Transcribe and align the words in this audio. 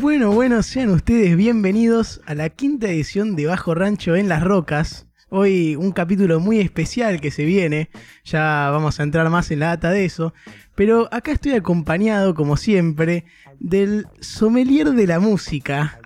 Bueno, 0.00 0.32
bueno, 0.32 0.62
sean 0.62 0.90
ustedes 0.90 1.36
bienvenidos 1.36 2.20
a 2.26 2.34
la 2.34 2.50
quinta 2.50 2.88
edición 2.88 3.36
de 3.36 3.46
Bajo 3.46 3.74
Rancho 3.74 4.16
en 4.16 4.28
las 4.28 4.42
Rocas. 4.42 5.06
Hoy 5.30 5.76
un 5.76 5.92
capítulo 5.92 6.38
muy 6.40 6.60
especial 6.60 7.20
que 7.20 7.30
se 7.30 7.44
viene, 7.44 7.90
ya 8.24 8.68
vamos 8.70 9.00
a 9.00 9.02
entrar 9.02 9.30
más 9.30 9.50
en 9.50 9.60
la 9.60 9.68
data 9.68 9.90
de 9.90 10.04
eso, 10.04 10.34
pero 10.74 11.08
acá 11.12 11.32
estoy 11.32 11.52
acompañado, 11.52 12.34
como 12.34 12.56
siempre, 12.56 13.24
del 13.58 14.06
sommelier 14.20 14.90
de 14.90 15.06
la 15.06 15.20
música, 15.20 15.98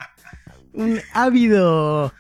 un 0.73 1.01
ávido 1.13 2.13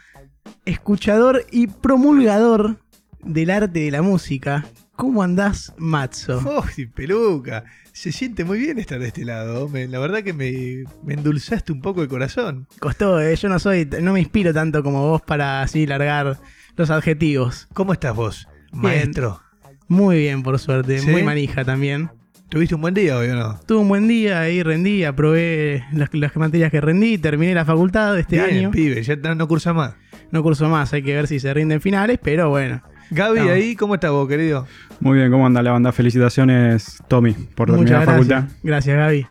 escuchador 0.68 1.44
y 1.50 1.66
promulgador 1.66 2.76
del 3.24 3.50
arte 3.50 3.80
de 3.80 3.90
la 3.90 4.02
música. 4.02 4.66
¿Cómo 4.96 5.22
andás, 5.22 5.72
Matzo? 5.78 6.40
¡Uy, 6.76 6.86
peluca! 6.86 7.64
Se 7.92 8.12
siente 8.12 8.44
muy 8.44 8.58
bien 8.58 8.78
estar 8.78 8.98
de 8.98 9.08
este 9.08 9.24
lado. 9.24 9.68
Me- 9.68 9.86
la 9.88 9.98
verdad 9.98 10.22
que 10.22 10.32
me, 10.32 10.84
me 11.04 11.14
endulzaste 11.14 11.72
un 11.72 11.80
poco 11.80 12.02
el 12.02 12.08
corazón. 12.08 12.66
Costó, 12.80 13.20
eh, 13.20 13.34
yo 13.36 13.48
no 13.48 13.58
soy, 13.58 13.88
no 14.02 14.12
me 14.12 14.20
inspiro 14.20 14.52
tanto 14.54 14.82
como 14.82 15.08
vos 15.08 15.22
para 15.22 15.62
así 15.62 15.86
largar 15.86 16.38
los 16.76 16.90
adjetivos. 16.90 17.68
¿Cómo 17.74 17.92
estás 17.92 18.14
vos, 18.14 18.46
Bien. 18.72 18.82
maestro? 18.82 19.40
Muy 19.88 20.18
bien, 20.18 20.42
por 20.42 20.58
suerte, 20.58 20.98
¿Sí? 20.98 21.08
muy 21.10 21.22
manija 21.22 21.64
también. 21.64 22.10
¿Tuviste 22.48 22.74
un 22.74 22.80
buen 22.80 22.94
día 22.94 23.18
hoy 23.18 23.28
o 23.28 23.34
no? 23.34 23.60
Tuve 23.66 23.78
un 23.80 23.88
buen 23.88 24.08
día 24.08 24.40
ahí, 24.40 24.62
rendí, 24.62 25.04
aprobé 25.04 25.84
las, 25.92 26.08
las 26.14 26.34
materias 26.36 26.70
que 26.70 26.80
rendí, 26.80 27.18
terminé 27.18 27.54
la 27.54 27.64
facultad 27.64 28.14
de 28.14 28.20
este 28.22 28.36
Bien, 28.36 28.58
año. 28.58 28.70
pibe, 28.70 29.02
ya 29.02 29.16
no 29.16 29.46
cursa 29.48 29.72
más. 29.74 29.94
No 30.30 30.42
curso 30.42 30.68
más, 30.68 30.92
hay 30.92 31.02
que 31.02 31.14
ver 31.14 31.26
si 31.26 31.40
se 31.40 31.52
rinden 31.54 31.80
finales, 31.80 32.18
pero 32.22 32.50
bueno. 32.50 32.82
Gaby, 33.10 33.40
No. 33.40 33.50
ahí, 33.50 33.74
¿cómo 33.76 33.94
estás 33.94 34.10
vos, 34.10 34.28
querido? 34.28 34.66
Muy 35.00 35.16
bien, 35.18 35.30
¿cómo 35.30 35.46
anda 35.46 35.62
la 35.62 35.72
banda? 35.72 35.92
Felicitaciones, 35.92 37.02
Tommy, 37.08 37.32
por 37.32 37.68
terminar 37.70 37.78
Muchas 37.78 37.90
la 37.90 38.04
gracias. 38.14 38.28
facultad. 38.44 38.56
Gracias, 38.62 38.96
Gaby. 38.96 39.26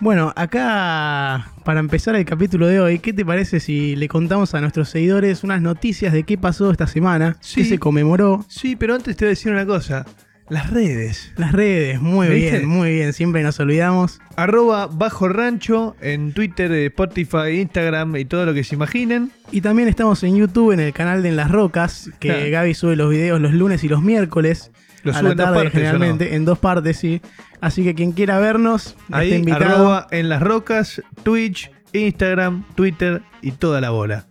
Bueno, 0.00 0.32
acá 0.34 1.46
para 1.64 1.78
empezar 1.80 2.16
el 2.16 2.24
capítulo 2.24 2.66
de 2.66 2.80
hoy, 2.80 2.98
¿qué 2.98 3.12
te 3.12 3.24
parece 3.24 3.60
si 3.60 3.94
le 3.96 4.08
contamos 4.08 4.52
a 4.54 4.60
nuestros 4.60 4.88
seguidores 4.88 5.44
unas 5.44 5.62
noticias 5.62 6.12
de 6.12 6.24
qué 6.24 6.36
pasó 6.36 6.70
esta 6.72 6.86
semana? 6.88 7.36
Sí. 7.40 7.62
¿Qué 7.62 7.68
se 7.68 7.78
conmemoró? 7.78 8.44
Sí, 8.48 8.74
pero 8.76 8.94
antes 8.96 9.16
te 9.16 9.24
voy 9.24 9.28
a 9.28 9.30
decir 9.30 9.52
una 9.52 9.64
cosa. 9.64 10.04
Las 10.48 10.70
redes. 10.70 11.32
Las 11.36 11.52
redes, 11.52 12.00
muy 12.00 12.28
¿Viste? 12.28 12.58
bien, 12.58 12.68
muy 12.68 12.90
bien, 12.92 13.12
siempre 13.12 13.42
nos 13.42 13.58
olvidamos. 13.60 14.20
Arroba 14.36 14.86
Bajo 14.86 15.28
Rancho 15.28 15.96
en 16.00 16.32
Twitter, 16.32 16.70
eh, 16.72 16.86
Spotify, 16.86 17.60
Instagram 17.60 18.16
y 18.16 18.24
todo 18.26 18.44
lo 18.44 18.52
que 18.52 18.62
se 18.64 18.74
imaginen. 18.74 19.30
Y 19.50 19.60
también 19.62 19.88
estamos 19.88 20.22
en 20.24 20.36
YouTube, 20.36 20.72
en 20.72 20.80
el 20.80 20.92
canal 20.92 21.22
de 21.22 21.30
En 21.30 21.36
las 21.36 21.50
Rocas, 21.50 22.10
que 22.18 22.28
Claro. 22.28 22.50
Gaby 22.50 22.74
sube 22.74 22.96
los 22.96 23.08
videos 23.10 23.40
los 23.40 23.52
lunes 23.54 23.82
y 23.84 23.88
los 23.88 24.02
miércoles. 24.02 24.72
Lo 25.04 25.12
a 25.12 25.20
sube 25.20 25.30
en 25.30 25.36
dos 25.36 25.50
partes, 25.50 25.72
generalmente, 25.72 26.34
en 26.34 26.44
dos 26.44 26.58
partes, 26.58 26.96
sí. 26.98 27.22
Así 27.60 27.82
que 27.82 27.94
quien 27.94 28.12
quiera 28.12 28.38
vernos, 28.38 28.96
está 29.04 29.18
Ahí, 29.18 29.32
invitado. 29.34 29.64
arroba 29.64 30.06
en 30.10 30.28
las 30.28 30.42
rocas, 30.42 31.00
Twitch, 31.22 31.70
Instagram, 31.92 32.64
Twitter 32.74 33.22
y 33.40 33.52
toda 33.52 33.80
la 33.80 33.90
bola. 33.90 34.26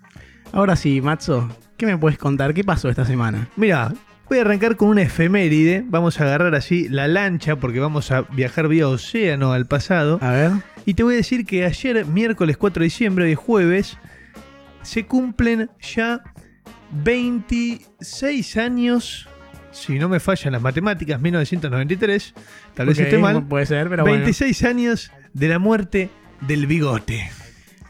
Ahora 0.54 0.76
sí, 0.76 1.02
Matzo, 1.02 1.50
¿qué 1.78 1.86
me 1.86 1.98
puedes 1.98 2.18
contar? 2.20 2.54
¿Qué 2.54 2.64
pasó 2.64 2.90
esta 2.90 3.06
semana? 3.06 3.48
Mira, 3.56 3.94
voy 4.32 4.38
a 4.38 4.44
arrancar 4.44 4.78
con 4.78 4.88
una 4.88 5.02
efeméride. 5.02 5.84
Vamos 5.86 6.22
a 6.22 6.24
agarrar 6.24 6.56
así 6.56 6.88
la 6.88 7.10
lancha 7.10 7.58
porque 7.58 7.82
vamos 7.82 8.12
a 8.12 8.22
viajar 8.22 8.70
vía 8.70 8.88
océano 8.88 9.52
al 9.52 9.66
pasado. 9.66 10.20
A 10.22 10.32
ver. 10.32 10.52
Y 10.86 10.94
te 10.94 11.04
voy 11.04 11.16
a 11.16 11.18
decir 11.18 11.46
que 11.46 11.66
ayer, 11.66 12.06
miércoles 12.06 12.56
4 12.56 12.80
de 12.80 12.86
diciembre, 12.86 13.30
es 13.30 13.38
jueves, 13.38 13.98
se 14.84 15.06
cumplen 15.06 15.70
ya 15.82 16.24
26 17.04 18.56
años, 18.56 19.28
si 19.72 20.00
no 20.00 20.08
me 20.08 20.22
fallan 20.22 20.54
las 20.54 20.62
matemáticas, 20.62 21.20
1993, 21.20 22.34
tal 22.74 22.88
vez 22.88 23.00
Ok, 23.00 23.04
esté 23.04 23.18
mal, 23.18 23.46
Puede 23.46 23.66
ser, 23.66 23.90
pero 23.90 24.04
bueno. 24.04 24.20
26 24.20 24.64
años 24.64 25.12
de 25.34 25.50
la 25.50 25.60
muerte 25.60 26.10
del 26.40 26.68
bigote, 26.68 27.30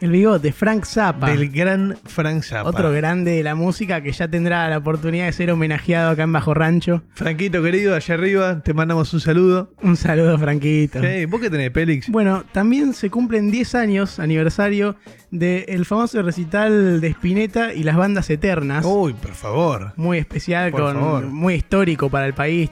El 0.02 0.10
bigote, 0.10 0.50
Frank 0.50 0.84
Zappa. 0.84 1.30
del 1.30 1.48
gran 1.48 1.96
Frank 2.04 2.42
Zappa. 2.42 2.68
Otro 2.68 2.90
grande 2.90 3.30
de 3.36 3.42
la 3.44 3.54
música 3.54 4.00
que 4.02 4.10
ya 4.10 4.26
tendrá 4.26 4.68
la 4.68 4.78
oportunidad 4.78 5.26
de 5.26 5.32
ser 5.32 5.48
homenajeado 5.52 6.10
acá 6.10 6.24
en 6.24 6.32
Bajo 6.32 6.54
Rancho. 6.54 7.04
Franquito 7.14 7.62
querido, 7.62 7.94
allá 7.94 8.14
arriba, 8.14 8.60
te 8.64 8.74
mandamos 8.74 9.14
un 9.14 9.20
saludo. 9.20 9.72
Un 9.80 9.96
saludo, 9.96 10.36
Franquito. 10.38 10.98
Hey, 11.00 11.26
¿Vos 11.26 11.40
qué 11.40 11.48
tenés, 11.50 11.70
Pélix? 11.70 12.08
Bueno, 12.10 12.42
también 12.50 12.94
se 12.94 13.10
cumplen 13.10 13.52
10 13.52 13.76
años, 13.76 14.18
aniversario, 14.18 14.96
del 15.30 15.84
famoso 15.84 16.20
recital 16.20 17.00
de 17.00 17.06
Spinetta 17.06 17.72
y 17.72 17.84
las 17.84 17.96
bandas 17.96 18.28
eternas. 18.28 18.84
Uy, 18.84 19.12
por 19.12 19.34
favor. 19.34 19.92
Muy 19.94 20.18
especial, 20.18 20.72
Por 20.72 20.80
con, 20.80 20.94
favor. 20.94 21.26
muy 21.26 21.54
histórico 21.54 22.10
para 22.10 22.26
el 22.26 22.34
país. 22.34 22.70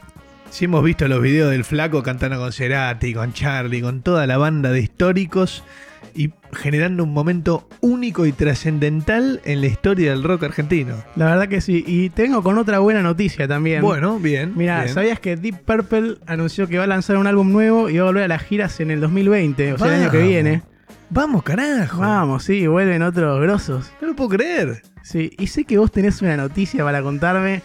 Si 0.50 0.64
hemos 0.64 0.82
visto 0.82 1.06
los 1.06 1.22
videos 1.22 1.52
del 1.52 1.64
flaco 1.64 2.02
cantando 2.02 2.38
con 2.38 2.52
Cerati, 2.52 3.14
con 3.14 3.32
Charlie, 3.32 3.80
con 3.80 4.02
toda 4.02 4.26
la 4.26 4.36
banda 4.36 4.72
de 4.72 4.80
históricos 4.80 5.62
y 6.14 6.32
generando 6.52 7.04
un 7.04 7.12
momento 7.12 7.68
único 7.80 8.26
y 8.26 8.32
trascendental 8.32 9.40
en 9.44 9.60
la 9.60 9.68
historia 9.68 10.10
del 10.10 10.24
rock 10.24 10.42
argentino. 10.42 10.96
La 11.14 11.26
verdad 11.26 11.48
que 11.48 11.60
sí. 11.60 11.84
Y 11.86 12.10
tengo 12.10 12.42
con 12.42 12.58
otra 12.58 12.80
buena 12.80 13.00
noticia 13.00 13.46
también. 13.46 13.80
Bueno, 13.80 14.18
bien. 14.18 14.52
Mira. 14.56 14.88
¿sabías 14.88 15.20
que 15.20 15.36
Deep 15.36 15.64
Purple 15.64 16.16
anunció 16.26 16.66
que 16.66 16.78
va 16.78 16.84
a 16.84 16.88
lanzar 16.88 17.16
un 17.16 17.28
álbum 17.28 17.52
nuevo 17.52 17.88
y 17.88 17.98
va 17.98 18.02
a 18.02 18.06
volver 18.06 18.24
a 18.24 18.28
las 18.28 18.42
giras 18.42 18.80
en 18.80 18.90
el 18.90 19.00
2020? 19.00 19.74
O 19.74 19.78
sea, 19.78 19.86
el 19.86 20.02
año 20.02 20.10
que 20.10 20.22
viene. 20.22 20.62
Vamos, 21.10 21.44
carajo. 21.44 22.00
Vamos, 22.00 22.44
sí, 22.44 22.66
vuelven 22.66 23.02
otros 23.02 23.40
grosos. 23.40 23.92
No 24.00 24.08
lo 24.08 24.16
puedo 24.16 24.30
creer. 24.30 24.82
Sí, 25.02 25.30
y 25.38 25.46
sé 25.46 25.64
que 25.64 25.78
vos 25.78 25.92
tenés 25.92 26.20
una 26.22 26.36
noticia 26.36 26.84
para 26.84 27.02
contarme 27.02 27.62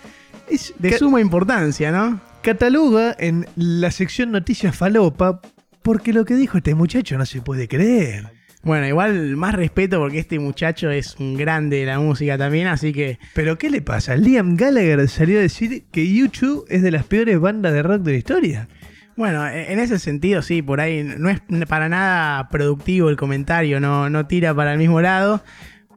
Es 0.50 0.74
de 0.78 0.98
suma 0.98 1.20
importancia, 1.20 1.92
¿no? 1.92 2.20
Cataloga 2.46 3.16
en 3.18 3.48
la 3.56 3.90
sección 3.90 4.32
noticias 4.32 4.76
falopa 4.76 5.42
porque 5.82 6.14
lo 6.14 6.26
que 6.26 6.36
dijo 6.36 6.58
este 6.60 6.76
muchacho 6.76 7.18
no 7.18 7.26
se 7.26 7.42
puede 7.42 7.68
creer. 7.68 8.28
Bueno, 8.62 8.88
igual 8.88 9.36
más 9.36 9.56
respeto 9.56 10.00
porque 10.00 10.20
este 10.20 10.38
muchacho 10.38 10.92
es 10.92 11.16
un 11.20 11.38
grande 11.38 11.78
de 11.78 11.86
la 11.88 12.00
música 12.00 12.38
también, 12.38 12.68
así 12.68 12.94
que 12.94 13.18
Pero 13.34 13.58
¿qué 13.58 13.72
le 13.72 13.82
pasa? 13.82 14.16
Liam 14.16 14.56
Gallagher 14.58 15.08
salió 15.10 15.40
a 15.40 15.42
decir 15.42 15.86
que 15.92 16.12
YouTube 16.12 16.66
es 16.70 16.84
de 16.84 16.92
las 16.92 17.04
peores 17.06 17.40
bandas 17.40 17.74
de 17.74 17.82
rock 17.82 18.04
de 18.04 18.12
la 18.12 18.18
historia. 18.20 18.68
bueno, 19.16 19.48
e- 19.48 19.74
en 19.74 19.80
ese 19.80 19.98
sentido 19.98 20.44
sí, 20.44 20.62
por 20.62 20.82
ahí 20.82 21.04
no 21.04 21.30
es 21.32 21.42
para 21.68 21.90
nada 21.90 22.50
productivo 22.50 23.10
el 23.10 23.18
comentario, 23.18 23.80
no, 23.80 24.10
no 24.12 24.28
tira 24.28 24.54
para 24.54 24.72
el 24.74 24.78
mismo 24.78 25.02
lado. 25.02 25.44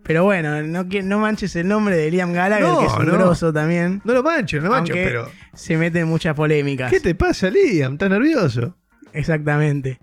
Pero 0.08 0.24
bueno, 0.24 0.60
no, 0.62 0.84
no 1.04 1.18
manches 1.20 1.54
el 1.54 1.68
nombre 1.68 1.96
de 1.96 2.10
Liam 2.10 2.32
Gallagher, 2.32 2.66
No, 2.66 2.80
que 2.80 2.86
es 2.86 2.92
un 2.94 3.06
no. 3.06 3.12
grosso 3.12 3.52
también. 3.52 4.00
No 4.04 4.14
lo 4.14 4.22
mancho, 4.24 4.58
no 4.60 4.74
aunque 4.74 4.94
pero... 5.04 5.30
se 5.54 5.76
mete 5.76 6.00
en 6.00 6.08
muchas 6.08 6.34
polémicas. 6.34 6.90
¿Qué 6.90 6.98
te 6.98 7.14
pasa, 7.14 7.48
Liam? 7.50 7.92
¿Estás 7.92 8.10
nervioso? 8.10 8.74
Exactamente. 9.12 10.00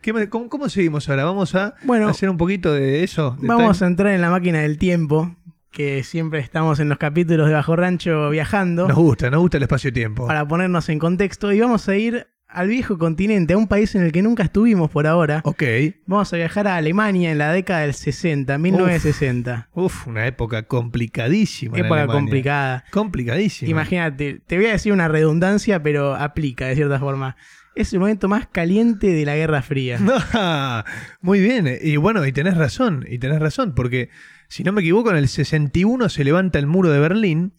¿Qué 0.00 0.28
cómo, 0.28 0.48
cómo 0.48 0.68
seguimos 0.68 1.08
ahora? 1.08 1.24
¿Vamos 1.24 1.54
a 1.54 1.74
Bueno, 1.84 2.08
hacer 2.08 2.28
un 2.30 2.36
poquito 2.36 2.72
de 2.72 3.04
eso? 3.04 3.36
de 3.40 3.46
Vamos 3.48 3.78
time? 3.78 3.86
a 3.86 3.90
entrar 3.90 4.12
en 4.14 4.20
la 4.20 4.30
máquina 4.30 4.60
del 4.60 4.78
tiempo, 4.78 5.34
que 5.70 6.02
siempre 6.04 6.40
estamos 6.40 6.78
en 6.80 6.88
los 6.88 6.98
capítulos 6.98 7.48
de 7.48 7.54
Bajo 7.54 7.74
Rancho 7.76 8.30
viajando, 8.30 8.86
Nos 8.88 8.96
gusta, 8.96 9.30
nos 9.30 9.40
gusta 9.40 9.56
el 9.58 9.62
espacio-tiempo. 9.64 10.26
para 10.26 10.46
ponernos 10.48 10.88
en 10.88 10.98
contexto, 10.98 11.52
y 11.52 11.60
vamos 11.60 11.88
a 11.88 11.96
ir 11.96 12.26
al 12.54 12.68
viejo 12.68 12.98
continente, 12.98 13.54
a 13.54 13.58
un 13.58 13.66
país 13.66 13.94
en 13.94 14.02
el 14.02 14.12
que 14.12 14.22
nunca 14.22 14.44
estuvimos 14.44 14.90
por 14.90 15.06
ahora. 15.06 15.40
Ok. 15.44 15.62
Vamos 16.06 16.32
a 16.32 16.36
viajar 16.36 16.68
a 16.68 16.76
Alemania 16.76 17.32
en 17.32 17.38
la 17.38 17.52
década 17.52 17.80
del 17.80 17.94
60, 17.94 18.56
1960. 18.56 19.68
Uf, 19.74 20.06
una 20.06 20.26
época 20.26 20.62
complicadísima. 20.62 21.76
Época 21.76 22.06
complicada. 22.06 22.84
Complicadísima. 22.92 23.70
Imagínate, 23.70 24.40
te 24.46 24.56
voy 24.56 24.66
a 24.66 24.72
decir 24.72 24.92
una 24.92 25.08
redundancia, 25.08 25.82
pero 25.82 26.14
aplica 26.14 26.66
de 26.66 26.76
cierta 26.76 26.98
forma. 27.00 27.36
Es 27.74 27.92
el 27.92 27.98
momento 27.98 28.28
más 28.28 28.46
caliente 28.46 29.08
de 29.08 29.24
la 29.24 29.34
Guerra 29.34 29.60
Fría. 29.60 29.98
Muy 31.20 31.40
bien. 31.40 31.68
Y 31.82 31.96
bueno, 31.96 32.24
y 32.24 32.30
tenés 32.30 32.56
razón, 32.56 33.04
y 33.08 33.18
tenés 33.18 33.40
razón, 33.40 33.74
porque 33.74 34.10
si 34.46 34.62
no 34.62 34.72
me 34.72 34.80
equivoco, 34.82 35.10
en 35.10 35.16
el 35.16 35.26
61 35.26 36.08
se 36.08 36.22
levanta 36.22 36.60
el 36.60 36.68
muro 36.68 36.90
de 36.90 37.00
Berlín. 37.00 37.52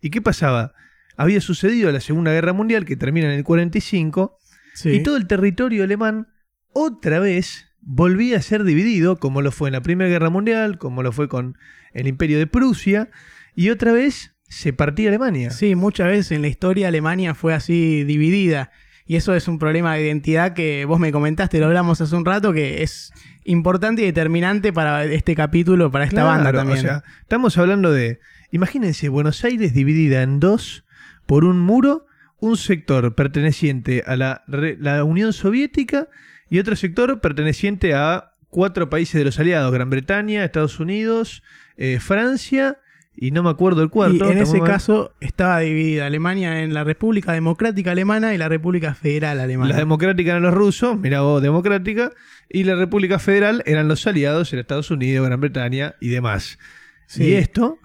¿Y 0.00 0.08
qué 0.08 0.22
pasaba? 0.22 0.72
Había 1.18 1.42
sucedido 1.42 1.92
la 1.92 2.00
Segunda 2.00 2.32
Guerra 2.32 2.54
Mundial, 2.54 2.86
que 2.86 2.96
termina 2.96 3.26
en 3.30 3.38
el 3.38 3.44
45, 3.44 4.38
Sí. 4.74 4.90
y 4.90 5.02
todo 5.02 5.16
el 5.16 5.26
territorio 5.26 5.84
alemán 5.84 6.28
otra 6.72 7.18
vez 7.18 7.66
volvía 7.80 8.36
a 8.38 8.42
ser 8.42 8.64
dividido, 8.64 9.18
como 9.18 9.42
lo 9.42 9.50
fue 9.50 9.68
en 9.68 9.72
la 9.72 9.82
Primera 9.82 10.08
Guerra 10.08 10.30
Mundial, 10.30 10.78
como 10.78 11.02
lo 11.02 11.10
fue 11.12 11.28
con 11.28 11.58
el 11.92 12.06
Imperio 12.06 12.38
de 12.38 12.46
Prusia, 12.46 13.10
y 13.54 13.70
otra 13.70 13.92
vez 13.92 14.36
se 14.48 14.72
partía 14.72 15.08
Alemania. 15.08 15.50
Sí, 15.50 15.74
muchas 15.74 16.06
veces 16.06 16.32
en 16.32 16.42
la 16.42 16.48
historia 16.48 16.88
Alemania 16.88 17.34
fue 17.34 17.52
así 17.52 18.04
dividida. 18.04 18.70
Y 19.04 19.16
eso 19.16 19.34
es 19.34 19.48
un 19.48 19.58
problema 19.58 19.94
de 19.94 20.04
identidad 20.04 20.52
que 20.52 20.84
vos 20.84 21.00
me 21.00 21.10
comentaste, 21.12 21.58
lo 21.58 21.66
hablamos 21.66 22.00
hace 22.00 22.14
un 22.14 22.24
rato, 22.26 22.52
que 22.52 22.82
es 22.82 23.10
importante 23.44 24.02
y 24.02 24.04
determinante 24.04 24.72
para 24.72 25.04
este 25.04 25.34
capítulo, 25.34 25.90
para 25.90 26.04
esta 26.04 26.24
banda 26.24 26.52
también. 26.52 26.78
O 26.78 26.82
sea, 26.82 27.04
estamos 27.22 27.56
hablando 27.56 27.90
de, 27.90 28.20
imagínense, 28.52 29.08
Buenos 29.08 29.42
Aires 29.44 29.72
dividida 29.72 30.22
en 30.22 30.40
dos 30.40 30.84
por 31.28 31.44
un 31.44 31.60
muro, 31.60 32.06
un 32.40 32.56
sector 32.56 33.14
perteneciente 33.14 34.02
a 34.06 34.16
la, 34.16 35.04
Unión 35.04 35.34
Soviética 35.34 36.08
y 36.48 36.58
otro 36.58 36.74
sector 36.74 37.20
perteneciente 37.20 37.92
a 37.92 38.32
cuatro 38.48 38.88
países 38.88 39.18
de 39.18 39.26
los 39.26 39.38
aliados, 39.38 39.70
Gran 39.70 39.90
Bretaña, 39.90 40.42
Estados 40.42 40.80
Unidos, 40.80 41.42
eh, 41.76 41.98
Francia 42.00 42.78
y 43.14 43.30
no 43.30 43.42
me 43.42 43.50
acuerdo 43.50 43.82
el 43.82 43.90
cuarto. 43.90 44.26
y 44.26 44.32
en 44.32 44.38
ese 44.38 44.56
mal. 44.56 44.68
caso 44.68 45.12
estaba 45.20 45.60
dividida 45.60 46.06
Alemania 46.06 46.62
en 46.62 46.72
la 46.72 46.82
República 46.82 47.32
Democrática 47.32 47.90
Alemana 47.90 48.34
y 48.34 48.38
la 48.38 48.48
República 48.48 48.94
Federal 48.94 49.38
Alemana. 49.38 49.72
La 49.72 49.76
democrática 49.76 50.30
eran 50.30 50.44
los 50.44 50.54
rusos, 50.54 50.98
mira 50.98 51.20
vos, 51.20 51.42
democrática, 51.42 52.12
y 52.48 52.64
la 52.64 52.74
República 52.74 53.18
Federal 53.18 53.62
eran 53.66 53.86
los 53.86 54.06
aliados 54.06 54.54
en 54.54 54.60
Estados 54.60 54.90
Unidos, 54.90 55.26
Gran 55.26 55.42
Bretaña 55.42 55.94
y 56.00 56.08
demás. 56.08 56.58
Sí. 57.04 57.24
Y 57.24 57.34
esto, 57.34 57.78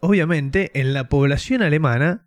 obviamente, 0.00 0.70
en 0.80 0.94
la 0.94 1.10
población 1.10 1.60
alemana, 1.60 2.25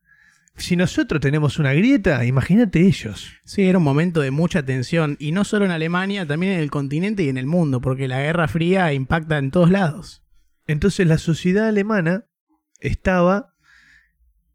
si 0.60 0.76
nosotros 0.76 1.22
tenemos 1.22 1.60
una 1.60 1.74
grieta, 1.74 2.26
imagínate 2.26 2.86
ellos. 2.86 3.32
Sí, 3.44 3.64
era 3.64 3.78
un 3.78 3.84
momento 3.84 4.22
de 4.22 4.32
mucha 4.32 4.64
tensión, 4.64 5.18
y 5.20 5.32
no 5.32 5.44
solo 5.44 5.66
en 5.66 5.72
Alemania, 5.72 6.26
también 6.26 6.54
en 6.54 6.60
el 6.60 6.72
continente 6.72 7.24
y 7.24 7.30
en 7.30 7.38
el 7.38 7.46
mundo, 7.46 7.82
porque 7.82 8.08
la 8.08 8.22
Guerra 8.22 8.48
Fría 8.48 8.94
impacta 8.94 9.38
en 9.38 9.52
todos 9.52 9.70
lados. 9.70 10.24
Entonces 10.68 11.08
la 11.08 11.18
sociedad 11.18 11.68
alemana 11.68 12.26
estaba 12.80 13.56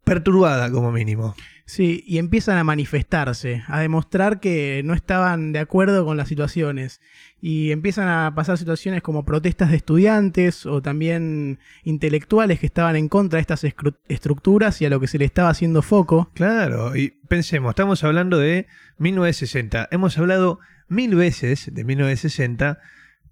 perturbada 0.03 0.71
como 0.71 0.91
mínimo. 0.91 1.35
Sí, 1.67 2.03
y 2.05 2.19
empiezan 2.19 2.59
a 2.59 2.63
manifestarse, 2.63 3.63
a 3.67 3.79
demostrar 3.79 4.39
que 4.39 4.83
no 4.85 4.93
estaban 4.93 5.51
de 5.51 5.57
acuerdo 5.57 6.05
con 6.05 6.15
las 6.15 6.27
situaciones. 6.27 7.01
Y 7.41 7.71
empiezan 7.71 8.07
a 8.07 8.35
pasar 8.35 8.59
situaciones 8.59 9.01
como 9.01 9.25
protestas 9.25 9.71
de 9.71 9.77
estudiantes 9.77 10.67
o 10.67 10.83
también 10.83 11.57
intelectuales 11.83 12.59
que 12.59 12.67
estaban 12.67 12.95
en 12.95 13.09
contra 13.09 13.37
de 13.37 13.41
estas 13.41 13.65
estructuras 14.07 14.79
y 14.81 14.85
a 14.85 14.91
lo 14.91 14.99
que 14.99 15.07
se 15.07 15.17
le 15.17 15.25
estaba 15.25 15.49
haciendo 15.49 15.81
foco. 15.81 16.29
Claro, 16.35 16.95
y 16.95 17.15
pensemos, 17.27 17.71
estamos 17.71 18.03
hablando 18.03 18.37
de 18.37 18.67
1960. 18.99 19.87
Hemos 19.89 20.19
hablado 20.19 20.59
mil 20.87 21.15
veces 21.15 21.73
de 21.73 21.83
1960, 21.83 22.79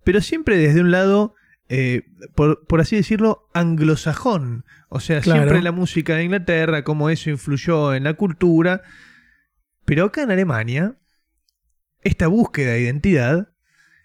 pero 0.04 0.22
siempre 0.22 0.58
desde 0.58 0.82
un 0.82 0.90
lado, 0.90 1.36
eh, 1.70 2.04
por, 2.36 2.66
por 2.68 2.82
así 2.82 2.96
decirlo, 2.96 3.48
anglosajón. 3.54 4.66
O 4.90 5.00
sea, 5.00 5.22
Claro. 5.22 5.42
siempre 5.42 5.64
la 5.64 5.72
música 5.72 6.16
de 6.16 6.26
Inglaterra, 6.26 6.84
cómo 6.84 7.10
eso 7.10 7.30
influyó 7.30 7.94
en 7.94 8.04
la 8.04 8.14
cultura. 8.14 8.82
Pero 9.86 10.06
acá 10.06 10.24
en 10.24 10.32
Alemania, 10.32 10.96
esta 12.02 12.28
búsqueda 12.28 12.74
de 12.74 12.82
identidad 12.82 13.50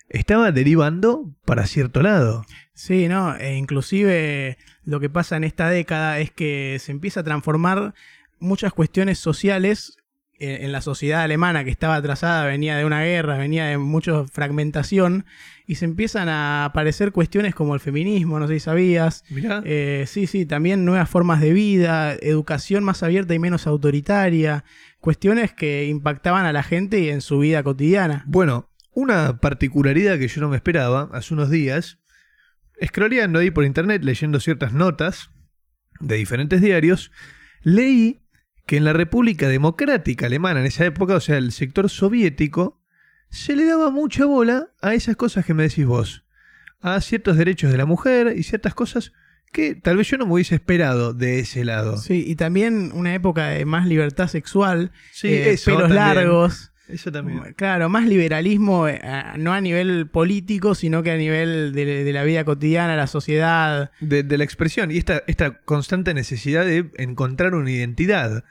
estaba 0.09 0.51
derivando 0.53 1.35
para 1.45 1.67
cierto 1.67 2.03
lado. 2.03 2.45
Sí, 2.73 3.09
¿no? 3.09 3.37
E 3.37 3.57
inclusive 3.57 4.57
lo 4.85 5.01
que 5.01 5.11
pasa 5.11 5.37
en 5.37 5.45
esta 5.45 5.69
década 5.69 6.19
es 6.21 6.31
que 6.31 6.79
se 6.81 6.93
empieza 6.93 7.21
a 7.21 7.25
transformar 7.25 7.93
muchas 8.39 8.73
cuestiones 8.73 9.19
sociales 9.19 9.98
en 10.39 10.73
la 10.73 10.81
sociedad 10.81 11.23
alemana 11.23 11.65
que 11.65 11.71
estaba 11.71 11.97
atrasada, 11.97 12.47
venía 12.47 12.77
de 12.77 12.85
una 12.85 13.03
guerra, 13.03 13.37
venía 13.39 13.67
de 13.67 13.79
mucha 13.79 14.25
fragmentación, 14.27 15.25
y 15.67 15.75
se 15.75 15.85
empiezan 15.85 16.29
a 16.29 16.65
aparecer 16.65 17.13
cuestiones 17.13 17.55
como 17.55 17.75
el 17.75 17.81
feminismo, 17.81 18.39
no 18.39 18.49
sé 18.49 18.55
si 18.55 18.61
sabías. 18.61 19.25
Mirá. 19.29 19.63
Eh, 19.65 20.05
sí, 20.07 20.27
sí, 20.27 20.47
también 20.47 20.85
nuevas 20.85 21.11
formas 21.11 21.41
de 21.41 21.53
vida, 21.53 22.15
educación 22.15 22.85
más 22.85 23.03
abierta 23.03 23.35
y 23.35 23.39
menos 23.39 23.67
autoritaria, 23.67 24.65
cuestiones 25.01 25.53
que 25.53 25.87
impactaban 25.87 26.47
a 26.47 26.53
la 26.53 26.63
gente 26.63 27.01
y 27.01 27.11
en 27.11 27.21
su 27.21 27.39
vida 27.39 27.63
cotidiana. 27.63 28.25
Bueno, 28.27 28.71
una 28.93 29.41
particularidad 29.41 30.19
que 30.19 30.29
yo 30.29 30.41
no 30.41 30.49
me 30.49 30.57
esperaba 30.57 31.11
hace 31.13 31.35
unos 31.35 31.51
días, 31.51 31.99
scrolleando 32.83 33.41
ahí 33.41 33.51
por 33.51 33.65
internet, 33.65 34.03
leyendo 34.05 34.41
ciertas 34.41 34.73
notas 34.73 35.31
de 36.01 36.17
diferentes 36.17 36.61
diarios, 36.61 37.11
leí 37.63 38.23
que 38.69 38.77
en 38.77 38.85
la 38.85 38.93
República 38.93 39.49
Democrática 39.49 40.27
Alemana 40.27 40.61
en 40.61 40.67
esa 40.67 40.85
época, 40.85 41.15
o 41.15 41.21
sea, 41.21 41.39
el 41.39 41.53
sector 41.53 41.89
soviético, 41.89 42.79
se 43.31 43.57
le 43.57 43.65
daba 43.65 43.91
mucha 43.91 44.27
bola 44.27 44.69
a 44.83 44.93
esas 44.93 45.17
cosas 45.17 45.47
que 45.47 45.55
me 45.55 45.63
decís 45.63 45.87
vos, 45.87 46.27
a 46.83 47.01
ciertos 47.01 47.39
derechos 47.39 47.73
de 47.73 47.79
la 47.79 47.87
mujer 47.87 48.35
y 48.37 48.43
ciertas 48.43 48.75
cosas 48.75 49.13
que 49.55 49.75
tal 49.75 49.97
vez 49.97 50.09
yo 50.09 50.19
no 50.19 50.27
me 50.27 50.35
hubiese 50.35 50.55
esperado 50.55 51.15
de 51.15 51.39
ese 51.41 51.65
lado. 51.65 51.97
Sí, 51.97 52.25
y 52.27 52.37
también 52.37 52.93
una 52.93 53.15
época 53.15 53.47
de 53.49 53.65
más 53.65 53.87
libertad 53.87 54.29
sexual, 54.29 54.93
Sí, 55.13 55.29
eh, 55.29 55.53
eso 55.53 55.71
pelos 55.71 55.89
también. 55.89 56.05
largos. 56.05 56.73
Eso 56.89 57.13
también. 57.13 57.55
Claro, 57.55 57.89
más 57.89 58.07
liberalismo, 58.07 58.89
eh, 58.89 59.01
no 59.37 59.53
a 59.53 59.61
nivel 59.61 60.09
político, 60.09 60.75
sino 60.75 61.03
que 61.03 61.11
a 61.11 61.17
nivel 61.17 61.73
de, 61.73 62.05
de 62.05 62.13
la 62.13 62.25
vida 62.25 62.45
cotidiana, 62.45 62.97
la 62.97 63.07
sociedad. 63.07 63.91
De, 64.01 64.23
de 64.23 64.39
la 64.39 64.45
expresión 64.45 64.91
y 64.91 64.97
esta, 64.97 65.23
esta 65.27 65.59
constante 65.61 66.15
necesidad 66.15 66.65
de 66.65 66.91
encontrar 66.97 67.55
una 67.55 67.71
identidad. 67.71 68.45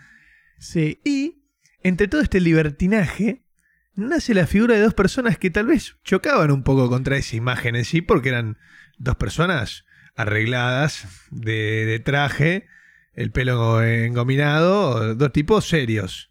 Sí, 0.60 1.00
Y 1.04 1.44
entre 1.84 2.08
todo 2.08 2.22
este 2.22 2.40
libertinaje 2.40 3.44
nace 3.96 4.34
la 4.34 4.46
figura 4.46 4.76
de 4.76 4.82
dos 4.82 4.94
personas 4.94 5.38
que 5.38 5.50
tal 5.50 5.66
vez 5.66 5.98
chocaban 6.04 6.52
un 6.52 6.64
poco 6.64 6.90
contra 6.90 7.18
esa 7.18 7.36
imagen 7.36 7.76
en 7.76 7.86
sí, 7.86 8.02
porque 8.02 8.30
eran 8.30 8.58
dos 8.98 9.16
personas 9.16 9.86
arregladas 10.16 11.08
de, 11.32 11.86
de 11.86 12.00
traje, 12.00 12.68
el 13.14 13.32
pelo 13.32 13.84
engominado, 13.84 15.16
dos 15.16 15.32
tipos 15.32 15.68
serios. 15.68 16.30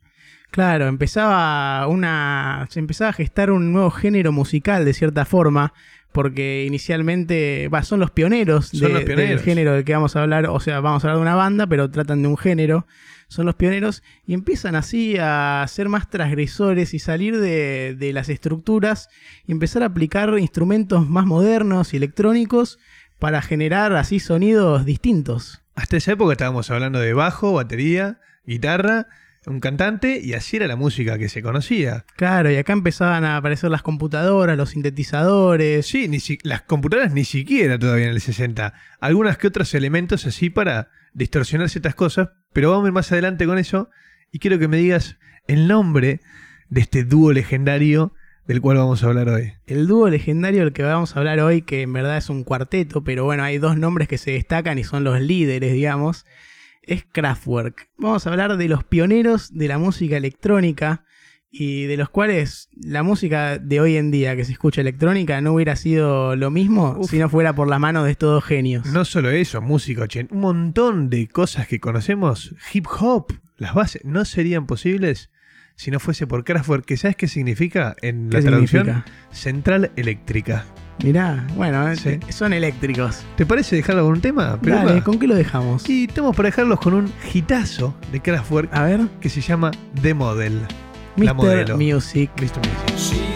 Claro, 0.56 0.86
empezaba 0.88 1.86
una. 1.86 2.66
se 2.70 2.80
empezaba 2.80 3.10
a 3.10 3.12
gestar 3.12 3.50
un 3.50 3.72
nuevo 3.72 3.90
género 3.92 4.32
musical 4.32 4.84
de 4.84 4.92
cierta 4.94 5.24
forma. 5.24 5.72
Porque 6.12 6.64
inicialmente, 6.66 7.68
va, 7.68 7.82
son 7.82 8.00
los 8.00 8.10
pioneros, 8.10 8.68
Son 8.68 8.88
de- 8.88 8.94
los 8.94 9.02
pioneros. 9.04 9.28
del 9.32 9.40
género 9.40 9.74
del 9.74 9.84
que 9.84 9.92
vamos 9.92 10.16
a 10.16 10.22
hablar. 10.22 10.46
O 10.46 10.60
sea, 10.60 10.80
vamos 10.80 11.04
a 11.04 11.08
hablar 11.08 11.16
de 11.18 11.22
una 11.22 11.34
banda, 11.34 11.66
pero 11.66 11.90
tratan 11.90 12.22
de 12.22 12.28
un 12.28 12.38
género. 12.38 12.86
Son 13.28 13.44
los 13.44 13.54
pioneros 13.54 14.02
y 14.26 14.32
empiezan 14.32 14.76
así 14.76 15.16
a 15.20 15.62
ser 15.68 15.90
más 15.90 16.08
transgresores 16.08 16.94
y 16.94 17.00
salir 17.00 17.38
de, 17.38 17.94
de 17.98 18.12
las 18.14 18.30
estructuras 18.30 19.10
y 19.46 19.52
empezar 19.52 19.82
a 19.82 19.86
aplicar 19.86 20.38
instrumentos 20.38 21.06
más 21.06 21.26
modernos 21.26 21.92
y 21.92 21.98
electrónicos 21.98 22.78
para 23.18 23.42
generar 23.42 23.94
así 23.94 24.18
sonidos 24.18 24.86
distintos. 24.86 25.60
Hasta 25.74 25.98
esa 25.98 26.12
época 26.12 26.32
estábamos 26.32 26.70
hablando 26.70 26.98
de 26.98 27.12
bajo, 27.12 27.52
batería, 27.52 28.20
guitarra, 28.46 29.08
un 29.46 29.60
cantante, 29.60 30.20
y 30.22 30.34
así 30.34 30.56
era 30.56 30.66
la 30.66 30.76
música 30.76 31.18
que 31.18 31.28
se 31.28 31.40
conocía. 31.42 32.04
Claro, 32.16 32.50
y 32.50 32.56
acá 32.56 32.72
empezaban 32.72 33.24
a 33.24 33.36
aparecer 33.36 33.70
las 33.70 33.82
computadoras, 33.82 34.56
los 34.56 34.70
sintetizadores. 34.70 35.86
Sí, 35.86 36.08
ni 36.08 36.20
si- 36.20 36.38
las 36.42 36.62
computadoras 36.62 37.12
ni 37.12 37.24
siquiera 37.24 37.78
todavía 37.78 38.06
en 38.06 38.10
el 38.12 38.20
60. 38.20 38.74
Algunas 39.00 39.38
que 39.38 39.46
otros 39.46 39.72
elementos 39.74 40.26
así 40.26 40.50
para 40.50 40.88
distorsionar 41.14 41.68
ciertas 41.70 41.94
cosas, 41.94 42.30
pero 42.52 42.70
vamos 42.70 42.84
a 42.84 42.88
ir 42.88 42.92
más 42.92 43.12
adelante 43.12 43.46
con 43.46 43.58
eso 43.58 43.88
y 44.32 44.38
quiero 44.38 44.58
que 44.58 44.68
me 44.68 44.76
digas 44.76 45.16
el 45.46 45.68
nombre 45.68 46.20
de 46.68 46.80
este 46.80 47.04
dúo 47.04 47.32
legendario 47.32 48.12
del 48.46 48.60
cual 48.60 48.76
vamos 48.76 49.02
a 49.02 49.06
hablar 49.06 49.28
hoy. 49.28 49.52
El 49.66 49.86
dúo 49.86 50.08
legendario 50.08 50.60
del 50.60 50.72
que 50.72 50.82
vamos 50.82 51.16
a 51.16 51.18
hablar 51.18 51.40
hoy, 51.40 51.62
que 51.62 51.82
en 51.82 51.92
verdad 51.92 52.16
es 52.16 52.28
un 52.28 52.44
cuarteto, 52.44 53.02
pero 53.02 53.24
bueno, 53.24 53.42
hay 53.42 53.58
dos 53.58 53.76
nombres 53.76 54.08
que 54.08 54.18
se 54.18 54.32
destacan 54.32 54.78
y 54.78 54.84
son 54.84 55.02
los 55.04 55.20
líderes, 55.20 55.72
digamos, 55.72 56.26
es 56.86 57.04
Kraftwerk. 57.10 57.90
Vamos 57.98 58.26
a 58.26 58.30
hablar 58.30 58.56
de 58.56 58.68
los 58.68 58.84
pioneros 58.84 59.52
de 59.52 59.68
la 59.68 59.78
música 59.78 60.16
electrónica 60.16 61.04
y 61.50 61.84
de 61.84 61.96
los 61.96 62.08
cuales 62.10 62.68
la 62.76 63.02
música 63.02 63.58
de 63.58 63.80
hoy 63.80 63.96
en 63.96 64.10
día 64.10 64.36
que 64.36 64.44
se 64.44 64.52
escucha 64.52 64.80
electrónica 64.80 65.40
no 65.40 65.54
hubiera 65.54 65.76
sido 65.76 66.36
lo 66.36 66.50
mismo 66.50 66.96
Uf. 66.98 67.10
si 67.10 67.18
no 67.18 67.28
fuera 67.28 67.54
por 67.54 67.68
las 67.68 67.80
manos 67.80 68.04
de 68.04 68.10
estos 68.10 68.30
dos 68.30 68.44
genios. 68.44 68.86
No 68.86 69.04
solo 69.04 69.30
eso, 69.30 69.60
música, 69.62 70.06
un 70.30 70.40
montón 70.40 71.08
de 71.08 71.28
cosas 71.28 71.66
que 71.66 71.80
conocemos, 71.80 72.54
hip 72.72 72.86
hop, 73.00 73.32
las 73.56 73.74
bases, 73.74 74.04
no 74.04 74.24
serían 74.24 74.66
posibles 74.66 75.30
si 75.76 75.90
no 75.90 76.00
fuese 76.00 76.26
por 76.26 76.44
Kraftwerk, 76.44 76.84
que 76.84 76.96
¿sabes 76.96 77.16
qué 77.16 77.28
significa 77.28 77.96
en 78.00 78.30
¿Qué 78.30 78.38
la 78.38 78.42
traducción? 78.42 78.86
significa? 78.86 79.12
Central 79.30 79.90
eléctrica. 79.96 80.64
Mirá, 81.02 81.46
bueno, 81.56 81.88
eh, 81.90 81.96
Sí. 81.96 82.18
son 82.32 82.52
eléctricos. 82.52 83.22
¿Te 83.36 83.44
parece 83.44 83.76
dejarlo 83.76 84.04
con 84.04 84.12
un 84.14 84.20
tema? 84.20 84.58
Pero 84.62 84.76
Dale. 84.76 85.02
¿con 85.02 85.18
qué 85.18 85.26
lo 85.26 85.34
dejamos? 85.34 85.88
Y 85.88 86.04
estamos 86.04 86.34
para 86.34 86.48
dejarlos 86.48 86.80
con 86.80 86.94
un 86.94 87.12
hitazo 87.32 87.94
de 88.12 88.20
Kraftwerk 88.20 88.72
A 88.74 88.82
ver, 88.84 89.00
que 89.20 89.28
se 89.28 89.40
llama 89.40 89.70
The 90.00 90.14
Model. 90.14 90.60
La 91.16 91.32
Mr. 91.32 91.34
modelo. 91.36 91.76
Music. 91.76 92.30
Mr. 92.40 92.60
Music. 92.92 93.35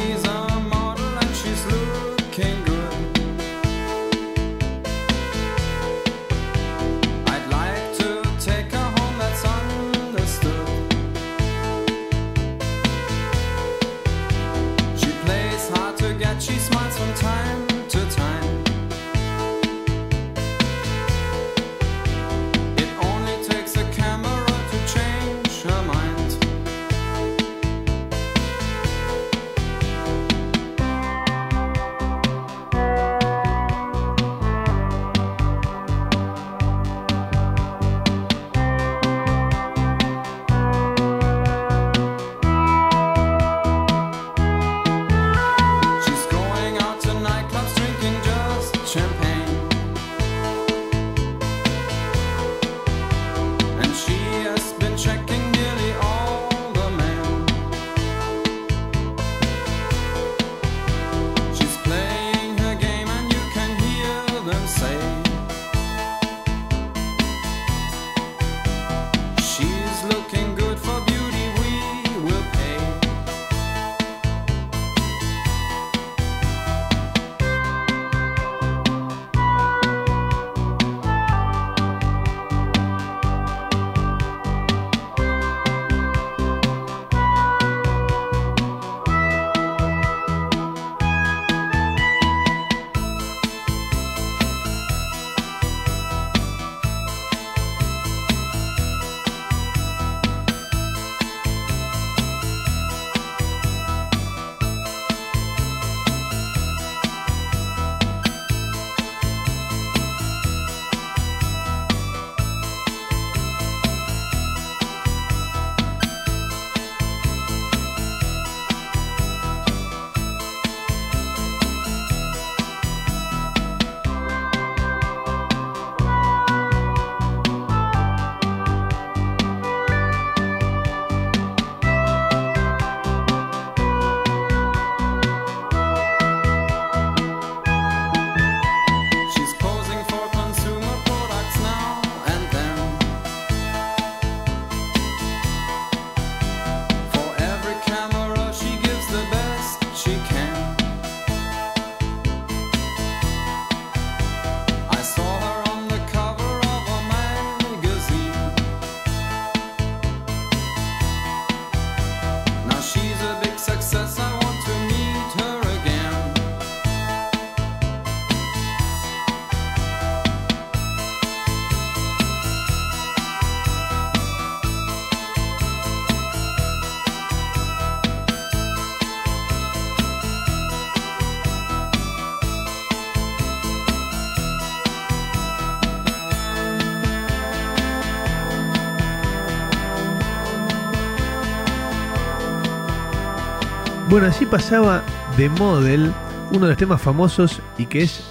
Bueno, 194.11 194.27
así 194.27 194.45
pasaba 194.45 195.05
de 195.37 195.49
Model, 195.49 196.13
uno 196.51 196.61
de 196.63 196.69
los 196.71 196.77
temas 196.77 197.01
famosos 197.01 197.63
y 197.79 197.87
que 197.87 198.03
es, 198.03 198.25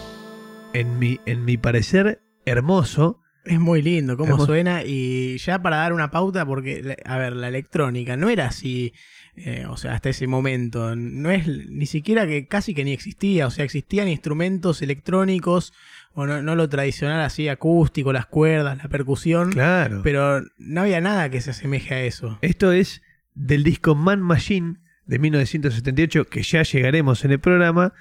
en 0.74 1.00
mi, 1.00 1.20
en 1.26 1.46
mi 1.46 1.58
parecer, 1.58 2.22
hermoso. 2.46 3.22
Es 3.46 3.60
muy 3.60 3.82
lindo 3.82 4.18
cómo 4.18 4.32
Hermoso. 4.32 4.48
suena 4.48 4.84
y 4.84 5.38
ya 5.38 5.62
para 5.62 5.78
dar 5.78 5.94
una 5.94 6.12
pauta, 6.12 6.46
porque, 6.46 6.98
a 7.06 7.18
ver, 7.18 7.34
la 7.34 7.48
electrónica 7.48 8.18
no 8.18 8.30
era 8.30 8.48
así, 8.48 8.94
eh, 9.38 9.66
o 9.70 9.78
sea, 9.78 9.94
hasta 9.94 10.10
ese 10.10 10.28
momento, 10.28 10.96
no 10.98 11.32
es 11.32 11.48
ni 11.48 11.86
siquiera 11.86 12.28
que 12.28 12.46
casi 12.48 12.74
que 12.76 12.84
ni 12.84 12.92
existía, 12.92 13.48
o 13.48 13.52
sea, 13.52 13.64
existían 13.64 14.10
instrumentos 14.10 14.82
electrónicos 14.82 15.72
o 16.14 16.26
no, 16.28 16.42
no 16.44 16.56
lo 16.56 16.68
tradicional 16.68 17.22
así 17.22 17.48
acústico, 17.48 18.12
las 18.12 18.26
cuerdas, 18.26 18.78
la 18.78 18.90
percusión, 18.90 19.52
Claro. 19.52 20.02
pero 20.04 20.42
no 20.58 20.82
había 20.82 21.00
nada 21.00 21.30
que 21.30 21.40
se 21.40 21.52
asemeje 21.52 21.94
a 21.96 22.04
eso. 22.04 22.38
Esto 22.42 22.74
es 22.74 23.02
del 23.34 23.64
disco 23.64 23.96
Man 23.96 24.22
Machine 24.22 24.76
de 25.10 25.18
1978, 25.20 26.26
que 26.26 26.44
ya 26.44 26.62
llegaremos 26.64 27.26
en 27.26 27.32
el 27.32 27.40
programa. 27.40 27.94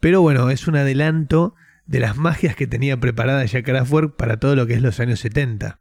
Pero 0.00 0.20
bueno, 0.22 0.50
es 0.50 0.66
un 0.68 0.76
adelanto 0.76 1.54
de 1.86 1.98
las 2.00 2.16
magias 2.16 2.54
que 2.54 2.66
tenía 2.66 2.98
preparada 2.98 3.44
ya 3.44 3.62
Kraftwerk 3.62 4.16
para 4.16 4.38
todo 4.38 4.54
lo 4.56 4.66
que 4.66 4.74
es 4.74 4.80
los 4.82 5.00
años 5.00 5.20
70. 5.20 5.80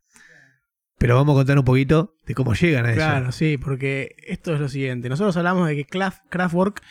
Pero 0.97 1.15
vamos 1.15 1.33
a 1.35 1.39
contar 1.39 1.57
un 1.59 1.65
poquito 1.65 2.15
de 2.25 2.33
cómo 2.33 2.53
llegan 2.55 2.85
a 2.85 2.93
Claro, 2.93 3.29
eso. 3.29 3.37
sí, 3.37 3.57
porque 3.57 4.15
esto 4.27 4.53
es 4.53 4.59
lo 4.59 4.67
siguiente. 4.67 5.09
Nosotros 5.09 5.37
hablamos 5.37 5.67
de 5.67 5.75
que 5.75 5.85
Kraft- 5.87 6.21
Kraftwerk 6.29 6.81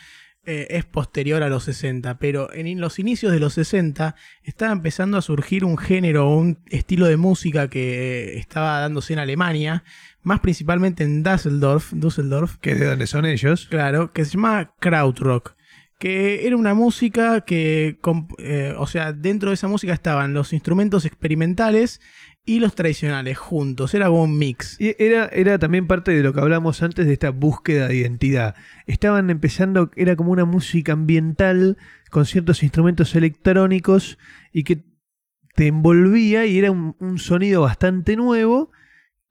eh, 0.45 0.67
es 0.71 0.85
posterior 0.85 1.41
a 1.43 1.49
los 1.49 1.63
60, 1.63 2.17
pero 2.19 2.53
en 2.53 2.79
los 2.79 2.99
inicios 2.99 3.31
de 3.31 3.39
los 3.39 3.53
60 3.53 4.15
estaba 4.43 4.71
empezando 4.73 5.17
a 5.17 5.21
surgir 5.21 5.63
un 5.65 5.77
género 5.77 6.29
un 6.29 6.59
estilo 6.69 7.05
de 7.07 7.17
música 7.17 7.69
que 7.69 8.33
eh, 8.35 8.37
estaba 8.39 8.79
dándose 8.79 9.13
en 9.13 9.19
Alemania, 9.19 9.83
más 10.23 10.39
principalmente 10.39 11.03
en 11.03 11.23
Düsseldorf, 11.23 11.91
Düsseldorf 11.93 12.57
Que 12.57 12.71
es 12.71 12.79
de 12.79 12.87
donde 12.87 13.07
son 13.07 13.25
ellos. 13.25 13.67
claro, 13.69 14.11
que 14.11 14.25
se 14.25 14.31
llama 14.31 14.73
Krautrock. 14.79 15.55
Que 15.99 16.47
era 16.47 16.57
una 16.57 16.73
música 16.73 17.41
que, 17.41 17.99
eh, 18.39 18.75
o 18.77 18.87
sea, 18.87 19.13
dentro 19.13 19.49
de 19.49 19.55
esa 19.55 19.67
música 19.67 19.93
estaban 19.93 20.33
los 20.33 20.51
instrumentos 20.51 21.05
experimentales 21.05 22.01
y 22.45 22.59
los 22.59 22.75
tradicionales 22.75 23.37
juntos. 23.37 23.93
Era 23.93 24.07
como 24.07 24.23
un 24.23 24.37
mix. 24.37 24.79
Y 24.81 24.95
era, 24.99 25.27
era 25.27 25.59
también 25.59 25.87
parte 25.87 26.11
de 26.11 26.21
lo 26.23 26.33
que 26.33 26.41
hablamos 26.41 26.81
antes 26.83 27.05
de 27.05 27.13
esta 27.13 27.29
búsqueda 27.29 27.87
de 27.87 27.95
identidad. 27.95 28.55
Estaban 28.85 29.29
empezando, 29.29 29.91
era 29.95 30.15
como 30.15 30.31
una 30.31 30.45
música 30.45 30.91
ambiental 30.91 31.77
con 32.09 32.25
ciertos 32.25 32.63
instrumentos 32.63 33.15
electrónicos 33.15 34.17
y 34.51 34.63
que 34.63 34.83
te 35.55 35.67
envolvía 35.67 36.45
y 36.45 36.57
era 36.57 36.71
un, 36.71 36.95
un 36.99 37.17
sonido 37.17 37.61
bastante 37.61 38.15
nuevo 38.17 38.71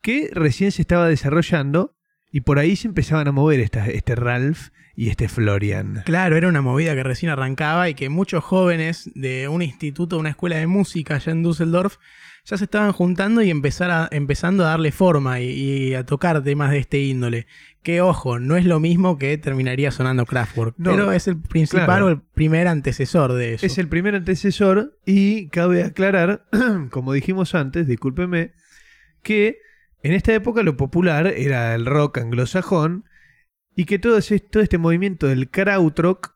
que 0.03 0.29
recién 0.33 0.73
se 0.73 0.83
estaba 0.83 1.09
desarrollando 1.09 1.95
y 2.31 2.41
por 2.43 2.59
ahí 2.59 2.77
se 2.77 2.89
empezaban 2.89 3.29
a 3.29 3.33
mover 3.33 3.61
esta- 3.61 3.87
este 3.87 4.15
Ralph 4.15 4.69
y 4.95 5.09
este 5.09 5.29
Florian. 5.29 6.03
Claro, 6.05 6.37
era 6.37 6.49
una 6.49 6.61
movida 6.61 6.95
que 6.95 7.03
recién 7.03 7.31
arrancaba 7.31 7.89
y 7.89 7.95
que 7.95 8.09
muchos 8.09 8.43
jóvenes 8.45 9.11
de 9.15 9.49
un 9.49 9.63
instituto, 9.63 10.19
una 10.19 10.31
escuela 10.31 10.57
de 10.57 10.67
música 10.67 11.15
allá 11.17 11.33
en 11.33 11.43
Düsseldorf, 11.43 11.97
ya 12.45 12.57
se 12.59 12.65
estaban 12.65 12.93
juntando 12.93 13.41
y 13.43 13.51
empezar 13.51 13.91
a, 13.91 14.09
empezando 14.11 14.65
a 14.65 14.71
darle 14.71 14.91
forma 14.93 15.41
y, 15.41 15.49
y 15.51 15.95
a 15.95 16.05
tocar 16.05 16.43
temas 16.43 16.73
de 16.73 16.79
este 16.79 16.99
índole. 17.01 17.47
Que 17.83 18.01
ojo, 18.01 18.39
no 18.39 18.57
es 18.57 18.65
lo 18.65 18.81
mismo 18.81 19.17
que 19.19 19.39
terminaría 19.39 19.91
sonando 19.93 20.27
Kraftwerk, 20.27 20.75
No, 20.79 20.91
pero 20.91 21.13
es 21.13 21.29
el 21.29 21.37
principal 21.41 21.85
claro. 21.87 22.07
o 22.07 22.09
el 22.11 22.21
primer 22.21 22.67
antecesor 22.67 23.33
de 23.35 23.55
eso. 23.55 23.65
Es 23.67 23.79
el 23.79 23.89
primer 23.89 24.15
antecesor 24.17 24.99
y 25.07 25.49
cabe 25.49 25.85
aclarar, 25.85 26.45
como 26.91 27.13
dijimos 27.13 27.55
antes, 27.55 27.87
discúlpeme, 27.87 28.53
que 29.23 29.59
en 30.03 30.13
esta 30.13 30.33
época 30.35 30.63
lo 30.63 30.77
popular 30.77 31.27
era 31.27 31.75
el 31.75 31.87
rock 31.87 32.19
anglosajón 32.19 33.05
y 33.77 33.85
que 33.87 33.99
todo, 33.99 34.19
ese- 34.19 34.41
todo 34.41 34.63
este 34.63 34.79
movimiento 34.79 35.27
del 35.27 35.49
krautrock 35.51 36.33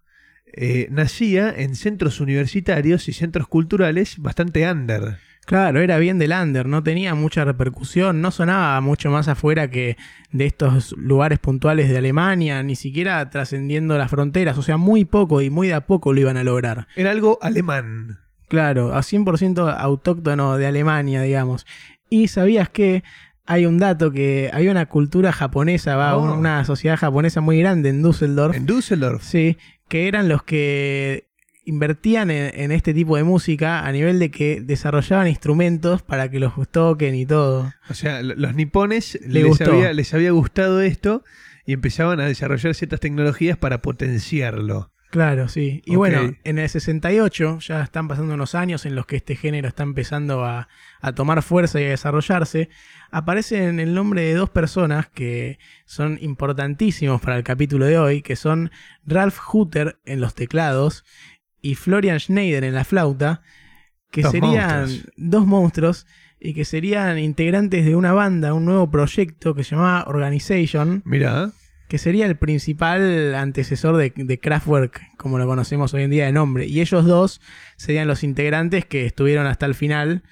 eh, 0.58 0.88
nacía 0.90 1.52
en 1.54 1.74
centros 1.74 2.20
universitarios 2.20 3.08
y 3.08 3.12
centros 3.12 3.46
culturales 3.48 4.18
bastante 4.18 4.70
under. 4.70 5.18
Claro, 5.44 5.80
era 5.80 5.98
bien 5.98 6.18
del 6.18 6.32
under, 6.32 6.66
no 6.66 6.82
tenía 6.82 7.14
mucha 7.14 7.44
repercusión, 7.44 8.20
no 8.20 8.30
sonaba 8.32 8.80
mucho 8.80 9.10
más 9.10 9.28
afuera 9.28 9.70
que 9.70 9.96
de 10.32 10.46
estos 10.46 10.92
lugares 10.96 11.38
puntuales 11.38 11.88
de 11.88 11.98
Alemania, 11.98 12.62
ni 12.64 12.74
siquiera 12.74 13.28
trascendiendo 13.30 13.96
las 13.96 14.10
fronteras, 14.10 14.58
o 14.58 14.62
sea, 14.62 14.76
muy 14.76 15.04
poco 15.04 15.42
y 15.42 15.50
muy 15.50 15.68
de 15.68 15.74
a 15.74 15.86
poco 15.86 16.12
lo 16.12 16.20
iban 16.20 16.36
a 16.36 16.42
lograr. 16.42 16.88
Era 16.96 17.12
algo 17.12 17.38
alemán. 17.42 18.18
Claro, 18.48 18.94
a 18.94 19.02
100% 19.02 19.68
autóctono 19.78 20.56
de 20.56 20.66
Alemania, 20.66 21.22
digamos. 21.22 21.64
Y 22.10 22.26
sabías 22.28 22.68
que 22.68 23.04
hay 23.46 23.66
un 23.66 23.78
dato 23.78 24.10
que 24.12 24.50
había 24.52 24.70
una 24.70 24.86
cultura 24.86 25.32
japonesa, 25.32 25.96
va, 25.96 26.16
Oh. 26.16 26.22
un- 26.22 26.38
una 26.38 26.64
sociedad 26.64 26.96
japonesa 26.96 27.40
muy 27.40 27.58
grande 27.58 27.88
en 27.90 28.02
Düsseldorf. 28.02 28.56
En 28.56 28.66
Düsseldorf. 28.66 29.22
Sí, 29.22 29.56
que 29.88 30.08
eran 30.08 30.28
los 30.28 30.42
que 30.42 31.24
invertían 31.64 32.30
en, 32.30 32.58
en 32.60 32.70
este 32.72 32.94
tipo 32.94 33.16
de 33.16 33.24
música 33.24 33.84
a 33.84 33.90
nivel 33.92 34.18
de 34.20 34.30
que 34.30 34.60
desarrollaban 34.60 35.26
instrumentos 35.26 36.02
para 36.02 36.30
que 36.30 36.38
los 36.38 36.52
toquen 36.70 37.14
y 37.16 37.26
todo. 37.26 37.72
O 37.90 37.94
sea, 37.94 38.22
lo- 38.22 38.34
los 38.36 38.54
nipones 38.54 39.18
Le 39.26 39.42
les, 39.42 39.60
había, 39.60 39.92
les 39.92 40.14
había 40.14 40.30
gustado 40.30 40.80
esto 40.80 41.24
y 41.64 41.72
empezaban 41.72 42.20
a 42.20 42.26
desarrollar 42.26 42.74
ciertas 42.74 43.00
tecnologías 43.00 43.56
para 43.56 43.82
potenciarlo. 43.82 44.92
Claro, 45.10 45.48
sí. 45.48 45.82
Y 45.86 45.96
bueno, 45.96 46.34
en 46.44 46.58
el 46.58 46.68
68 46.68 47.58
ya 47.60 47.82
están 47.82 48.06
pasando 48.06 48.34
unos 48.34 48.54
años 48.54 48.84
en 48.86 48.94
los 48.94 49.06
que 49.06 49.16
este 49.16 49.34
género 49.34 49.66
está 49.66 49.82
empezando 49.82 50.44
a, 50.44 50.68
a 51.00 51.12
tomar 51.14 51.42
fuerza 51.42 51.80
y 51.80 51.84
a 51.84 51.88
desarrollarse. 51.90 52.68
Aparecen 53.16 53.80
el 53.80 53.94
nombre 53.94 54.20
de 54.20 54.34
dos 54.34 54.50
personas 54.50 55.08
que 55.08 55.58
son 55.86 56.18
importantísimos 56.20 57.18
para 57.22 57.38
el 57.38 57.44
capítulo 57.44 57.86
de 57.86 57.96
hoy, 57.96 58.20
que 58.20 58.36
son 58.36 58.70
Ralph 59.06 59.38
Hutter 59.50 59.98
en 60.04 60.20
los 60.20 60.34
teclados 60.34 61.02
y 61.62 61.76
Florian 61.76 62.20
Schneider 62.20 62.62
en 62.62 62.74
la 62.74 62.84
flauta, 62.84 63.40
que 64.10 64.20
Dos 64.20 64.32
serían 64.32 64.80
monstruos. 64.80 65.12
dos 65.16 65.46
monstruos 65.46 66.06
y 66.38 66.52
que 66.52 66.66
serían 66.66 67.18
integrantes 67.18 67.86
de 67.86 67.96
una 67.96 68.12
banda, 68.12 68.52
un 68.52 68.66
nuevo 68.66 68.90
proyecto 68.90 69.54
que 69.54 69.64
se 69.64 69.76
llamaba 69.76 70.04
Organization 70.08 71.00
Mira, 71.06 71.52
que 71.88 71.96
sería 71.96 72.26
el 72.26 72.36
principal 72.36 73.34
antecesor 73.34 73.96
de, 73.96 74.12
de 74.14 74.38
Kraftwerk, 74.38 75.16
como 75.16 75.38
lo 75.38 75.46
conocemos 75.46 75.94
hoy 75.94 76.02
en 76.02 76.10
día 76.10 76.26
de 76.26 76.32
nombre. 76.32 76.66
Y 76.66 76.82
ellos 76.82 77.06
dos 77.06 77.40
serían 77.76 78.08
los 78.08 78.22
integrantes 78.22 78.84
que 78.84 79.06
estuvieron 79.06 79.46
hasta 79.46 79.64
el 79.64 79.74
final. 79.74 80.22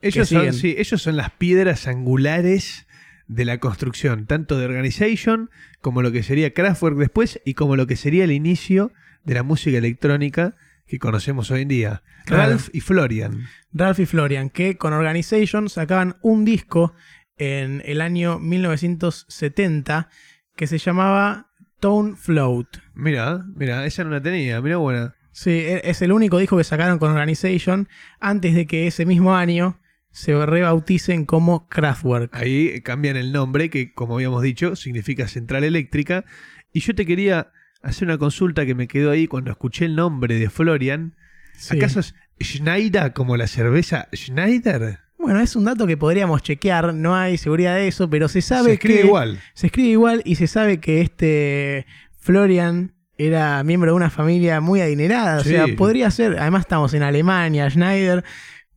Ellos 0.00 0.28
son, 0.28 0.52
sí, 0.52 0.74
ellos 0.78 1.00
son 1.02 1.16
las 1.16 1.30
piedras 1.32 1.86
angulares 1.86 2.86
de 3.26 3.44
la 3.44 3.58
construcción, 3.58 4.26
tanto 4.26 4.58
de 4.58 4.66
Organization 4.66 5.50
como 5.80 6.02
lo 6.02 6.12
que 6.12 6.22
sería 6.22 6.52
Kraftwerk 6.54 6.96
después 6.96 7.40
y 7.44 7.54
como 7.54 7.76
lo 7.76 7.86
que 7.86 7.96
sería 7.96 8.24
el 8.24 8.32
inicio 8.32 8.92
de 9.24 9.34
la 9.34 9.42
música 9.42 9.78
electrónica 9.78 10.54
que 10.86 10.98
conocemos 10.98 11.50
hoy 11.50 11.62
en 11.62 11.68
día. 11.68 12.02
Claro. 12.24 12.50
Ralph 12.50 12.68
y 12.72 12.80
Florian. 12.80 13.46
Ralph 13.72 13.98
y 13.98 14.06
Florian, 14.06 14.50
que 14.50 14.76
con 14.76 14.92
Organization 14.92 15.68
sacaban 15.68 16.16
un 16.22 16.44
disco 16.44 16.94
en 17.36 17.82
el 17.84 18.00
año 18.00 18.38
1970 18.38 20.08
que 20.54 20.66
se 20.66 20.78
llamaba 20.78 21.50
Tone 21.80 22.16
Float. 22.16 22.78
Mira, 22.94 23.44
mira, 23.54 23.84
esa 23.86 24.04
no 24.04 24.10
la 24.10 24.22
tenía, 24.22 24.60
mira 24.60 24.76
buena. 24.78 25.14
Sí, 25.32 25.50
e- 25.50 25.82
es 25.84 26.00
el 26.02 26.12
único 26.12 26.38
disco 26.38 26.56
que 26.56 26.64
sacaron 26.64 26.98
con 26.98 27.10
Organization 27.10 27.88
antes 28.20 28.54
de 28.54 28.66
que 28.66 28.86
ese 28.86 29.04
mismo 29.04 29.34
año 29.34 29.78
se 30.16 30.46
rebauticen 30.46 31.26
como 31.26 31.68
Kraftwerk. 31.68 32.34
Ahí 32.34 32.80
cambian 32.80 33.16
el 33.18 33.32
nombre, 33.32 33.68
que 33.68 33.92
como 33.92 34.14
habíamos 34.14 34.42
dicho, 34.42 34.74
significa 34.74 35.28
central 35.28 35.62
eléctrica. 35.62 36.24
Y 36.72 36.80
yo 36.80 36.94
te 36.94 37.04
quería 37.04 37.52
hacer 37.82 38.08
una 38.08 38.16
consulta 38.16 38.64
que 38.64 38.74
me 38.74 38.88
quedó 38.88 39.10
ahí 39.10 39.26
cuando 39.26 39.50
escuché 39.50 39.84
el 39.84 39.94
nombre 39.94 40.38
de 40.38 40.48
Florian. 40.48 41.14
Sí. 41.58 41.76
¿Acaso 41.76 42.00
es 42.00 42.14
Schneider 42.42 43.12
como 43.12 43.36
la 43.36 43.46
cerveza 43.46 44.08
Schneider? 44.14 45.00
Bueno, 45.18 45.40
es 45.40 45.54
un 45.54 45.64
dato 45.66 45.86
que 45.86 45.98
podríamos 45.98 46.42
chequear, 46.42 46.94
no 46.94 47.14
hay 47.14 47.36
seguridad 47.36 47.74
de 47.74 47.88
eso, 47.88 48.08
pero 48.08 48.28
se 48.28 48.40
sabe 48.40 48.68
Se 48.68 48.72
escribe 48.74 49.00
que 49.00 49.06
igual. 49.06 49.38
se 49.52 49.66
escribe 49.66 49.88
igual 49.90 50.22
y 50.24 50.36
se 50.36 50.46
sabe 50.46 50.80
que 50.80 51.02
este 51.02 51.84
Florian 52.18 52.92
era 53.18 53.62
miembro 53.64 53.90
de 53.90 53.96
una 53.96 54.08
familia 54.10 54.60
muy 54.62 54.80
adinerada, 54.80 55.42
Sí. 55.42 55.54
o 55.54 55.66
sea, 55.66 55.76
podría 55.76 56.10
ser, 56.10 56.38
además 56.38 56.60
estamos 56.62 56.94
en 56.94 57.02
Alemania, 57.02 57.68
Schneider, 57.70 58.24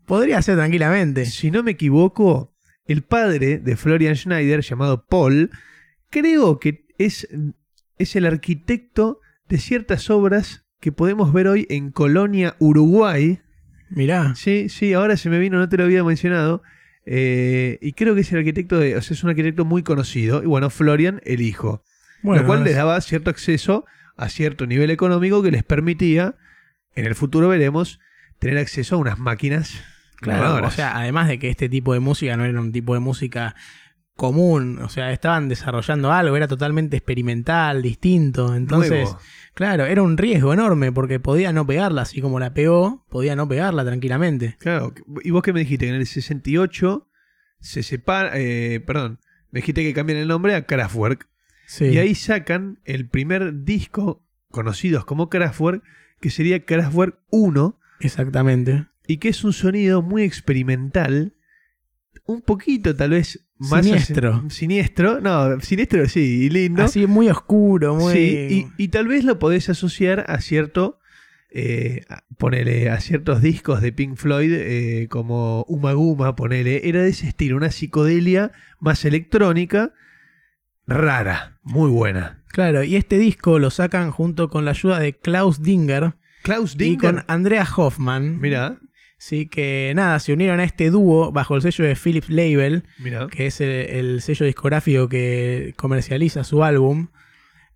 podría 0.10 0.42
ser 0.42 0.58
tranquilamente. 0.58 1.26
Si 1.26 1.52
no 1.52 1.64
me 1.64 1.72
equivoco, 1.72 2.54
el 2.86 3.04
padre 3.04 3.60
de 3.60 3.78
Florian 3.78 4.16
Schneider, 4.16 4.62
llamado 4.62 5.06
Paul, 5.06 5.52
creo 6.10 6.60
que 6.60 6.86
es, 6.98 7.28
es 7.98 8.16
el 8.16 8.26
arquitecto 8.26 9.22
de 9.48 9.58
ciertas 9.60 10.10
obras 10.10 10.66
que 10.82 10.92
podemos 10.92 11.32
ver 11.32 11.48
hoy 11.48 11.66
en 11.70 11.92
Colonia, 11.92 12.56
Uruguay. 12.60 13.40
Mirá, 13.90 14.34
Sí, 14.36 14.68
sí, 14.70 14.94
ahora 14.94 15.16
se 15.18 15.30
me 15.30 15.40
vino, 15.40 15.58
no 15.60 15.70
te 15.70 15.78
lo 15.78 15.84
había 15.84 16.04
mencionado. 16.04 16.62
Eh, 17.06 17.78
y 17.82 17.94
creo 17.94 18.14
que 18.16 18.22
es 18.22 18.32
el 18.32 18.40
arquitecto 18.40 18.78
de, 18.80 18.96
o 18.98 19.02
sea, 19.02 19.14
es 19.16 19.24
un 19.24 19.30
arquitecto 19.30 19.66
muy 19.66 19.84
conocido. 19.84 20.44
Y 20.44 20.48
bueno, 20.48 20.70
Florian, 20.70 21.22
el 21.24 21.42
hijo. 21.42 21.84
bueno, 22.24 22.42
lo 22.42 22.48
cual 22.48 22.60
es- 22.60 22.66
les 22.66 22.76
daba 22.76 23.00
cierto 23.02 23.30
acceso 23.30 23.86
a 24.18 24.30
cierto 24.30 24.66
nivel 24.68 24.90
económico 24.92 25.42
que 25.42 25.52
les 25.52 25.64
permitía, 25.64 26.36
en 26.96 27.06
el 27.06 27.16
futuro 27.16 27.48
veremos, 27.50 28.00
tener 28.40 28.58
acceso 28.58 28.96
a 28.96 28.98
unas 29.00 29.18
máquinas 29.20 29.82
claro, 30.20 30.66
o 30.68 30.72
sea, 30.72 30.98
además 30.98 31.28
de 31.28 31.40
que 31.40 31.50
este 31.50 31.70
tipo 31.70 31.94
de 31.94 32.00
música 32.00 32.36
no 32.38 32.46
era 32.46 32.60
un 32.60 32.72
tipo 32.72 32.94
de 32.94 33.00
música 33.00 33.56
común. 34.20 34.80
O 34.84 34.90
sea, 34.90 35.12
estaban 35.12 35.50
desarrollando 35.50 36.12
algo, 36.12 36.36
era 36.38 36.48
totalmente 36.48 36.98
experimental, 36.98 37.82
distinto. 37.82 38.54
Entonces, 38.54 39.06
Nuevo. 39.06 39.20
claro, 39.56 39.86
era 39.86 40.04
un 40.04 40.18
riesgo 40.18 40.54
enorme 40.54 40.92
porque 40.92 41.20
podía 41.20 41.52
no 41.54 41.66
pegarla, 41.66 42.04
así 42.04 42.22
como 42.22 42.40
la 42.40 42.54
pegó, 42.54 43.06
podía 43.10 43.36
no 43.36 43.48
pegarla 43.48 43.84
tranquilamente. 43.86 44.58
Claro. 44.60 44.94
¿Y 45.24 45.32
vos 45.32 45.42
qué 45.42 45.54
me 45.54 45.62
dijiste? 45.62 45.86
Que 45.86 45.90
en 45.92 45.96
el 45.96 46.06
68 46.06 47.08
se 47.62 47.82
separa. 47.82 48.32
eh, 48.36 48.82
perdón. 48.86 49.20
Me 49.52 49.62
dijiste 49.62 49.82
que 49.84 49.94
cambian 49.94 50.20
el 50.20 50.28
nombre 50.28 50.54
a 50.54 50.66
Kraftwerk. 50.66 51.28
Sí. 51.66 51.86
Y 51.86 51.98
ahí 51.98 52.14
sacan 52.14 52.80
el 52.84 53.08
primer 53.08 53.64
disco 53.64 54.24
conocidos 54.52 55.06
como 55.06 55.30
Kraftwerk, 55.30 55.82
que 56.20 56.30
sería 56.30 56.66
Kraftwerk 56.66 57.18
1, 57.30 57.80
Exactamente. 58.02 58.86
Y 59.10 59.18
que 59.18 59.30
es 59.30 59.44
un 59.44 59.54
sonido 59.54 60.04
muy 60.04 60.22
experimental, 60.22 61.34
un 62.26 62.42
poquito 62.42 62.96
tal 62.96 63.10
vez 63.10 63.44
más 63.58 63.84
Siniestro. 63.84 64.48
siniestro, 64.52 65.20
no, 65.20 65.60
siniestro 65.62 66.08
sí, 66.08 66.44
y 66.46 66.50
lindo. 66.52 66.84
Así 66.84 67.08
muy 67.08 67.28
oscuro, 67.28 67.96
muy. 67.96 68.14
Sí, 68.14 68.68
y, 68.78 68.84
y 68.84 68.88
tal 68.90 69.08
vez 69.08 69.24
lo 69.24 69.40
podés 69.40 69.68
asociar 69.68 70.26
a 70.28 70.40
cierto, 70.42 71.00
eh, 71.50 72.06
ponele, 72.38 72.92
a 72.92 73.00
ciertos 73.00 73.42
discos 73.42 73.82
de 73.82 73.92
Pink 73.92 74.16
Floyd 74.16 74.54
eh, 74.54 75.08
como 75.10 75.64
Uma 75.64 75.94
Guma, 75.94 76.36
ponele, 76.36 76.88
era 76.88 77.02
de 77.02 77.10
ese 77.10 77.28
estilo, 77.28 77.58
una 77.58 77.72
psicodelia 77.72 78.52
más 78.80 79.06
electrónica, 79.06 79.92
rara, 80.86 81.58
muy 81.64 81.90
buena. 81.90 82.44
Claro, 82.50 82.84
y 82.84 82.96
este 82.96 83.18
disco 83.18 83.58
lo 83.58 83.72
sacan 83.72 84.12
junto 84.12 84.52
con 84.52 84.66
la 84.66 84.72
ayuda 84.72 85.00
de 85.00 85.14
Klaus 85.14 85.64
Dinger 85.64 86.14
Klaus 86.44 86.76
y 86.76 86.78
Dinger, 86.78 87.16
con 87.16 87.26
Andrea 87.28 87.68
Hoffman. 87.76 88.40
mira, 88.40 88.80
Sí, 89.20 89.48
que 89.48 89.92
nada, 89.96 90.18
se 90.20 90.32
unieron 90.32 90.62
a 90.62 90.64
este 90.64 90.90
dúo 90.90 91.34
bajo 91.34 91.56
el 91.56 91.62
sello 91.62 91.84
de 91.84 91.98
Philips 91.98 92.30
Label, 92.30 92.86
que 93.30 93.48
es 93.48 93.60
el, 93.60 93.70
el 93.70 94.22
sello 94.22 94.46
discográfico 94.46 95.10
que 95.10 95.74
comercializa 95.76 96.46
su 96.46 96.64
álbum, 96.64 97.10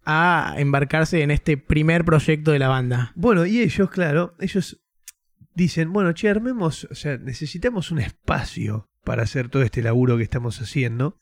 a 0.05 0.55
embarcarse 0.57 1.21
en 1.21 1.31
este 1.31 1.57
primer 1.57 2.05
proyecto 2.05 2.51
de 2.51 2.59
la 2.59 2.69
banda. 2.69 3.11
Bueno, 3.15 3.45
y 3.45 3.59
ellos, 3.59 3.89
claro, 3.89 4.35
ellos 4.39 4.81
dicen, 5.53 5.91
bueno, 5.91 6.13
che, 6.13 6.29
armemos, 6.29 6.87
o 6.89 6.95
sea, 6.95 7.17
necesitamos 7.17 7.91
un 7.91 7.99
espacio 7.99 8.89
para 9.03 9.23
hacer 9.23 9.49
todo 9.49 9.63
este 9.63 9.83
laburo 9.83 10.17
que 10.17 10.23
estamos 10.23 10.61
haciendo. 10.61 11.17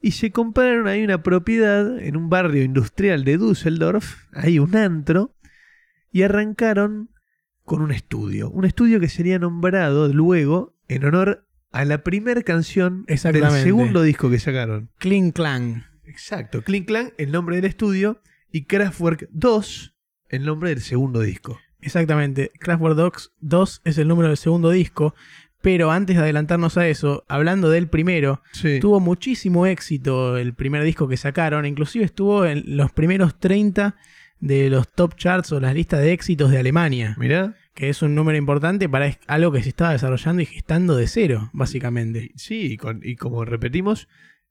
Y 0.00 0.12
se 0.12 0.32
compraron 0.32 0.88
ahí 0.88 1.04
una 1.04 1.22
propiedad 1.22 2.00
en 2.00 2.16
un 2.16 2.30
barrio 2.30 2.64
industrial 2.64 3.22
de 3.22 3.36
Düsseldorf, 3.36 4.24
ahí 4.32 4.58
un 4.58 4.74
antro, 4.74 5.36
y 6.10 6.22
arrancaron 6.22 7.10
con 7.70 7.82
un 7.82 7.92
estudio. 7.92 8.50
Un 8.50 8.64
estudio 8.64 8.98
que 8.98 9.08
sería 9.08 9.38
nombrado 9.38 10.12
luego 10.12 10.74
en 10.88 11.04
honor 11.04 11.46
a 11.70 11.84
la 11.84 12.02
primera 12.02 12.42
canción 12.42 13.04
del 13.06 13.16
segundo 13.52 14.02
disco 14.02 14.28
que 14.28 14.40
sacaron. 14.40 14.90
Kling 14.98 15.30
Clang. 15.30 15.84
Exacto, 16.04 16.62
Kling 16.64 16.82
Clan, 16.82 17.12
el 17.16 17.30
nombre 17.30 17.54
del 17.54 17.66
estudio, 17.66 18.20
y 18.50 18.64
Kraftwerk 18.64 19.28
2, 19.30 19.94
el 20.30 20.44
nombre 20.44 20.70
del 20.70 20.80
segundo 20.80 21.20
disco. 21.20 21.60
Exactamente. 21.80 22.50
Kraftwerk 22.58 22.96
Dogs 22.96 23.30
2 23.38 23.82
es 23.84 23.98
el 23.98 24.08
número 24.08 24.26
del 24.26 24.36
segundo 24.36 24.70
disco. 24.70 25.14
Pero 25.62 25.92
antes 25.92 26.16
de 26.16 26.22
adelantarnos 26.22 26.76
a 26.76 26.88
eso, 26.88 27.24
hablando 27.28 27.70
del 27.70 27.86
primero, 27.88 28.42
Sí. 28.50 28.80
tuvo 28.80 28.98
muchísimo 28.98 29.66
éxito 29.66 30.38
el 30.38 30.54
primer 30.54 30.82
disco 30.82 31.06
que 31.06 31.16
sacaron. 31.16 31.66
Inclusive 31.66 32.04
estuvo 32.04 32.46
en 32.46 32.64
los 32.76 32.90
primeros 32.90 33.38
30 33.38 33.94
de 34.40 34.70
los 34.70 34.88
top 34.88 35.14
charts 35.16 35.52
o 35.52 35.60
las 35.60 35.74
listas 35.74 36.00
de 36.00 36.12
éxitos 36.12 36.50
de 36.50 36.58
Alemania. 36.58 37.14
Mirá. 37.18 37.54
Que 37.74 37.88
es 37.88 38.02
un 38.02 38.14
número 38.14 38.36
importante 38.36 38.88
para 38.88 39.16
algo 39.26 39.52
que 39.52 39.62
se 39.62 39.68
estaba 39.68 39.92
desarrollando 39.92 40.42
y 40.42 40.46
gestando 40.46 40.96
de 40.96 41.06
cero, 41.06 41.50
básicamente. 41.52 42.32
Sí, 42.36 42.72
y, 42.72 42.76
con- 42.76 43.00
y 43.02 43.16
como 43.16 43.44
repetimos, 43.44 44.08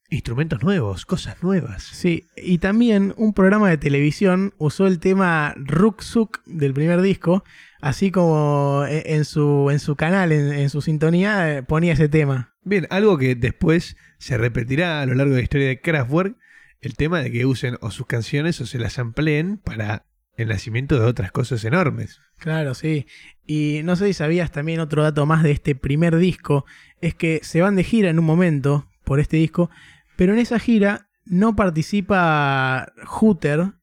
instrumentos 0.10 0.64
nuevos, 0.64 1.06
cosas 1.06 1.44
nuevas. 1.44 1.84
Sí, 1.84 2.28
y 2.36 2.58
también 2.60 3.14
un 3.18 3.34
programa 3.34 3.70
de 3.70 3.78
televisión 3.78 4.54
usó 4.58 4.88
el 4.88 5.00
tema 5.00 5.54
Ruksuk 5.58 6.42
del 6.46 6.74
primer 6.74 7.02
disco, 7.02 7.44
así 7.82 8.10
como 8.10 8.86
e- 8.88 9.16
en 9.16 9.26
su, 9.26 9.70
en 9.72 9.80
su 9.80 9.96
canal, 9.96 10.32
en, 10.32 10.52
en 10.54 10.70
su 10.70 10.82
sintonía, 10.82 11.58
eh, 11.58 11.64
ponía 11.64 11.94
ese 11.94 12.10
tema. 12.10 12.56
Bien, 12.64 12.88
algo 12.90 13.18
que 13.18 13.36
después 13.36 13.98
se 14.18 14.38
repetirá 14.38 15.02
a 15.02 15.06
lo 15.06 15.14
largo 15.14 15.34
de 15.34 15.40
la 15.40 15.44
historia 15.44 15.68
de 15.68 15.82
Kraftwerk, 15.82 16.36
el 16.82 16.96
tema 16.96 17.20
de 17.22 17.32
que 17.32 17.46
usen 17.46 17.78
o 17.82 17.92
sus 17.92 18.06
canciones 18.06 18.60
o 18.62 18.66
se 18.66 18.80
las 18.80 18.98
empleen 18.98 19.58
para 19.58 20.06
el 20.38 20.48
nacimiento 20.48 20.98
de 21.00 21.06
otras 21.06 21.32
cosas 21.32 21.64
enormes. 21.66 22.22
Claro, 22.38 22.74
sí. 22.74 23.06
Y 23.46 23.82
no 23.84 23.96
sé 23.96 24.08
si 24.08 24.14
sabías 24.14 24.52
también 24.52 24.80
otro 24.80 25.04
dato 25.04 25.26
más 25.26 25.44
de 25.44 25.52
este 25.52 25.76
primer 25.76 26.16
disco, 26.18 26.66
es 27.02 27.14
que 27.14 27.42
se 27.44 27.62
van 27.62 27.76
de 27.76 27.84
gira 27.84 28.10
en 28.10 28.20
un 28.20 28.26
momento 28.26 28.88
por 29.04 29.20
este 29.20 29.38
disco, 29.38 29.70
pero 30.16 30.34
en 30.34 30.40
esa 30.40 30.60
gira 30.60 31.10
no 31.26 31.56
participa 31.56 32.94
Hooter, 33.06 33.74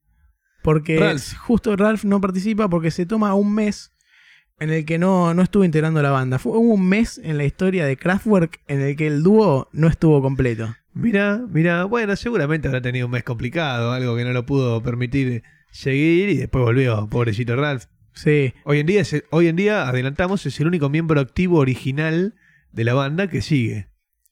porque 0.63 0.99
Ralph. 0.99 1.33
justo 1.37 1.75
Ralph 1.75 2.03
no 2.03 2.19
participa 2.19 2.67
porque 2.69 2.91
se 2.91 3.05
toma 3.05 3.35
un 3.35 3.53
mes 3.53 3.93
en 4.59 4.69
el 4.71 4.85
que 4.85 4.97
no, 4.97 5.33
no 5.33 5.41
estuvo 5.41 5.63
integrando 5.63 6.01
la 6.01 6.11
banda. 6.11 6.39
Fue 6.39 6.53
hubo 6.57 6.73
un 6.73 6.87
mes 6.87 7.19
en 7.23 7.37
la 7.37 7.43
historia 7.45 7.85
de 7.85 7.97
Kraftwerk 7.97 8.59
en 8.67 8.81
el 8.81 8.95
que 8.95 9.07
el 9.07 9.23
dúo 9.23 9.69
no 9.71 9.87
estuvo 9.87 10.21
completo. 10.21 10.75
Mira, 10.93 11.41
mira, 11.49 11.83
bueno, 11.85 12.15
seguramente 12.15 12.67
habrá 12.67 12.81
tenido 12.81 13.05
un 13.05 13.11
mes 13.11 13.23
complicado, 13.23 13.91
algo 13.91 14.15
que 14.15 14.23
no 14.23 14.31
lo 14.31 14.45
pudo 14.45 14.81
permitir 14.81 15.43
seguir 15.71 16.29
y 16.29 16.37
después 16.37 16.63
volvió, 16.63 17.07
pobrecito 17.07 17.55
Ralph. 17.55 17.83
Sí, 18.13 18.53
Hoy 18.63 18.79
en 18.79 18.87
día, 18.87 19.01
es- 19.01 19.23
hoy 19.29 19.47
en 19.47 19.55
día 19.55 19.87
adelantamos, 19.87 20.43
es 20.47 20.59
el 20.59 20.65
único 20.67 20.89
miembro 20.89 21.21
activo 21.21 21.59
original 21.59 22.33
de 22.71 22.83
la 22.83 22.95
banda 22.95 23.27
que 23.29 23.43
sigue. 23.43 23.89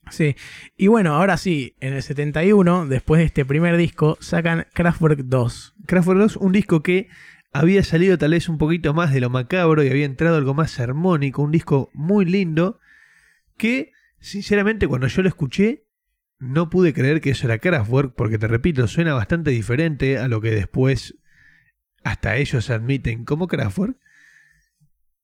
sí. 0.09 0.35
Y 0.75 0.87
bueno, 0.87 1.13
ahora 1.13 1.37
sí, 1.37 1.75
en 1.81 1.93
el 1.93 2.01
71, 2.01 2.87
después 2.87 3.19
de 3.19 3.25
este 3.25 3.45
primer 3.45 3.77
disco, 3.77 4.17
sacan 4.21 4.65
Kraftwerk 4.73 5.19
2. 5.25 5.75
Kraftwerk 5.85 6.19
2, 6.19 6.37
un 6.37 6.51
disco 6.51 6.81
que 6.81 7.09
había 7.55 7.83
salido 7.83 8.17
tal 8.17 8.31
vez 8.31 8.49
un 8.49 8.57
poquito 8.57 8.93
más 8.93 9.13
de 9.13 9.21
lo 9.21 9.29
macabro 9.29 9.81
y 9.81 9.87
había 9.89 10.05
entrado 10.05 10.35
algo 10.35 10.53
más 10.53 10.77
armónico, 10.81 11.41
un 11.41 11.53
disco 11.53 11.89
muy 11.93 12.25
lindo 12.25 12.81
que 13.55 13.93
sinceramente 14.19 14.89
cuando 14.89 15.07
yo 15.07 15.21
lo 15.21 15.29
escuché 15.29 15.87
no 16.37 16.69
pude 16.69 16.93
creer 16.93 17.21
que 17.21 17.29
eso 17.29 17.47
era 17.47 17.59
Kraftwerk 17.59 18.13
porque 18.13 18.37
te 18.37 18.49
repito, 18.49 18.89
suena 18.89 19.13
bastante 19.13 19.51
diferente 19.51 20.17
a 20.17 20.27
lo 20.27 20.41
que 20.41 20.51
después 20.51 21.17
hasta 22.03 22.35
ellos 22.35 22.69
admiten 22.69 23.23
como 23.23 23.47
Kraftwerk 23.47 23.97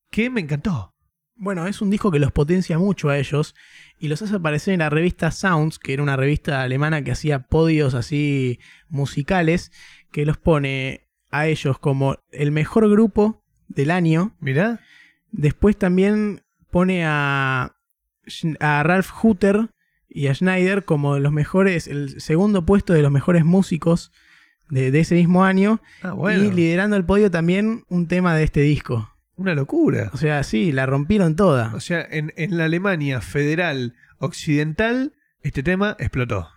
que 0.10 0.30
me 0.30 0.40
encantó. 0.40 0.96
Bueno, 1.36 1.68
es 1.68 1.82
un 1.82 1.90
disco 1.90 2.12
que 2.12 2.20
los 2.20 2.32
potencia 2.32 2.80
mucho 2.80 3.10
a 3.10 3.18
ellos 3.18 3.56
y 4.00 4.08
los 4.08 4.22
hace 4.22 4.36
aparecer 4.36 4.74
en 4.74 4.80
la 4.80 4.90
revista 4.90 5.32
Sounds, 5.32 5.80
que 5.80 5.92
era 5.92 6.04
una 6.04 6.16
revista 6.16 6.62
alemana 6.62 7.04
que 7.04 7.12
hacía 7.12 7.48
podios 7.48 7.94
así 7.94 8.60
musicales, 8.88 9.74
que 10.14 10.26
los 10.26 10.38
pone 10.38 11.11
a 11.32 11.48
ellos 11.48 11.80
como 11.80 12.18
el 12.32 12.52
mejor 12.52 12.90
grupo 12.90 13.42
del 13.68 13.92
año. 13.92 14.36
Mirá, 14.40 14.80
Después 15.32 15.78
también 15.78 16.42
pone 16.70 17.06
a, 17.06 17.74
a 18.60 18.84
Ralph 18.84 19.10
Hutter 19.24 19.70
y 20.10 20.28
a 20.28 20.36
Schneider 20.36 20.84
como 20.84 21.20
los 21.20 21.32
mejores, 21.32 21.88
el 21.88 22.20
segundo 22.20 22.66
puesto 22.66 22.92
de 22.94 23.02
los 23.02 23.12
mejores 23.12 23.46
músicos 23.46 24.12
de, 24.70 24.92
de 24.92 25.00
ese 25.00 25.16
mismo 25.16 25.46
año. 25.46 25.82
ah, 26.04 26.12
bueno, 26.12 26.44
Y 26.44 26.52
liderando 26.52 26.98
el 26.98 27.06
podio 27.06 27.32
también 27.32 27.86
un 27.88 28.08
tema 28.08 28.36
de 28.36 28.44
este 28.44 28.60
disco. 28.62 29.10
una 29.38 29.56
locura. 29.56 30.10
O 30.14 30.18
sea, 30.18 30.44
sí, 30.44 30.72
la 30.74 30.86
rompieron 30.86 31.36
toda. 31.38 31.74
O 31.76 31.80
sea, 31.80 32.06
en, 32.10 32.34
en 32.36 32.58
la 32.58 32.66
Alemania 32.66 33.22
federal 33.22 33.96
occidental 34.20 35.14
este 35.44 35.64
tema 35.64 35.96
explotó. 35.98 36.50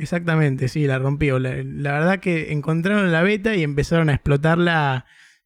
Exactamente, 0.00 0.68
sí, 0.68 0.86
la 0.86 0.98
rompió. 0.98 1.38
La, 1.38 1.52
verdad 1.52 2.20
que 2.20 2.52
encontraron 2.52 3.12
la 3.12 3.22
beta 3.22 3.54
y 3.54 3.62
empezaron 3.62 4.08
a 4.08 4.14
explotarla 4.14 5.04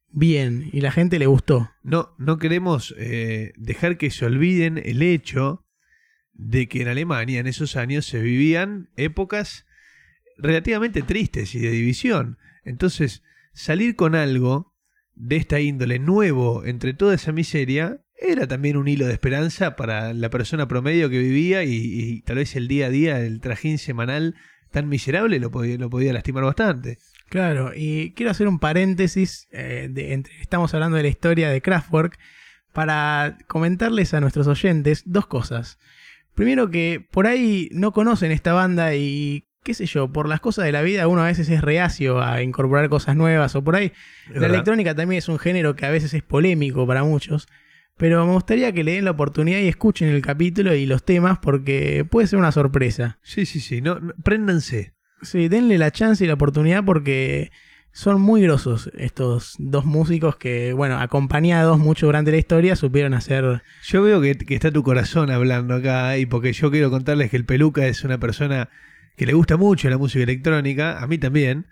bien. 0.09 0.69
Y 0.71 0.79
la 0.79 0.93
gente 0.93 1.19
le 1.19 1.25
gustó. 1.25 1.71
No, 1.83 2.15
no 2.17 2.37
queremos 2.37 2.95
eh, 2.97 3.51
dejar 3.57 3.97
que 3.97 4.11
se 4.11 4.25
olviden 4.25 4.77
el 4.77 5.01
hecho 5.01 5.65
de 6.31 6.69
que 6.69 6.81
en 6.81 6.87
Alemania 6.87 7.41
en 7.41 7.47
esos 7.47 7.75
años 7.75 8.05
se 8.05 8.21
vivían 8.21 8.89
épocas 8.95 9.65
relativamente 10.37 11.01
tristes 11.01 11.53
y 11.53 11.59
de 11.59 11.71
división. 11.71 12.37
Entonces, 12.63 13.23
salir 13.51 13.97
con 13.97 14.15
algo 14.15 14.73
de 15.15 15.35
esta 15.35 15.59
índole 15.59 15.99
nuevo 15.99 16.63
entre 16.63 16.93
toda 16.93 17.13
esa 17.13 17.33
miseria 17.33 18.04
era 18.17 18.47
también 18.47 18.77
un 18.77 18.87
hilo 18.87 19.05
de 19.07 19.13
esperanza 19.13 19.75
para 19.75 20.13
la 20.13 20.29
persona 20.29 20.67
promedio 20.67 21.09
que 21.09 21.19
vivía 21.19 21.63
y, 21.63 21.71
y 21.75 22.21
tal 22.21 22.37
vez 22.37 22.55
el 22.55 22.67
día 22.67 22.87
a 22.87 22.89
día, 22.89 23.19
el 23.19 23.39
trajín 23.41 23.77
semanal 23.77 24.35
tan 24.71 24.87
miserable 24.89 25.39
lo 25.39 25.51
podía, 25.51 25.77
lo 25.77 25.89
podía 25.89 26.13
lastimar 26.13 26.43
bastante. 26.43 26.97
Claro, 27.29 27.71
y 27.75 28.11
quiero 28.13 28.31
hacer 28.31 28.47
un 28.47 28.59
paréntesis. 28.59 29.47
eh, 29.51 29.87
de, 29.89 30.13
entre- 30.13 30.39
estamos 30.41 30.73
hablando 30.73 30.97
de 30.97 31.03
la 31.03 31.09
historia 31.09 31.49
de 31.49 31.61
Kraftwerk 31.61 32.17
para 32.73 33.37
comentarles 33.47 34.13
a 34.13 34.19
nuestros 34.21 34.47
oyentes 34.47 35.03
dos 35.05 35.27
cosas. 35.27 35.77
Primero 36.33 36.69
que 36.69 37.05
por 37.11 37.27
ahí 37.27 37.69
no 37.71 37.93
conocen 37.93 38.31
esta 38.31 38.53
banda 38.53 38.93
y 38.95 39.47
qué 39.63 39.73
sé 39.73 39.85
yo, 39.85 40.11
por 40.11 40.27
las 40.27 40.41
cosas 40.41 40.65
de 40.65 40.71
la 40.71 40.81
vida 40.81 41.07
uno 41.07 41.21
a 41.23 41.27
veces 41.27 41.49
es 41.49 41.61
reacio 41.61 42.21
a 42.21 42.41
incorporar 42.43 42.87
cosas 42.89 43.15
nuevas 43.15 43.55
o 43.55 43.63
por 43.63 43.75
ahí 43.75 43.85
Es 43.85 43.93
La 44.27 44.33
verdad. 44.33 44.49
electrónica 44.49 44.93
también 44.93 45.19
es 45.19 45.27
un 45.29 45.39
género 45.39 45.75
que 45.75 45.85
a 45.85 45.89
veces 45.89 46.13
es 46.13 46.21
polémico 46.21 46.85
para 46.85 47.03
muchos, 47.03 47.47
Pero 47.97 48.25
me 48.25 48.33
gustaría 48.33 48.71
que 48.73 48.83
le 48.83 48.93
den 48.93 49.05
la 49.05 49.11
oportunidad 49.11 49.59
y 49.59 49.67
escuchen 49.67 50.09
el 50.09 50.21
capítulo 50.21 50.75
y 50.75 50.85
los 50.85 51.03
temas 51.03 51.39
porque 51.39 52.05
puede 52.09 52.27
ser 52.27 52.39
una 52.39 52.51
sorpresa. 52.51 53.19
Sí, 53.23 53.45
sí, 53.45 53.59
sí. 53.59 53.81
No, 53.81 53.99
no- 53.99 54.13
préndanse. 54.23 54.93
Sí, 55.21 55.47
denle 55.47 55.77
la 55.77 55.91
chance 55.91 56.23
y 56.23 56.27
la 56.27 56.33
oportunidad 56.33 56.83
porque 56.83 57.51
son 57.93 58.19
muy 58.19 58.41
grosos 58.41 58.91
estos 58.97 59.55
dos 59.57 59.85
músicos 59.85 60.35
que, 60.35 60.73
bueno, 60.73 60.99
acompañados 60.99 61.79
mucho 61.79 62.07
durante 62.07 62.31
la 62.31 62.37
historia, 62.37 62.75
supieron 62.75 63.13
hacer... 63.13 63.61
Yo 63.85 64.03
veo 64.03 64.19
que, 64.19 64.35
que 64.35 64.55
está 64.55 64.69
tu 64.71 64.83
corazón 64.83 65.31
hablando 65.31 65.75
acá 65.75 66.17
y 66.17 66.25
porque 66.25 66.51
yo 66.51 66.69
quiero 66.71 66.91
contarles 66.91 67.31
que 67.31 67.37
el 67.37 67.45
Peluca 67.45 67.87
es 67.87 68.03
una 68.03 68.19
persona 68.19 68.69
que 69.15 69.25
le 69.25 69.31
gusta 69.31 69.55
mucho 69.55 69.89
la 69.89 69.97
música 69.97 70.23
electrónica, 70.23 70.99
a 71.01 71.07
mí 71.07 71.17
también. 71.17 71.67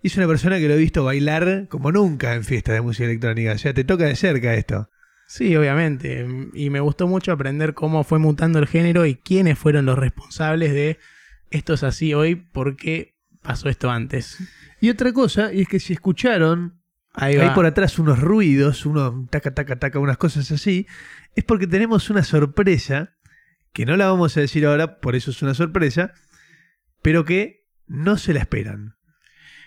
Y 0.00 0.06
es 0.06 0.16
una 0.16 0.28
persona 0.28 0.58
que 0.58 0.68
lo 0.68 0.74
he 0.74 0.78
visto 0.78 1.02
bailar 1.02 1.66
como 1.68 1.90
nunca 1.90 2.34
en 2.34 2.44
fiestas 2.44 2.76
de 2.76 2.80
música 2.80 3.06
electrónica. 3.06 3.52
O 3.54 3.58
sea, 3.58 3.74
te 3.74 3.82
toca 3.82 4.04
de 4.04 4.14
cerca 4.14 4.54
esto. 4.54 4.88
Sí, 5.26 5.56
obviamente. 5.56 6.26
Y 6.52 6.70
me 6.70 6.80
gustó 6.80 7.08
mucho 7.08 7.32
aprender 7.32 7.74
cómo 7.74 8.04
fue 8.04 8.18
mutando 8.18 8.58
el 8.58 8.66
género 8.66 9.06
y 9.06 9.16
quiénes 9.16 9.58
fueron 9.58 9.86
los 9.86 9.98
responsables 9.98 10.72
de 10.72 10.98
esto 11.50 11.74
es 11.74 11.82
así 11.82 12.14
hoy, 12.14 12.34
por 12.34 12.76
qué 12.76 13.14
pasó 13.42 13.68
esto 13.68 13.90
antes. 13.90 14.38
Y 14.80 14.90
otra 14.90 15.12
cosa, 15.12 15.52
y 15.52 15.62
es 15.62 15.68
que 15.68 15.80
si 15.80 15.92
escucharon 15.92 16.84
Ahí 17.16 17.36
hay 17.36 17.50
por 17.50 17.64
atrás 17.64 18.00
unos 18.00 18.18
ruidos, 18.18 18.84
unos 18.86 19.30
taca, 19.30 19.54
taca, 19.54 19.76
taca, 19.78 20.00
unas 20.00 20.18
cosas 20.18 20.50
así, 20.50 20.88
es 21.36 21.44
porque 21.44 21.68
tenemos 21.68 22.10
una 22.10 22.24
sorpresa, 22.24 23.14
que 23.72 23.86
no 23.86 23.96
la 23.96 24.10
vamos 24.10 24.36
a 24.36 24.40
decir 24.40 24.66
ahora, 24.66 24.98
por 25.00 25.14
eso 25.14 25.30
es 25.30 25.40
una 25.40 25.54
sorpresa, 25.54 26.12
pero 27.02 27.24
que 27.24 27.68
no 27.86 28.18
se 28.18 28.34
la 28.34 28.40
esperan. 28.40 28.96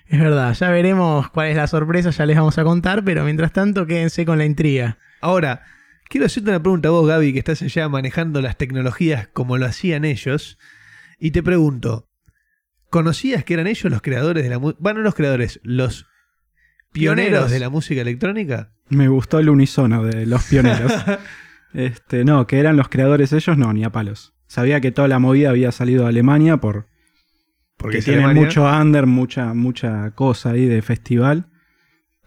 Es 0.07 0.19
verdad, 0.19 0.53
ya 0.53 0.69
veremos 0.69 1.29
cuál 1.29 1.47
es 1.47 1.55
la 1.55 1.67
sorpresa, 1.67 2.09
ya 2.09 2.25
les 2.25 2.35
vamos 2.35 2.57
a 2.57 2.65
contar, 2.65 3.05
pero 3.05 3.23
mientras 3.23 3.53
tanto 3.53 3.85
quédense 3.85 4.25
con 4.25 4.37
la 4.37 4.45
intriga. 4.45 4.97
Ahora, 5.21 5.63
quiero 6.09 6.25
hacerte 6.25 6.49
una 6.49 6.61
pregunta 6.61 6.89
a 6.89 6.91
vos, 6.91 7.07
Gaby, 7.07 7.33
que 7.33 7.39
estás 7.39 7.61
allá 7.61 7.89
manejando 7.89 8.41
las 8.41 8.57
tecnologías 8.57 9.27
como 9.29 9.57
lo 9.57 9.65
hacían 9.65 10.05
ellos, 10.05 10.57
y 11.19 11.31
te 11.31 11.41
pregunto, 11.43 12.09
¿conocías 12.89 13.43
que 13.43 13.53
eran 13.55 13.67
ellos 13.67 13.91
los 13.91 14.01
creadores 14.01 14.43
de 14.43 14.49
la 14.49 14.59
música? 14.59 14.79
Bueno, 14.81 14.99
no 14.99 15.05
los 15.05 15.15
creadores, 15.15 15.59
los 15.63 16.05
pioneros, 16.91 17.25
Pioneros. 17.27 17.51
de 17.51 17.59
la 17.59 17.69
música 17.69 18.01
electrónica. 18.01 18.71
Me 18.89 19.07
gustó 19.07 19.39
el 19.39 19.49
unisono 19.49 20.03
de 20.03 20.25
los 20.25 20.43
pioneros. 20.45 20.93
este, 21.73 22.23
no, 22.23 22.47
que 22.47 22.59
eran 22.59 22.77
los 22.77 22.89
creadores 22.89 23.33
ellos, 23.33 23.57
no, 23.57 23.73
ni 23.73 23.83
a 23.83 23.91
palos. 23.91 24.33
Sabía 24.47 24.79
que 24.79 24.91
toda 24.91 25.07
la 25.07 25.19
movida 25.19 25.49
había 25.49 25.71
salido 25.71 26.03
de 26.03 26.09
Alemania 26.09 26.57
por, 26.57 26.87
porque 27.75 28.01
tienen 28.01 28.23
Alemania. 28.23 28.45
mucho 28.47 28.63
under, 28.65 29.05
mucha, 29.05 29.53
mucha 29.53 30.11
cosa 30.11 30.51
ahí 30.51 30.65
de 30.65 30.81
festival. 30.81 31.49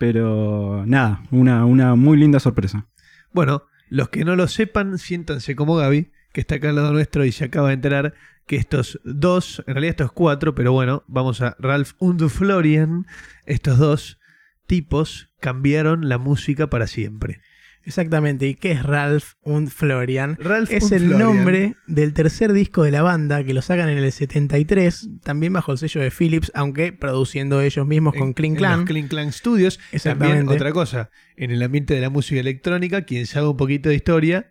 Pero 0.00 0.82
nada, 0.86 1.22
una, 1.30 1.66
una 1.66 1.94
muy 1.94 2.16
linda 2.16 2.40
sorpresa. 2.40 2.86
Bueno, 3.32 3.64
los 3.90 4.08
que 4.08 4.24
no 4.24 4.34
lo 4.34 4.48
sepan, 4.48 4.96
siéntanse 4.96 5.54
como 5.54 5.76
Gaby, 5.76 6.10
que 6.32 6.40
está 6.40 6.54
acá 6.54 6.70
al 6.70 6.76
lado 6.76 6.94
nuestro 6.94 7.26
y 7.26 7.32
se 7.32 7.44
acaba 7.44 7.68
de 7.68 7.74
enterar 7.74 8.14
que 8.46 8.56
estos 8.56 8.98
dos, 9.04 9.62
en 9.66 9.74
realidad 9.74 9.90
estos 9.90 10.12
cuatro, 10.12 10.54
pero 10.54 10.72
bueno, 10.72 11.04
vamos 11.06 11.42
a 11.42 11.54
Ralph 11.58 11.92
und 11.98 12.26
Florian, 12.30 13.06
estos 13.44 13.76
dos 13.76 14.18
tipos 14.66 15.34
cambiaron 15.38 16.08
la 16.08 16.16
música 16.16 16.70
para 16.70 16.86
siempre. 16.86 17.42
Exactamente, 17.84 18.46
¿y 18.46 18.54
qué 18.54 18.72
es 18.72 18.82
Ralph 18.82 19.34
und 19.40 19.68
Florian? 19.70 20.36
Ralph 20.38 20.70
Es 20.70 20.84
und 20.84 20.92
el 20.92 21.06
Florian. 21.08 21.18
nombre 21.18 21.76
del 21.86 22.12
tercer 22.12 22.52
disco 22.52 22.82
de 22.82 22.90
la 22.90 23.02
banda 23.02 23.42
que 23.42 23.54
lo 23.54 23.62
sacan 23.62 23.88
en 23.88 23.98
el 23.98 24.12
73, 24.12 25.08
también 25.22 25.52
bajo 25.54 25.72
el 25.72 25.78
sello 25.78 26.00
de 26.02 26.10
Philips, 26.10 26.52
aunque 26.54 26.92
produciendo 26.92 27.60
ellos 27.62 27.86
mismos 27.86 28.14
con 28.14 28.34
Kling 28.34 28.54
Clan. 28.56 28.80
los 28.80 28.86
Kling 28.88 29.08
Clan 29.08 29.32
Studios. 29.32 29.76
También 29.78 29.94
Exactamente. 29.94 30.54
otra 30.54 30.72
cosa, 30.72 31.10
en 31.36 31.50
el 31.50 31.62
ambiente 31.62 31.94
de 31.94 32.00
la 32.02 32.10
música 32.10 32.38
electrónica, 32.40 33.02
quien 33.02 33.26
sabe 33.26 33.48
un 33.48 33.56
poquito 33.56 33.88
de 33.88 33.94
historia, 33.94 34.50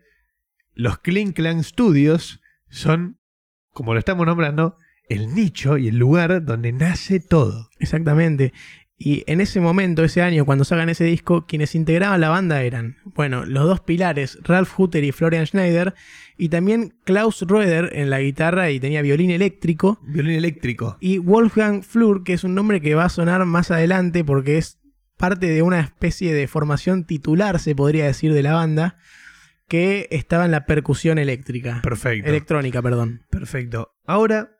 los 0.74 0.98
Kling 1.00 1.32
Clan 1.34 1.64
Studios 1.64 2.42
son, 2.70 3.20
como 3.74 3.94
lo 3.94 4.00
estamos 4.00 4.26
nombrando, 4.26 4.76
el 5.08 5.34
nicho 5.34 5.78
y 5.78 5.88
el 5.88 5.98
lugar 5.98 6.44
donde 6.46 6.72
nace 6.72 7.20
todo. 7.20 7.70
Exactamente. 7.80 8.54
Y 9.02 9.24
en 9.28 9.40
ese 9.40 9.62
momento, 9.62 10.04
ese 10.04 10.22
año, 10.22 10.44
cuando 10.46 10.66
sacan 10.66 10.90
ese 10.90 11.06
disco, 11.06 11.46
quienes 11.48 11.74
integraban 11.74 12.20
la 12.20 12.28
banda 12.28 12.62
eran, 12.64 12.98
bueno, 13.06 13.46
los 13.46 13.64
dos 13.64 13.80
pilares, 13.80 14.38
Ralph 14.44 14.78
Hutter 14.78 15.06
y 15.06 15.14
Florian 15.14 15.48
Schneider, 15.48 15.94
y 16.38 16.50
también 16.50 16.94
Klaus 17.06 17.42
Roeder 17.42 17.92
en 17.94 18.10
la 18.10 18.20
guitarra 18.20 18.72
y 18.72 18.80
tenía 18.82 19.02
violín 19.02 19.32
eléctrico, 19.32 20.00
Violín 20.04 20.34
eléctrico. 20.34 20.98
y 21.00 21.18
Wolfgang 21.18 21.82
Flur, 21.82 22.26
que 22.26 22.34
es 22.34 22.44
un 22.44 22.56
nombre 22.56 22.82
que 22.82 22.94
va 22.94 23.06
a 23.06 23.10
sonar 23.10 23.46
más 23.46 23.72
adelante 23.72 24.26
porque 24.26 24.58
es 24.58 24.80
parte 25.16 25.48
de 25.48 25.62
una 25.62 25.80
especie 25.80 26.34
de 26.34 26.48
formación 26.48 27.06
titular, 27.06 27.60
se 27.60 27.76
podría 27.76 28.06
decir, 28.06 28.34
de 28.34 28.44
la 28.44 28.54
banda, 28.54 28.98
que 29.70 30.08
estaba 30.12 30.44
en 30.44 30.52
la 30.52 30.66
percusión 30.66 31.18
eléctrica. 31.20 31.80
Perfecto. 31.84 32.28
Electrónica, 32.28 32.82
perdón. 32.82 33.26
Perfecto. 33.30 33.94
Ahora, 34.06 34.58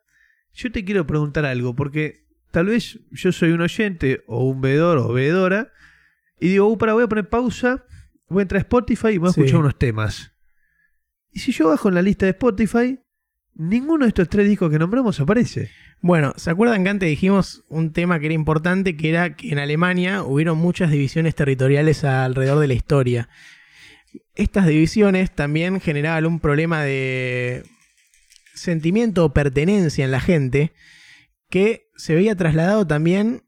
yo 0.54 0.72
te 0.72 0.84
quiero 0.84 1.06
preguntar 1.06 1.44
algo, 1.44 1.74
porque 1.74 2.26
tal 2.50 2.66
vez 2.66 2.98
yo 3.10 3.32
soy 3.32 3.50
un 3.52 3.60
oyente 3.60 4.22
o 4.26 4.44
un 4.48 4.60
veedor 4.60 4.98
o 4.98 5.12
veedora, 5.12 5.72
y 6.38 6.48
digo, 6.48 6.68
uh, 6.68 6.78
para, 6.78 6.94
voy 6.94 7.04
a 7.04 7.08
poner 7.08 7.28
pausa, 7.28 7.84
voy 8.28 8.40
a 8.40 8.42
entrar 8.42 8.58
a 8.58 8.62
Spotify 8.62 9.08
y 9.08 9.18
voy 9.18 9.28
a 9.28 9.32
Sí. 9.32 9.40
escuchar 9.40 9.60
unos 9.60 9.78
temas. 9.78 10.32
Y 11.32 11.40
si 11.40 11.52
yo 11.52 11.68
bajo 11.68 11.88
en 11.88 11.94
la 11.94 12.02
lista 12.02 12.26
de 12.26 12.30
Spotify, 12.30 12.98
ninguno 13.54 14.04
de 14.04 14.08
estos 14.08 14.28
tres 14.28 14.48
discos 14.48 14.70
que 14.70 14.78
nombramos 14.78 15.20
aparece. 15.20 15.70
Bueno, 16.00 16.32
¿se 16.36 16.50
acuerdan 16.50 16.82
que 16.82 16.90
antes 16.90 17.08
dijimos 17.08 17.62
un 17.68 17.92
tema 17.92 18.18
que 18.18 18.26
era 18.26 18.34
importante, 18.34 18.96
que 18.96 19.10
era 19.10 19.36
que 19.36 19.50
en 19.50 19.58
Alemania 19.58 20.22
hubieron 20.22 20.56
muchas 20.56 20.90
divisiones 20.90 21.34
territoriales 21.34 22.04
alrededor 22.04 22.58
de 22.58 22.68
la 22.68 22.74
historia? 22.74 23.28
Estas 24.34 24.66
divisiones 24.66 25.30
también 25.30 25.80
generaban 25.80 26.24
un 26.26 26.40
problema 26.40 26.82
de 26.82 27.64
sentimiento 28.54 29.24
o 29.26 29.32
pertenencia 29.34 30.04
en 30.04 30.10
la 30.10 30.20
gente 30.20 30.72
que 31.50 31.89
se 32.00 32.14
veía 32.14 32.34
trasladado 32.34 32.86
también 32.86 33.42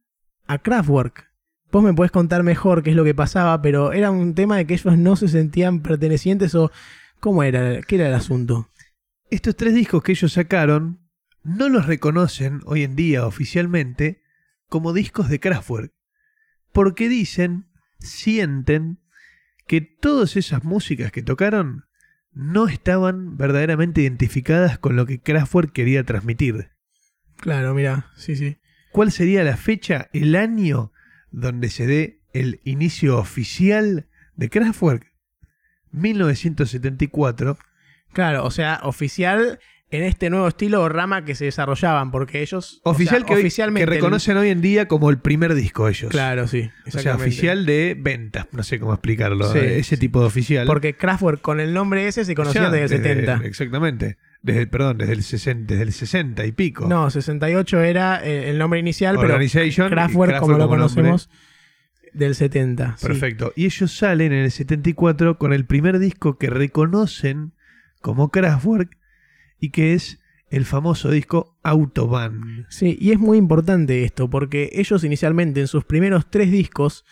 a 0.47 0.59
Kraftwerk. 0.59 1.31
Vos 1.71 1.83
me 1.83 1.95
podés 1.95 2.13
contar 2.13 2.43
mejor 2.43 2.83
qué 2.83 2.91
es 2.91 2.97
lo 2.97 3.05
que 3.05 3.15
pasaba, 3.15 3.63
pero 3.63 3.93
era 3.93 4.11
un 4.11 4.35
tema 4.35 4.59
de 4.59 4.67
que 4.67 4.75
ellos 4.75 4.99
no 4.99 5.17
se 5.17 5.29
sentían 5.29 5.81
pertenecientes 5.81 6.55
o 6.55 6.71
cómo 7.19 7.43
era, 7.43 7.81
qué 7.81 7.95
era 7.95 8.09
el 8.09 8.15
asunto. 8.15 8.69
Estos 9.31 9.57
tres 9.57 9.75
discos 9.75 10.03
que 10.03 10.13
ellos 10.13 10.35
sacaron 10.35 11.01
no 11.43 11.71
los 11.71 11.87
reconocen 11.87 12.61
hoy 12.67 12.83
en 12.83 12.95
día 12.95 13.27
oficialmente 13.27 14.23
como 14.69 14.93
discos 14.93 15.31
de 15.31 15.41
Kraftwerk. 15.41 15.93
Porque 16.73 17.09
dicen, 17.09 17.67
sienten, 17.99 18.99
que 19.67 19.81
todas 19.81 20.37
esas 20.37 20.65
músicas 20.65 21.13
que 21.13 21.23
tocaron 21.23 21.87
no 22.33 22.69
estaban 22.69 23.39
verdaderamente 23.39 24.03
identificadas 24.03 24.79
con 24.79 24.97
lo 24.97 25.07
que 25.07 25.21
Kraftwerk 25.21 25.73
quería 25.73 26.05
transmitir. 26.05 26.73
Claro, 27.43 27.75
mira, 27.75 28.07
sí, 28.17 28.35
sí. 28.37 28.57
¿Cuál 28.93 29.13
sería 29.13 29.45
la 29.45 29.57
fecha, 29.59 30.09
el 30.15 30.35
año 30.37 30.93
donde 31.31 31.69
se 31.69 31.87
dé 31.87 32.21
el 32.33 32.61
inicio 32.65 33.19
oficial 33.19 34.07
de 34.37 34.49
Kraftwerk? 34.49 35.13
1974. 35.93 37.59
Claro, 38.13 38.45
o 38.45 38.51
sea, 38.51 38.81
oficial 38.83 39.59
en 39.91 40.03
este 40.05 40.31
nuevo 40.31 40.49
estilo 40.49 40.83
o 40.83 40.89
rama 40.89 41.25
que 41.25 41.35
se 41.35 41.45
desarrollaban, 41.47 42.11
porque 42.11 42.41
ellos. 42.43 42.81
o 42.85 42.91
Oficial 42.93 43.21
sea, 43.21 43.27
que, 43.27 43.35
hoy- 43.35 43.41
oficialmente. 43.41 43.87
que 43.87 43.95
reconocen 43.95 44.37
hoy 44.39 44.49
en 44.49 44.61
día 44.63 44.89
como 44.89 45.11
el 45.11 45.19
primer 45.19 45.55
disco 45.55 45.89
ellos. 45.89 46.11
Claro, 46.11 46.47
sí. 46.49 46.71
O 46.87 46.91
sea, 46.99 47.17
oficial 47.17 47.67
de 47.67 47.97
ventas, 47.99 48.47
no 48.53 48.63
sé 48.63 48.79
cómo 48.79 48.93
explicarlo. 48.95 49.53
Sí, 49.53 49.59
ese 49.59 49.97
sí. 49.97 50.01
tipo 50.01 50.21
de 50.21 50.27
oficial. 50.27 50.67
Porque 50.67 50.95
Kraftwerk 50.95 51.41
con 51.43 51.61
el 51.61 51.75
nombre 51.75 52.07
ese 52.09 52.25
se 52.25 52.35
conocía 52.35 52.63
Ya, 52.63 52.71
desde 52.71 52.97
el 52.97 53.03
70. 53.03 53.41
Exactamente. 53.47 54.17
Desde, 54.43 54.67
perdón, 54.67 54.99
desde 54.99 55.13
el 55.13 55.23
60, 55.23 55.73
desde 55.73 55.85
el 55.85 55.93
60 55.93 56.45
y 56.47 56.53
pico. 56.53 56.87
No, 56.89 57.09
68 57.11 57.81
era 57.81 58.25
eh, 58.25 58.51
el 58.51 58.59
nombre 58.59 58.81
inicial, 58.81 59.17
pero 59.21 59.41
y 59.41 59.49
Kraftwerk, 59.49 60.41
como 60.41 60.53
lo 60.53 60.59
nombre. 60.59 60.79
conocemos, 60.79 61.31
del 62.13 62.35
70. 62.35 62.97
sí. 62.99 63.07
Perfecto. 63.07 63.53
Y 63.55 63.67
ellos 63.67 63.97
salen 63.97 64.33
en 64.33 64.41
el 64.41 64.51
74 64.51 65.39
con 65.39 65.53
el 65.53 65.65
primer 65.65 65.99
disco 66.01 66.39
que 66.39 66.51
reconocen 66.51 67.53
como 68.01 68.31
Kraftwerk 68.31 68.99
y 69.61 69.71
que 69.71 69.95
es 69.95 70.19
el 70.51 70.67
famoso 70.67 71.11
disco 71.11 71.57
Autobahn. 71.63 72.67
Sí, 72.69 72.99
y 73.01 73.13
es 73.13 73.19
muy 73.19 73.39
importante 73.39 74.05
esto, 74.05 74.29
porque 74.29 74.71
ellos 74.75 75.03
inicialmente 75.05 75.61
en 75.61 75.69
sus 75.69 75.85
primeros 75.85 76.29
tres 76.31 76.51
discos 76.51 77.05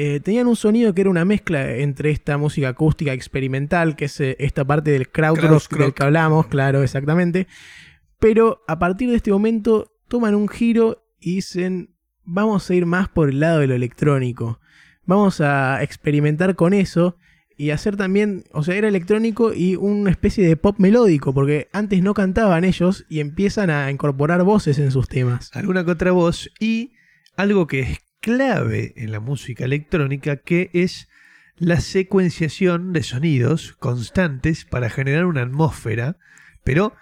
eh, 0.00 0.20
tenían 0.20 0.46
un 0.46 0.54
sonido 0.54 0.94
que 0.94 1.00
era 1.00 1.10
una 1.10 1.24
mezcla 1.24 1.74
entre 1.74 2.10
esta 2.10 2.38
música 2.38 2.68
acústica 2.68 3.12
experimental, 3.12 3.96
que 3.96 4.04
es 4.04 4.20
eh, 4.20 4.36
esta 4.38 4.64
parte 4.64 4.92
del 4.92 5.10
krautrock 5.10 5.76
del 5.76 5.92
que 5.92 6.04
hablamos, 6.04 6.46
claro, 6.46 6.84
exactamente. 6.84 7.48
Pero 8.20 8.62
a 8.68 8.78
partir 8.78 9.10
de 9.10 9.16
este 9.16 9.32
momento 9.32 9.90
toman 10.06 10.36
un 10.36 10.48
giro 10.48 11.04
y 11.18 11.36
dicen, 11.36 11.96
vamos 12.22 12.70
a 12.70 12.74
ir 12.76 12.86
más 12.86 13.08
por 13.08 13.28
el 13.28 13.40
lado 13.40 13.58
de 13.58 13.66
lo 13.66 13.74
electrónico. 13.74 14.60
Vamos 15.04 15.40
a 15.40 15.82
experimentar 15.82 16.54
con 16.54 16.74
eso 16.74 17.16
y 17.56 17.70
hacer 17.70 17.96
también, 17.96 18.44
o 18.52 18.62
sea, 18.62 18.76
era 18.76 18.86
electrónico 18.86 19.52
y 19.52 19.74
una 19.74 20.12
especie 20.12 20.46
de 20.46 20.56
pop 20.56 20.76
melódico, 20.78 21.34
porque 21.34 21.68
antes 21.72 22.04
no 22.04 22.14
cantaban 22.14 22.62
ellos 22.64 23.04
y 23.08 23.18
empiezan 23.18 23.68
a 23.68 23.90
incorporar 23.90 24.44
voces 24.44 24.78
en 24.78 24.92
sus 24.92 25.08
temas. 25.08 25.50
Alguna 25.54 25.84
que 25.84 25.90
otra 25.90 26.12
voz 26.12 26.50
y 26.60 26.92
algo 27.36 27.66
que 27.66 27.80
es 27.80 28.07
clave 28.28 28.92
en 28.96 29.10
la 29.10 29.20
música 29.20 29.64
electrónica 29.64 30.36
que 30.36 30.68
es 30.74 31.08
la 31.56 31.80
secuenciación 31.80 32.92
de 32.92 33.02
sonidos 33.02 33.72
constantes 33.78 34.66
para 34.66 34.90
generar 34.90 35.24
una 35.24 35.40
atmósfera, 35.40 36.18
pero 36.62 36.92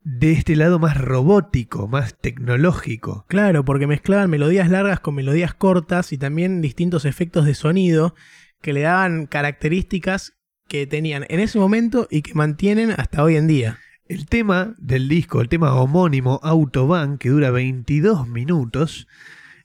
de 0.00 0.32
este 0.32 0.56
lado 0.56 0.78
más 0.78 0.96
robótico, 0.96 1.88
más 1.88 2.18
tecnológico. 2.18 3.26
Claro, 3.28 3.66
porque 3.66 3.86
mezclaban 3.86 4.30
melodías 4.30 4.70
largas 4.70 4.98
con 5.00 5.14
melodías 5.14 5.52
cortas 5.52 6.10
y 6.14 6.16
también 6.16 6.62
distintos 6.62 7.04
efectos 7.04 7.44
de 7.44 7.52
sonido 7.52 8.14
que 8.62 8.72
le 8.72 8.80
daban 8.80 9.26
características 9.26 10.38
que 10.68 10.86
tenían 10.86 11.26
en 11.28 11.40
ese 11.40 11.58
momento 11.58 12.08
y 12.10 12.22
que 12.22 12.32
mantienen 12.32 12.92
hasta 12.96 13.22
hoy 13.22 13.36
en 13.36 13.46
día. 13.46 13.78
El 14.08 14.24
tema 14.24 14.74
del 14.78 15.10
disco, 15.10 15.42
el 15.42 15.50
tema 15.50 15.74
homónimo 15.74 16.40
Autobahn, 16.42 17.18
que 17.18 17.28
dura 17.28 17.50
22 17.50 18.26
minutos, 18.26 19.06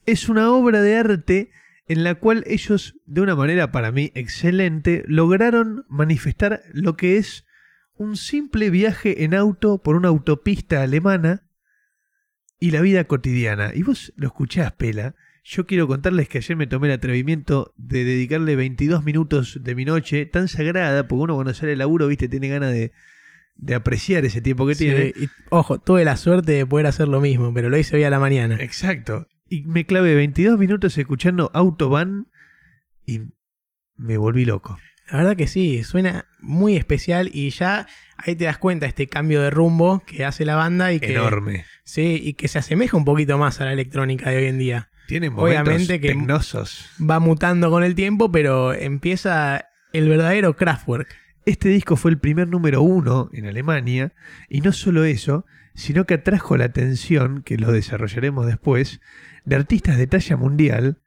es 0.06 0.30
una 0.30 0.52
obra 0.52 0.82
de 0.82 0.96
arte 0.98 1.52
en 1.88 2.04
la 2.04 2.16
cual 2.16 2.44
ellos, 2.48 2.96
de 3.06 3.22
una 3.22 3.36
manera 3.36 3.72
para 3.72 3.92
mí 3.92 4.12
excelente, 4.16 5.04
lograron 5.08 5.86
manifestar 5.90 6.62
lo 6.74 6.96
que 6.96 7.18
es 7.18 7.46
un 7.96 8.16
simple 8.16 8.70
viaje 8.70 9.24
en 9.24 9.34
auto 9.34 9.82
por 9.84 9.96
una 9.96 10.08
autopista 10.08 10.82
alemana 10.82 11.44
y 12.60 12.72
la 12.72 12.82
vida 12.82 13.04
cotidiana. 13.06 13.72
Y 13.74 13.84
vos 13.84 14.14
lo 14.16 14.28
escuchás, 14.28 14.72
Pela. 14.74 15.16
Yo 15.44 15.66
quiero 15.66 15.88
contarles 15.88 16.30
que 16.30 16.38
ayer 16.38 16.56
me 16.56 16.68
tomé 16.68 16.88
el 16.88 16.94
atrevimiento 16.94 17.74
de 17.76 18.04
dedicarle 18.06 18.56
22 18.56 19.04
minutos 19.04 19.60
de 19.64 19.76
mi 19.76 19.86
noche, 19.86 20.26
tan 20.28 20.48
sagrada, 20.48 21.08
porque 21.08 21.24
uno 21.24 21.34
cuando 21.36 21.54
sale 21.54 21.72
del 21.72 21.80
laburo, 21.80 22.08
viste, 22.08 22.30
tiene 22.30 22.48
ganas 22.48 22.72
de, 22.72 22.92
de 23.56 23.76
apreciar 23.76 24.24
ese 24.24 24.42
tiempo 24.42 24.68
que 24.68 24.76
Sí, 24.76 24.86
tiene. 24.86 25.14
y, 25.16 25.30
ojo, 25.50 25.80
tuve 25.80 26.06
la 26.06 26.16
suerte 26.16 26.52
de 26.52 26.66
poder 26.68 26.86
hacer 26.86 27.08
lo 27.08 27.22
mismo, 27.22 27.52
pero 27.54 27.70
lo 27.70 27.78
hice 27.78 27.96
hoy 27.98 28.04
a 28.04 28.12
la 28.12 28.20
mañana. 28.20 28.58
Exacto. 28.62 29.28
Y 29.54 29.64
me 29.64 29.86
clavé 29.86 30.16
22 30.16 30.58
minutos 30.58 30.98
escuchando 30.98 31.52
Autobahn 31.54 32.30
y 33.06 33.20
me 33.98 34.16
volví 34.16 34.46
loco. 34.46 34.80
La 35.12 35.18
verdad 35.18 35.36
que 35.36 35.48
sí, 35.48 35.84
suena 35.84 36.26
muy 36.40 36.78
especial 36.78 37.30
y 37.34 37.50
ya 37.50 37.86
ahí 38.16 38.38
te 38.38 38.46
das 38.46 38.58
cuenta 38.58 38.86
este 38.86 39.08
cambio 39.08 39.42
de 39.42 39.50
rumbo 39.50 40.04
que 40.06 40.24
hace 40.24 40.46
la 40.46 40.56
banda 40.56 40.94
y 40.94 41.02
que, 41.02 41.12
Enorme. 41.12 41.66
Sí, 41.84 42.18
y 42.24 42.34
que 42.36 42.48
se 42.48 42.60
asemeja 42.60 42.96
un 42.96 43.04
poquito 43.04 43.38
más 43.38 43.60
a 43.60 43.66
la 43.66 43.74
electrónica 43.74 44.30
de 44.30 44.38
hoy 44.38 44.46
en 44.46 44.58
día. 44.58 44.90
Tiene 45.10 45.30
momentos 45.30 45.64
Obviamente 45.68 46.00
que- 46.00 46.08
tecnosos. 46.08 46.90
Va 47.02 47.20
mutando 47.20 47.70
con 47.70 47.84
el 47.84 47.94
tiempo, 47.94 48.32
pero 48.32 48.74
empieza 48.74 49.66
el 49.92 50.08
verdadero 50.08 50.56
Kraftwerk. 50.56 51.14
Este 51.46 51.68
disco 51.68 51.98
fue 51.98 52.12
el 52.12 52.20
primer 52.20 52.48
número 52.48 52.82
uno 52.84 53.30
en 53.34 53.48
Alemania 53.48 54.14
y 54.48 54.62
no 54.62 54.72
solo 54.72 55.04
eso, 55.04 55.46
sino 55.74 56.06
que 56.06 56.14
atrajo 56.14 56.56
la 56.56 56.64
atención, 56.66 57.42
que 57.44 57.58
lo 57.58 57.74
desarrollaremos 57.74 58.46
después, 58.46 59.02
de 59.46 59.56
artistas 59.56 59.98
de 59.98 60.08
talla 60.08 60.38
mundial 60.38 61.02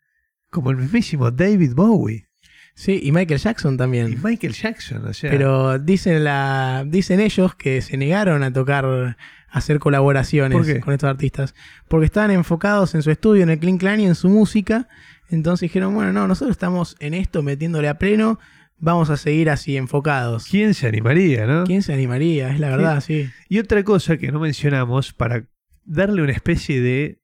como 0.51 0.71
el 0.71 0.77
mismísimo 0.77 1.31
David 1.31 1.75
Bowie 1.75 2.29
Sí, 2.75 3.01
y 3.03 3.13
Michael 3.13 3.41
Jackson 3.41 3.75
y 3.75 3.77
también. 3.77 4.21
Michael 4.23 4.53
Jackson. 4.53 5.07
O 5.07 5.13
sea, 5.13 5.31
Pero 5.31 5.79
dicen, 5.79 6.25
la, 6.25 6.85
dicen 6.87 7.21
ellos 7.21 7.55
que 7.55 7.81
se 7.81 7.97
negaron 7.97 8.43
a 8.43 8.53
tocar, 8.53 8.85
a 8.85 9.17
hacer 9.49 9.79
colaboraciones 9.79 10.81
con 10.81 10.93
estos 10.93 11.09
artistas. 11.09 11.55
Porque 11.89 12.07
estaban 12.07 12.33
enfocados 12.33 12.95
en 12.95 13.03
su 13.03 13.11
estudio, 13.11 13.45
en 13.45 13.51
el 13.51 13.61
Clean 13.61 13.79
Clan 13.79 14.01
y 14.01 14.07
en 14.07 14.17
su 14.17 14.29
música. 14.29 14.89
Entonces 15.31 15.69
dijeron, 15.69 15.95
bueno, 15.95 16.13
no, 16.13 16.27
nosotros 16.27 16.53
estamos 16.53 16.97
en 16.99 17.15
esto 17.15 17.43
metiéndole 17.43 17.89
a 17.89 17.99
pleno, 17.99 18.41
vamos 18.77 19.09
a 19.09 19.17
seguir 19.17 19.51
así 19.51 19.77
enfocados. 19.77 20.47
¿quién 20.51 20.75
se 20.75 20.87
animaría, 20.87 21.47
no? 21.47 21.65
¿Quién 21.65 21.83
se 21.83 21.95
animaría? 21.95 22.51
Es 22.51 22.61
la 22.61 22.71
verdad, 22.71 23.01
sí. 23.01 23.31
Y 23.49 23.59
otra 23.61 23.85
cosa 23.85 24.17
que 24.17 24.33
no 24.33 24.41
mencionamos 24.41 25.13
para 25.13 25.47
darle 25.85 26.23
una 26.23 26.33
especie 26.33 26.81
de, 26.81 27.21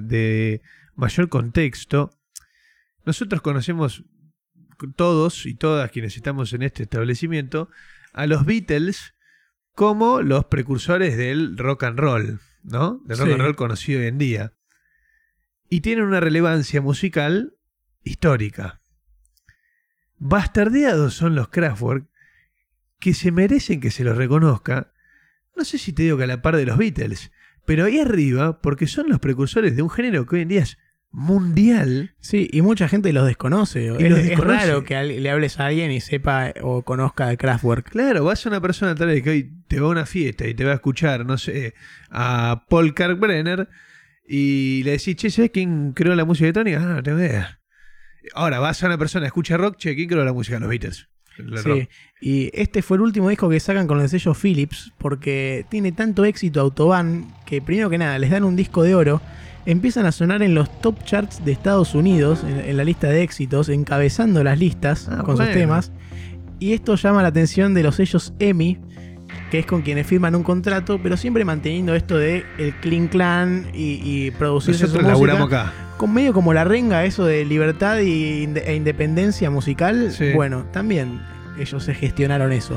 de 0.00 0.62
mayor 0.94 1.28
contexto, 1.28 2.10
nosotros 3.04 3.42
conocemos 3.42 4.04
todos 4.96 5.46
y 5.46 5.54
todas 5.54 5.90
quienes 5.90 6.16
estamos 6.16 6.52
en 6.52 6.62
este 6.62 6.82
establecimiento 6.84 7.70
a 8.12 8.26
los 8.26 8.44
Beatles 8.44 9.14
como 9.74 10.22
los 10.22 10.46
precursores 10.46 11.16
del 11.16 11.56
rock 11.56 11.84
and 11.84 11.98
roll, 11.98 12.40
¿no? 12.62 13.00
Del 13.06 13.18
rock 13.18 13.26
Sí. 13.28 13.32
and 13.34 13.42
roll 13.42 13.56
conocido 13.56 14.00
hoy 14.00 14.06
en 14.06 14.18
día. 14.18 14.52
Y 15.68 15.80
tienen 15.80 16.04
una 16.04 16.20
relevancia 16.20 16.80
musical 16.80 17.54
histórica. 18.04 18.80
Bastardeados 20.18 21.14
son 21.14 21.34
los 21.34 21.48
Kraftwerk 21.48 22.06
que 22.98 23.12
se 23.14 23.30
merecen 23.32 23.80
que 23.80 23.90
se 23.90 24.04
los 24.04 24.16
reconozca. 24.16 24.92
No 25.54 25.64
sé 25.64 25.78
si 25.78 25.92
te 25.92 26.04
digo 26.04 26.16
que 26.16 26.24
a 26.24 26.28
la 26.28 26.42
par 26.42 26.56
de 26.56 26.66
los 26.66 26.78
Beatles, 26.78 27.30
pero 27.66 27.84
ahí 27.84 27.98
arriba 27.98 28.60
porque 28.60 28.86
son 28.86 29.08
los 29.08 29.18
precursores 29.18 29.76
de 29.76 29.82
un 29.82 29.90
género 29.90 30.26
que 30.26 30.36
hoy 30.36 30.42
en 30.42 30.48
día 30.48 30.62
es 30.62 30.78
mundial. 31.10 32.14
Sí, 32.20 32.48
y 32.52 32.62
mucha 32.62 32.88
gente 32.88 33.12
los 33.12 33.26
desconoce. 33.26 33.84
Y 33.84 34.04
es, 34.04 34.10
los 34.10 34.18
es 34.18 34.38
raro 34.38 34.84
que 34.84 35.02
le 35.02 35.30
hables 35.30 35.58
a 35.58 35.66
alguien 35.66 35.90
y 35.90 36.00
sepa 36.00 36.52
o 36.62 36.82
conozca 36.82 37.28
de 37.28 37.36
Kraftwerk. 37.36 37.90
Claro, 37.90 38.24
vas 38.24 38.44
a 38.44 38.48
una 38.50 38.60
persona 38.60 38.94
tal 38.94 39.08
vez 39.08 39.22
que 39.22 39.30
hoy 39.30 39.52
te 39.66 39.80
va 39.80 39.88
a 39.88 39.90
una 39.90 40.06
fiesta 40.06 40.46
y 40.46 40.54
te 40.54 40.64
va 40.64 40.72
a 40.72 40.74
escuchar, 40.76 41.24
no 41.24 41.38
sé, 41.38 41.74
a 42.10 42.66
Paul 42.68 42.94
Kalkbrenner 42.94 43.68
y 44.28 44.82
le 44.84 44.92
decís, 44.92 45.16
che, 45.16 45.30
¿sabes 45.30 45.50
quién 45.52 45.92
creó 45.92 46.14
la 46.14 46.24
música 46.24 46.46
electrónica? 46.46 46.78
Ah, 46.82 46.94
no 46.96 47.02
tengo 47.02 47.18
idea. 47.18 47.60
Ahora 48.34 48.58
vas 48.58 48.82
a 48.82 48.86
una 48.86 48.98
persona, 48.98 49.26
escucha 49.26 49.56
rock, 49.56 49.76
che, 49.78 49.94
¿quién 49.94 50.08
creó 50.08 50.24
la 50.24 50.32
música? 50.32 50.58
Los 50.58 50.68
Beatles. 50.68 51.08
Sí, 51.62 51.88
y 52.20 52.50
este 52.54 52.82
fue 52.82 52.96
el 52.96 53.02
último 53.02 53.28
disco 53.28 53.48
que 53.48 53.60
sacan 53.60 53.86
con 53.86 54.00
el 54.00 54.08
sello 54.08 54.32
Philips 54.34 54.92
porque 54.98 55.66
tiene 55.68 55.92
tanto 55.92 56.24
éxito 56.24 56.60
Autobahn 56.60 57.26
que 57.44 57.60
primero 57.60 57.90
que 57.90 57.98
nada 57.98 58.18
les 58.18 58.30
dan 58.30 58.44
un 58.44 58.56
disco 58.56 58.82
de 58.82 58.94
oro, 58.94 59.20
empiezan 59.66 60.06
a 60.06 60.12
sonar 60.12 60.42
en 60.42 60.54
los 60.54 60.70
top 60.80 61.02
charts 61.04 61.44
de 61.44 61.52
Estados 61.52 61.94
Unidos, 61.94 62.44
en, 62.44 62.60
en 62.60 62.76
la 62.76 62.84
lista 62.84 63.08
de 63.08 63.22
éxitos, 63.22 63.68
encabezando 63.68 64.42
las 64.44 64.58
listas 64.58 65.08
Ah, 65.10 65.22
con 65.24 65.36
bueno. 65.36 65.44
sus 65.44 65.52
temas. 65.52 65.92
Y 66.58 66.72
esto 66.72 66.94
llama 66.94 67.20
la 67.22 67.28
atención 67.28 67.74
de 67.74 67.82
los 67.82 67.96
sellos 67.96 68.32
EMI, 68.38 68.78
que 69.50 69.58
es 69.60 69.66
con 69.66 69.82
quienes 69.82 70.06
firman 70.06 70.34
un 70.34 70.42
contrato, 70.42 70.98
pero 71.02 71.16
siempre 71.16 71.44
manteniendo 71.44 71.94
esto 71.94 72.16
de 72.18 72.44
el 72.58 72.74
clean 72.76 73.08
clan 73.08 73.66
y, 73.74 74.00
y 74.02 74.30
producirse 74.32 74.86
su 74.86 74.98
Nosotros 74.98 75.02
música 75.18 75.32
laburamos 75.34 75.52
acá. 75.52 75.72
con 75.96 76.12
medio 76.12 76.32
como 76.32 76.52
la 76.52 76.64
renga 76.64 77.04
eso 77.04 77.24
de 77.24 77.44
libertad 77.44 77.98
y 78.00 78.48
e 78.64 78.74
independencia 78.74 79.50
musical, 79.50 80.10
Sí. 80.12 80.32
bueno, 80.34 80.64
también 80.72 81.20
ellos 81.58 81.84
se 81.84 81.94
gestionaron 81.94 82.52
eso. 82.52 82.76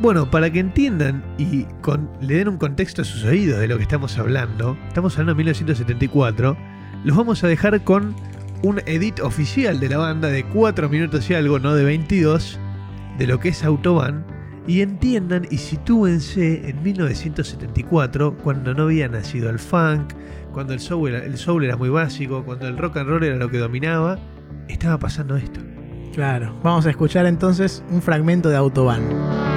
Bueno, 0.00 0.30
para 0.30 0.50
que 0.50 0.60
entiendan 0.60 1.24
y 1.38 1.64
con- 1.80 2.10
le 2.20 2.34
den 2.34 2.48
un 2.48 2.58
contexto 2.58 3.02
a 3.02 3.04
sus 3.04 3.24
oídos 3.24 3.58
de 3.60 3.66
lo 3.68 3.76
que 3.78 3.82
estamos 3.82 4.18
hablando, 4.18 4.76
estamos 4.88 5.14
hablando 5.14 5.32
de 5.32 5.36
1974, 5.38 6.56
los 7.04 7.16
vamos 7.16 7.42
a 7.44 7.48
dejar 7.48 7.82
con 7.82 8.14
un 8.62 8.80
edit 8.86 9.20
oficial 9.20 9.80
de 9.80 9.88
la 9.88 9.98
banda 9.98 10.28
de 10.28 10.44
4 10.44 10.88
minutos 10.88 11.28
y 11.30 11.34
algo, 11.34 11.58
no 11.58 11.74
de 11.74 11.84
22, 11.84 12.58
de 13.18 13.26
lo 13.26 13.38
que 13.40 13.50
es 13.50 13.64
Autobahn, 13.64 14.24
y 14.66 14.80
entiendan 14.80 15.46
y 15.50 15.58
sitúense 15.58 16.68
en 16.68 16.82
1974, 16.82 18.36
cuando 18.38 18.74
no 18.74 18.84
había 18.84 19.08
nacido 19.08 19.50
el 19.50 19.58
funk, 19.58 20.12
cuando 20.52 20.72
el 20.72 20.80
soul, 20.80 21.10
era, 21.10 21.24
el 21.24 21.36
soul 21.36 21.64
era 21.64 21.76
muy 21.76 21.88
básico, 21.88 22.44
cuando 22.44 22.66
el 22.66 22.76
rock 22.76 22.98
and 22.98 23.08
roll 23.08 23.24
era 23.24 23.36
lo 23.36 23.50
que 23.50 23.58
dominaba, 23.58 24.18
estaba 24.68 24.98
pasando 24.98 25.36
esto. 25.36 25.60
Claro. 26.14 26.58
Vamos 26.62 26.86
a 26.86 26.90
escuchar 26.90 27.26
entonces 27.26 27.84
un 27.90 28.00
fragmento 28.00 28.48
de 28.48 28.56
Autobahn. 28.56 29.55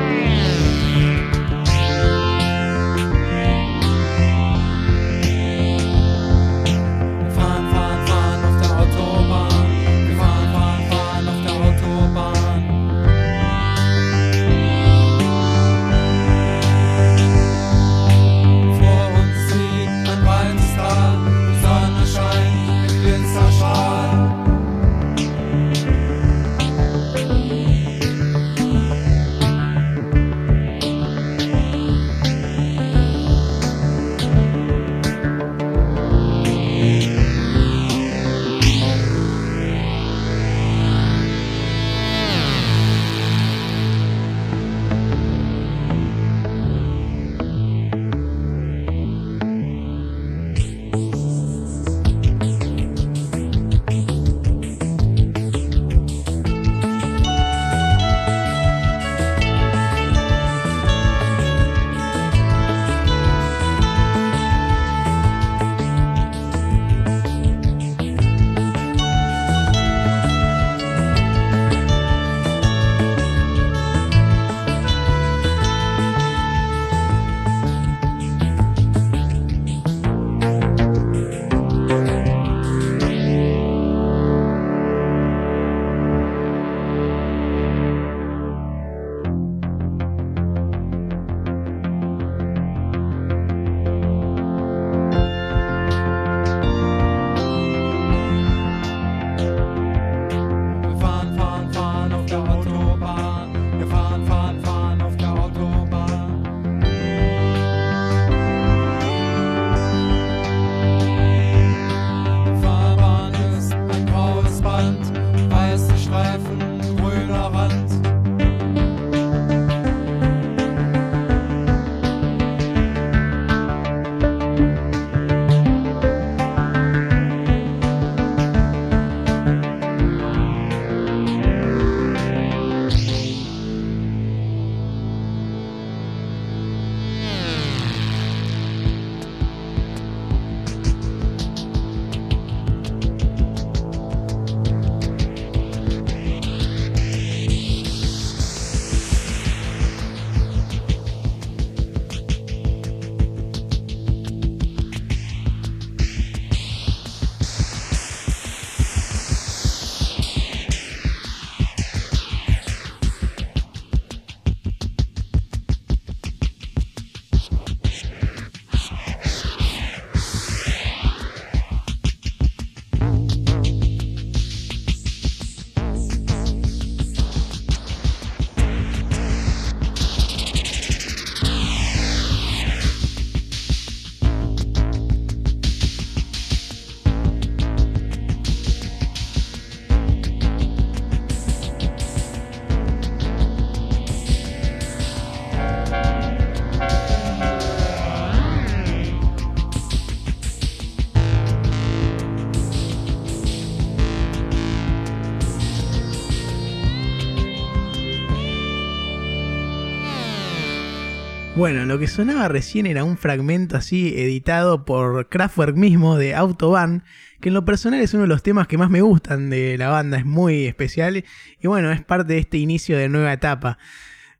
Bueno, 211.59 211.83
lo 211.83 211.99
que 211.99 212.07
sonaba 212.07 212.47
recién 212.47 212.85
era 212.85 213.03
un 213.03 213.17
fragmento 213.17 213.75
así 213.75 214.13
editado 214.15 214.85
por 214.85 215.27
Kraftwerk 215.27 215.75
mismo 215.75 216.15
de 216.15 216.33
Autobahn, 216.33 217.03
que 217.41 217.49
en 217.49 217.53
lo 217.53 217.65
personal 217.65 217.99
es 217.99 218.13
uno 218.13 218.23
de 218.23 218.29
los 218.29 218.43
temas 218.43 218.65
que 218.65 218.77
más 218.77 218.89
me 218.89 219.01
gustan 219.01 219.49
de 219.49 219.77
la 219.77 219.89
banda, 219.89 220.17
es 220.17 220.25
muy 220.25 220.67
especial 220.67 221.25
y 221.61 221.67
bueno, 221.67 221.91
es 221.91 222.01
parte 222.01 222.31
de 222.31 222.39
este 222.39 222.59
inicio 222.59 222.97
de 222.97 223.09
nueva 223.09 223.33
etapa. 223.33 223.77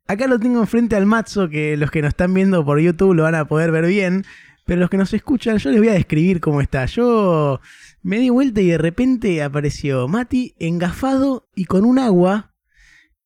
Acá 0.08 0.28
lo 0.28 0.40
tengo 0.40 0.62
enfrente 0.62 0.96
al 0.96 1.06
Matzo, 1.06 1.50
que 1.50 1.76
los 1.76 1.92
que 1.92 2.02
nos 2.02 2.12
están 2.12 2.34
viendo 2.34 2.64
por 2.64 2.80
YouTube 2.80 3.16
lo 3.16 3.24
van 3.24 3.36
a 3.36 3.50
poder 3.50 3.74
ver 3.74 3.88
bien, 3.88 4.24
pero 4.66 4.80
los 4.80 4.90
que 4.90 4.96
nos 4.96 5.14
escuchan 5.14 5.58
yo 5.58 5.72
les 5.72 5.80
voy 5.82 5.90
a 5.90 5.94
describir 5.96 6.40
cómo 6.40 6.62
está. 6.62 6.86
Yo 6.86 7.60
me 8.02 8.20
di 8.20 8.30
vuelta 8.30 8.62
y 8.62 8.68
de 8.68 8.78
repente 8.78 9.44
apareció 9.44 10.08
Mati 10.08 10.56
engafado 10.58 11.50
y 11.54 11.66
con 11.66 11.84
un 11.84 12.00
agua 12.00 12.54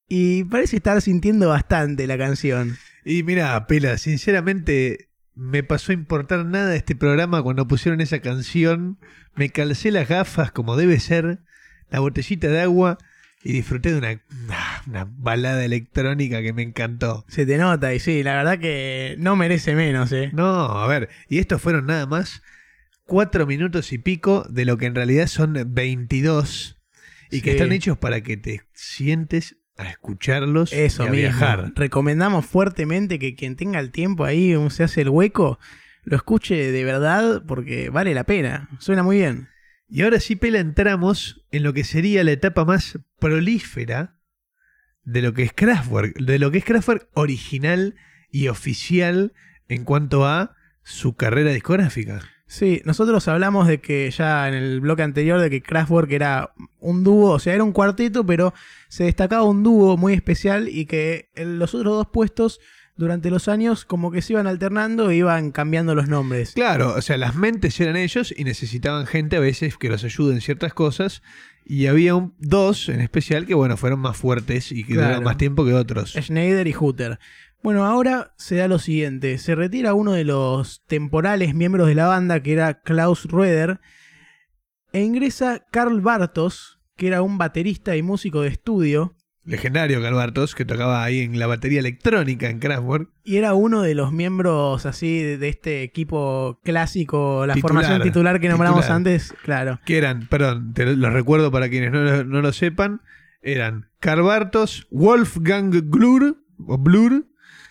y 0.07 0.45
parece 0.45 0.77
estar 0.77 0.99
sintiendo 0.99 1.49
bastante 1.49 2.07
la 2.07 2.17
canción. 2.17 2.75
Y 3.05 3.23
mira, 3.23 3.65
Pela, 3.67 3.97
sinceramente 3.97 5.09
me 5.35 5.63
pasó 5.63 5.91
a 5.91 5.95
importar 5.95 6.45
nada 6.45 6.75
este 6.75 6.95
programa 6.95 7.41
cuando 7.41 7.67
pusieron 7.67 8.01
esa 8.01 8.19
canción. 8.19 8.99
Me 9.35 9.49
calcé 9.49 9.91
las 9.91 10.07
gafas 10.07 10.51
como 10.51 10.75
debe 10.75 10.99
ser, 10.99 11.39
la 11.89 11.99
botellita 11.99 12.47
de 12.47 12.61
agua 12.61 12.97
y 13.43 13.53
disfruté 13.53 13.91
de 13.91 13.97
una, 13.97 14.21
una 14.87 15.07
balada 15.09 15.65
electrónica 15.65 16.41
que 16.41 16.53
me 16.53 16.61
encantó. 16.61 17.25
Se 17.27 17.45
te 17.45 17.57
nota 17.57 17.93
y 17.93 17.99
sí, 17.99 18.23
la 18.23 18.35
verdad 18.35 18.59
que 18.59 19.15
no 19.19 19.35
merece 19.35 19.75
menos, 19.75 20.11
¿eh? 20.11 20.29
No, 20.33 20.65
a 20.65 20.87
ver, 20.87 21.09
y 21.27 21.39
estos 21.39 21.61
fueron 21.61 21.87
nada 21.87 22.05
más 22.05 22.41
cuatro 23.05 23.45
minutos 23.45 23.91
y 23.91 23.97
pico 23.97 24.45
de 24.49 24.65
lo 24.65 24.77
que 24.77 24.85
en 24.85 24.95
realidad 24.95 25.27
son 25.27 25.57
22 25.67 26.79
y 27.31 27.41
que 27.41 27.51
están 27.51 27.71
hechos 27.71 27.97
para 27.97 28.21
que 28.21 28.37
te 28.37 28.61
sientes 28.73 29.57
a 29.77 29.89
escucharlos 29.89 30.71
Eso 30.73 31.03
y 31.03 31.07
a 31.07 31.11
mismo. 31.11 31.21
viajar. 31.21 31.73
Recomendamos 31.75 32.45
fuertemente 32.45 33.19
que 33.19 33.35
quien 33.35 33.55
tenga 33.55 33.79
el 33.79 33.91
tiempo 33.91 34.25
ahí, 34.25 34.55
se 34.69 34.83
hace 34.83 35.01
el 35.01 35.09
hueco, 35.09 35.59
lo 36.03 36.15
escuche 36.15 36.71
de 36.71 36.83
verdad 36.83 37.43
porque 37.47 37.89
vale 37.89 38.13
la 38.13 38.23
pena. 38.25 38.69
Suena 38.79 39.03
muy 39.03 39.17
bien. 39.17 39.49
Y 39.87 40.01
ahora 40.01 40.19
sí, 40.19 40.35
Pela, 40.35 40.59
entramos 40.59 41.45
en 41.51 41.63
lo 41.63 41.73
que 41.73 41.83
sería 41.83 42.23
la 42.23 42.31
etapa 42.31 42.65
más 42.65 42.99
prolífera 43.19 44.17
de 45.03 45.21
lo 45.21 45.33
que 45.33 45.43
es 45.43 45.53
Kraftwerk, 45.53 46.17
de 46.17 46.39
lo 46.39 46.51
que 46.51 46.59
es 46.59 46.65
Kraftwerk 46.65 47.09
original 47.13 47.95
y 48.31 48.47
oficial 48.47 49.33
en 49.67 49.83
cuanto 49.83 50.25
a 50.25 50.55
su 50.81 51.15
carrera 51.15 51.51
discográfica. 51.51 52.21
Sí, 52.45 52.81
nosotros 52.85 53.27
hablamos 53.27 53.67
de 53.67 53.79
que 53.79 54.11
ya 54.11 54.47
en 54.47 54.53
el 54.53 54.79
bloque 54.81 55.01
anterior 55.01 55.39
de 55.39 55.49
que 55.49 55.61
Kraftwerk 55.63 56.11
era 56.11 56.51
un 56.79 57.03
dúo, 57.03 57.31
o 57.31 57.39
sea, 57.39 57.53
era 57.55 57.63
un 57.63 57.71
cuarteto, 57.71 58.25
pero 58.25 58.53
se 58.89 59.05
destacaba 59.05 59.43
un 59.43 59.63
dúo 59.63 59.97
muy 59.97 60.13
especial 60.13 60.67
y 60.69 60.85
que 60.85 61.29
los 61.35 61.73
otros 61.73 61.93
dos 61.95 62.07
puestos 62.07 62.59
durante 62.95 63.31
los 63.31 63.47
años 63.47 63.85
como 63.85 64.11
que 64.11 64.21
se 64.21 64.33
iban 64.33 64.45
alternando 64.45 65.09
e 65.09 65.15
iban 65.15 65.51
cambiando 65.51 65.95
los 65.95 66.07
nombres. 66.09 66.51
Claro, 66.53 66.93
o 66.95 67.01
sea, 67.01 67.17
las 67.17 67.33
mentes 67.35 67.79
eran 67.79 67.95
ellos 67.95 68.31
y 68.37 68.43
necesitaban 68.43 69.07
gente 69.07 69.35
a 69.37 69.39
veces 69.39 69.77
que 69.77 69.89
los 69.89 70.03
ayude 70.03 70.35
en 70.35 70.41
ciertas 70.41 70.75
cosas. 70.75 71.23
Y 71.65 71.87
había 71.87 72.13
un, 72.13 72.35
dos 72.39 72.89
en 72.89 72.99
especial 72.99 73.45
que, 73.45 73.53
bueno, 73.53 73.77
fueron 73.77 73.99
más 74.01 74.17
fuertes 74.17 74.71
y 74.73 74.83
que 74.83 74.93
Claro. 74.93 75.07
duraron 75.07 75.23
más 75.23 75.37
tiempo 75.37 75.63
que 75.65 75.73
otros. 75.73 76.11
Schneider 76.11 76.67
y 76.67 76.75
Hutter. 76.77 77.19
Bueno, 77.63 77.85
ahora 77.85 78.33
se 78.37 78.55
da 78.57 78.67
lo 78.67 78.77
siguiente. 78.77 79.37
Se 79.37 79.55
retira 79.55 79.93
uno 79.93 80.11
de 80.11 80.25
los 80.25 80.83
temporales 80.85 81.55
miembros 81.55 81.87
de 81.87 81.95
la 81.95 82.07
banda, 82.07 82.41
que 82.43 82.53
era 82.53 82.81
Klaus 82.81 83.25
Rueder, 83.25 83.79
e 84.91 85.01
ingresa 85.01 85.65
Karl 85.71 86.01
Bartos, 86.01 86.79
que 86.97 87.07
era 87.07 87.21
un 87.21 87.37
baterista 87.37 87.95
y 87.95 88.03
músico 88.03 88.41
de 88.41 88.49
estudio, 88.49 89.15
Legendario 89.45 90.01
Calvartos, 90.01 90.55
que 90.55 90.63
tocaba 90.63 91.03
ahí 91.03 91.19
en 91.19 91.37
la 91.37 91.47
batería 91.47 91.81
electrónica 91.81 92.49
en 92.49 92.59
Kraftwerk. 92.59 93.09
y 93.25 93.35
era 93.35 93.53
uno 93.55 93.81
de 93.81 93.93
los 93.93 94.13
miembros 94.13 94.85
así 94.85 95.21
de, 95.21 95.49
este 95.49 95.83
equipo 95.83 96.61
clásico, 96.63 97.45
la 97.45 97.53
Titular, 97.53 97.73
formación 97.75 98.01
titular 98.03 98.39
que 98.39 98.47
nombramos 98.47 98.79
titular. 98.81 98.95
antes, 98.95 99.33
claro. 99.43 99.79
Que 99.85 99.97
eran, 99.97 100.27
perdón, 100.27 100.73
te 100.73 100.85
los 100.95 101.11
recuerdo 101.11 101.51
para 101.51 101.67
quienes 101.67 101.91
no, 101.91 102.03
lo- 102.03 102.23
no 102.23 102.41
lo 102.41 102.53
sepan, 102.53 103.01
eran 103.41 103.89
Karl 103.99 104.21
Bartos, 104.21 104.87
Wolfgang 104.91 105.71
Glur, 105.89 106.37
o 106.65 106.77
Blur, 106.77 107.25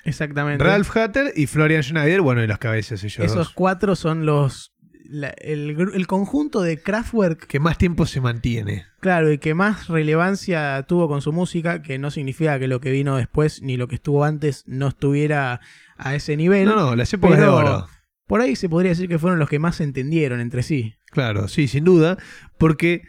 Exactamente. 0.05 0.62
Ralph 0.64 0.96
Hatter 0.96 1.32
y 1.36 1.46
Florian 1.46 1.82
Schneider, 1.82 2.20
bueno, 2.20 2.42
y 2.42 2.46
los 2.46 2.59
cabezas 2.59 3.03
ellos 3.05 3.20
Esos 3.24 3.36
dos. 3.36 3.50
cuatro 3.50 3.94
son 3.96 4.26
los 4.26 4.74
la- 5.05 5.34
el, 5.38 5.76
gru- 5.76 5.94
el 5.94 6.07
conjunto 6.07 6.62
de 6.62 6.80
Kraftwerk 6.80 7.46
Que 7.46 7.61
más 7.61 7.76
tiempo 7.76 8.07
se 8.07 8.20
mantiene. 8.20 8.86
Claro, 9.00 9.30
y 9.30 9.38
que 9.38 9.53
más 9.55 9.88
relevancia 9.88 10.82
tuvo 10.88 11.07
con 11.09 11.20
su 11.20 11.32
música, 11.32 11.82
que 11.82 11.98
no 11.98 12.11
significa 12.11 12.59
que 12.59 12.66
lo 12.68 12.80
que 12.80 12.90
vino 12.90 13.16
después 13.16 13.61
ni 13.62 13.76
lo 13.76 13.88
que 13.88 13.96
estuvo 13.96 14.24
antes 14.24 14.64
no 14.66 14.88
estuviera 14.88 15.61
a 15.98 16.14
ese 16.14 16.36
nivel. 16.36 16.64
No, 16.66 16.76
no, 16.76 16.96
las 16.96 17.12
épocas 17.12 17.38
de 17.38 17.46
oro. 17.46 17.86
Por 18.26 18.40
ahí 18.40 18.57
se 18.57 18.68
podría 18.70 18.90
decir 18.92 19.09
que 19.09 19.18
fueron 19.18 19.38
los 19.38 19.48
que 19.50 19.59
más 19.59 19.76
se 19.76 19.84
entendieron 19.84 20.40
entre 20.40 20.62
sí. 20.62 20.94
Claro, 21.11 21.46
sí, 21.48 21.68
sin 21.68 21.84
duda, 21.84 22.16
porque 22.57 23.03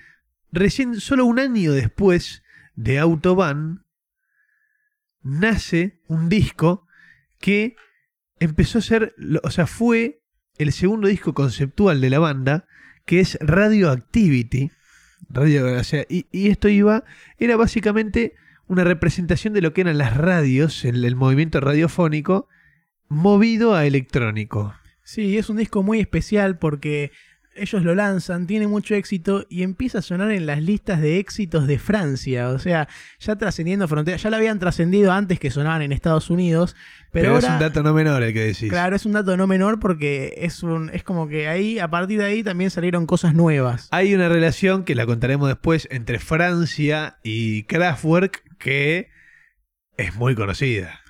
recién, 0.52 1.00
solo 1.00 1.26
un 1.26 1.40
año 1.40 1.72
después 1.72 2.44
de 2.76 3.00
Autobahn, 3.00 3.86
nace 5.24 6.00
un 6.08 6.30
disco 6.30 6.86
que 7.40 7.76
empezó 8.40 8.80
a 8.80 8.82
ser, 8.82 9.16
o 9.44 9.50
sea, 9.50 9.68
fue 9.68 10.22
el 10.58 10.72
segundo 10.72 11.08
disco 11.08 11.34
conceptual 11.34 12.02
de 12.02 12.10
la 12.10 12.20
banda, 12.20 12.68
que 13.06 13.20
es 13.20 13.38
Radioactivity. 13.42 14.72
Radio, 15.30 15.80
o 15.80 15.84
sea, 15.84 16.06
y, 16.10 16.28
y 16.32 16.50
esto 16.50 16.68
iba, 16.68 17.06
era 17.40 17.56
básicamente 17.56 18.34
una 18.68 18.84
representación 18.84 19.54
de 19.54 19.62
lo 19.62 19.74
que 19.74 19.82
eran 19.82 19.98
las 19.98 20.16
radios, 20.16 20.86
el, 20.86 21.04
el 21.04 21.16
movimiento 21.16 21.60
radiofónico, 21.60 22.48
movido 23.08 23.74
a 23.76 23.86
electrónico. 23.86 24.76
Sí, 25.04 25.38
es 25.38 25.50
un 25.50 25.58
disco 25.58 25.84
muy 25.84 26.00
especial 26.00 26.58
porque 26.58 27.12
ellos 27.56 27.84
lo 27.84 27.96
lanzan, 27.96 28.48
tiene 28.48 28.68
mucho 28.68 28.96
éxito 28.96 29.46
y 29.50 29.64
empieza 29.64 30.00
a 30.00 30.02
sonar 30.02 30.32
en 30.32 30.46
las 30.46 30.62
listas 30.62 31.02
de 31.02 31.20
éxitos 31.20 31.68
de 31.68 31.80
Francia. 31.80 32.50
O 32.50 32.60
sea, 32.60 32.88
ya 33.20 33.36
trascendiendo 33.36 33.88
fronteras, 33.88 34.22
ya 34.22 34.30
lo 34.30 34.38
habían 34.38 34.60
trascendido 34.60 35.12
antes 35.12 35.40
que 35.40 35.52
sonaban 35.52 35.82
en 35.82 35.92
Estados 35.92 36.30
Unidos, 36.30 36.76
pero, 37.12 37.36
Pero, 37.36 37.38
es 37.38 37.44
un 37.46 37.60
dato 37.60 37.84
no 37.84 37.94
menor 37.94 38.24
el 38.24 38.34
que 38.34 38.46
decís. 38.46 38.70
Claro, 38.70 38.96
es 38.96 39.06
un 39.06 39.12
dato 39.12 39.38
no 39.38 39.46
menor 39.46 39.80
porque 39.80 40.34
es 40.38 40.64
un 40.64 40.90
es 40.92 41.04
como 41.04 41.28
que 41.28 41.48
ahí 41.48 41.78
a 41.78 41.90
partir 41.90 42.20
de 42.20 42.26
ahí 42.26 42.44
también 42.44 42.72
salieron 42.72 43.06
cosas 43.06 43.36
nuevas. 43.36 43.88
Hay 43.92 44.16
una 44.16 44.30
relación 44.30 44.84
que 44.84 44.96
la 44.96 45.06
contaremos 45.06 45.48
después 45.48 45.88
entre 45.92 46.20
Francia 46.20 47.18
y 47.24 47.64
Kraftwerk 47.64 48.44
que 48.58 49.10
es 49.98 50.16
muy 50.16 50.36
conocida. 50.36 51.03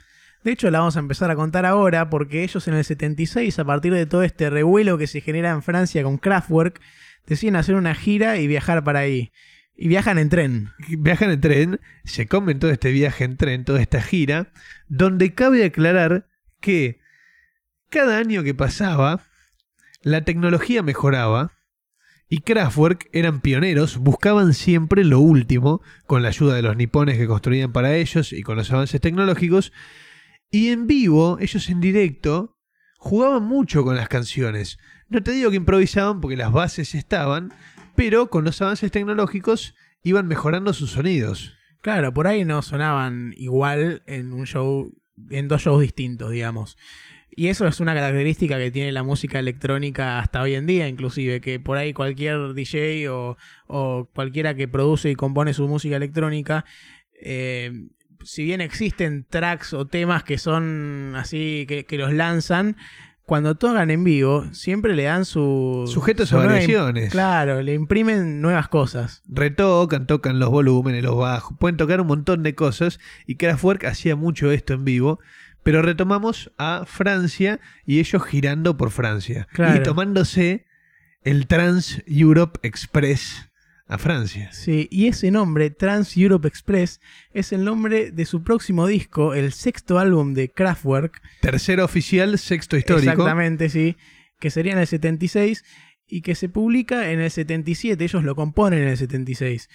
De 0.43 0.51
hecho, 0.51 0.69
la 0.69 0.79
vamos 0.79 0.97
a 0.97 0.99
empezar 0.99 1.31
a 1.31 1.35
contar 1.35 1.65
ahora 1.65 2.09
porque 2.09 2.43
ellos 2.43 2.67
en 2.67 2.73
el 2.73 2.83
76, 2.83 3.59
a 3.59 3.65
partir 3.65 3.93
de 3.93 4.05
todo 4.05 4.23
este 4.23 4.49
revuelo 4.49 4.97
que 4.97 5.07
se 5.07 5.21
genera 5.21 5.51
en 5.51 5.63
Francia 5.63 6.03
con 6.03 6.17
Kraftwerk, 6.17 6.81
deciden 7.25 7.55
hacer 7.55 7.75
una 7.75 7.95
gira 7.95 8.37
y 8.37 8.47
viajar 8.47 8.83
para 8.83 8.99
ahí. 8.99 9.31
Y 9.75 9.87
viajan 9.87 10.19
en 10.19 10.29
tren. 10.29 10.69
Viajan 10.89 11.31
en 11.31 11.41
tren, 11.41 11.79
se 12.03 12.27
comen 12.27 12.59
todo 12.59 12.71
este 12.71 12.91
viaje 12.91 13.23
en 13.23 13.37
tren, 13.37 13.65
toda 13.65 13.81
esta 13.81 14.01
gira, 14.01 14.51
donde 14.87 15.33
cabe 15.33 15.63
aclarar 15.63 16.27
que 16.59 16.99
cada 17.89 18.17
año 18.17 18.43
que 18.43 18.53
pasaba, 18.53 19.23
la 20.01 20.25
tecnología 20.25 20.83
mejoraba 20.83 21.53
y 22.27 22.39
Kraftwerk 22.39 23.09
eran 23.13 23.41
pioneros, 23.41 23.97
buscaban 23.97 24.53
siempre 24.53 25.03
lo 25.03 25.19
último, 25.19 25.81
con 26.07 26.23
la 26.23 26.29
ayuda 26.29 26.55
de 26.55 26.63
los 26.63 26.75
nipones 26.75 27.17
que 27.17 27.27
construían 27.27 27.71
para 27.71 27.95
ellos 27.95 28.33
y 28.33 28.41
con 28.41 28.57
los 28.57 28.71
avances 28.71 28.99
tecnológicos. 28.99 29.71
Y 30.53 30.69
en 30.69 30.85
vivo, 30.85 31.39
ellos 31.41 31.67
en 31.71 31.81
directo, 31.81 32.59
jugaban 32.99 33.43
mucho 33.43 33.83
con 33.83 33.95
las 33.95 34.07
canciones. 34.07 34.77
No 35.09 35.23
te 35.23 35.31
digo 35.31 35.49
que 35.49 35.55
improvisaban 35.55 36.21
porque 36.21 36.37
las 36.37 36.51
bases 36.51 36.93
estaban, 36.93 37.51
pero 37.95 38.29
con 38.29 38.43
los 38.43 38.61
avances 38.61 38.91
tecnológicos 38.91 39.73
iban 40.03 40.27
mejorando 40.27 40.71
sus 40.73 40.91
sonidos. 40.91 41.57
Claro, 41.81 42.13
por 42.13 42.27
ahí 42.27 42.45
no 42.45 42.61
sonaban 42.61 43.33
igual 43.35 44.03
en 44.05 44.31
un 44.31 44.45
show, 44.45 44.93
en 45.31 45.47
dos 45.47 45.63
shows 45.63 45.81
distintos, 45.81 46.29
digamos. 46.29 46.77
Y 47.31 47.47
eso 47.47 47.65
es 47.65 47.79
una 47.79 47.95
característica 47.95 48.59
que 48.59 48.69
tiene 48.69 48.91
la 48.91 49.01
música 49.01 49.39
electrónica 49.39 50.19
hasta 50.19 50.43
hoy 50.43 50.53
en 50.53 50.67
día, 50.67 50.87
inclusive, 50.87 51.41
que 51.41 51.59
por 51.59 51.77
ahí 51.77 51.93
cualquier 51.93 52.53
DJ 52.53 53.09
o, 53.09 53.37
cualquiera 54.13 54.53
que 54.53 54.67
produce 54.67 55.09
y 55.09 55.15
compone 55.15 55.55
su 55.55 55.67
música 55.67 55.95
electrónica, 55.95 56.63
eh, 57.19 57.87
si 58.23 58.43
bien 58.43 58.61
existen 58.61 59.25
tracks 59.29 59.73
o 59.73 59.85
temas 59.87 60.23
que 60.23 60.37
son 60.37 61.13
así, 61.15 61.65
que, 61.67 61.85
que 61.85 61.97
los 61.97 62.13
lanzan, 62.13 62.77
cuando 63.25 63.55
tocan 63.55 63.89
en 63.89 64.03
vivo, 64.03 64.45
siempre 64.53 64.95
le 64.95 65.03
dan 65.03 65.23
su... 65.23 65.85
Sujetos 65.87 66.29
su 66.29 66.37
a 66.37 66.45
variaciones. 66.45 67.11
Claro, 67.11 67.61
le 67.61 67.73
imprimen 67.73 68.41
nuevas 68.41 68.67
cosas. 68.67 69.23
Retocan, 69.27 70.07
tocan 70.07 70.39
los 70.39 70.49
volúmenes, 70.49 71.03
los 71.03 71.17
bajos, 71.17 71.57
pueden 71.57 71.77
tocar 71.77 72.01
un 72.01 72.07
montón 72.07 72.43
de 72.43 72.53
cosas 72.53 72.99
y 73.25 73.35
Kraftwerk 73.35 73.85
hacía 73.85 74.15
mucho 74.15 74.51
esto 74.51 74.73
en 74.73 74.83
vivo. 74.83 75.19
Pero 75.63 75.81
retomamos 75.81 76.51
a 76.57 76.83
Francia 76.85 77.61
y 77.85 77.99
ellos 77.99 78.21
girando 78.25 78.75
por 78.75 78.91
Francia 78.91 79.47
Claro. 79.53 79.79
y 79.79 79.83
tomándose 79.83 80.65
el 81.23 81.47
Trans 81.47 82.03
Europe 82.05 82.59
Express 82.63 83.49
a 83.93 83.97
Francia. 83.97 84.49
Sí, 84.51 84.87
y 84.91 85.07
ese 85.07 85.29
nombre, 85.31 85.69
Trans 85.69 86.17
Europe 86.17 86.47
Express, 86.47 86.99
es 87.33 87.51
el 87.53 87.63
nombre 87.63 88.11
de 88.11 88.25
su 88.25 88.43
próximo 88.43 88.87
disco, 88.87 89.33
el 89.33 89.53
sexto 89.53 89.99
álbum 89.99 90.33
de 90.33 90.49
Kraftwerk. 90.49 91.21
Tercero 91.41 91.85
oficial, 91.85 92.37
sexto 92.39 92.75
histórico. 92.77 93.11
Exactamente, 93.11 93.69
sí. 93.69 93.95
Que 94.39 94.49
sería 94.49 94.73
en 94.73 94.79
el 94.79 94.87
76 94.87 95.63
y 96.07 96.21
que 96.21 96.35
se 96.35 96.49
publica 96.49 97.11
en 97.11 97.19
el 97.21 97.31
77. 97.31 98.03
Ellos 98.03 98.23
lo 98.23 98.35
componen 98.35 98.81
en 98.81 98.89
el 98.89 98.97
76. 98.97 99.69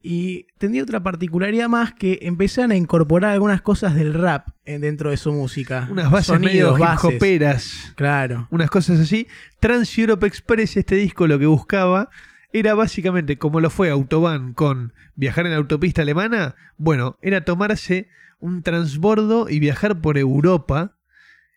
Y 0.00 0.46
tendría 0.58 0.84
otra 0.84 1.02
particularidad 1.02 1.68
más 1.68 1.92
que 1.92 2.20
empezaron 2.22 2.70
a 2.70 2.76
incorporar 2.76 3.32
algunas 3.32 3.60
cosas 3.62 3.94
del 3.96 4.14
rap 4.14 4.46
eh, 4.64 4.78
dentro 4.78 5.10
de 5.10 5.16
su 5.16 5.32
música. 5.32 5.88
Unas 5.90 6.10
bases 6.10 6.38
medio 6.38 6.74
hip 6.74 6.78
bases. 6.80 7.16
hoperas, 7.16 7.92
Claro. 7.96 8.46
unas 8.50 8.70
cosas 8.70 9.00
así. 9.00 9.26
Trans 9.60 9.98
Europe 9.98 10.24
Express, 10.26 10.76
este 10.76 10.94
disco 10.94 11.26
lo 11.26 11.38
que 11.38 11.46
buscaba 11.46 12.10
era 12.52 12.74
básicamente 12.74 13.38
como 13.38 13.60
lo 13.60 13.70
fue 13.70 13.90
Autobahn 13.90 14.54
con 14.54 14.94
viajar 15.14 15.46
en 15.46 15.52
la 15.52 15.58
autopista 15.58 16.02
alemana. 16.02 16.54
Bueno, 16.76 17.18
era 17.20 17.44
tomarse 17.44 18.08
un 18.38 18.62
transbordo 18.62 19.48
y 19.48 19.58
viajar 19.58 20.00
por 20.00 20.18
Europa. 20.18 20.96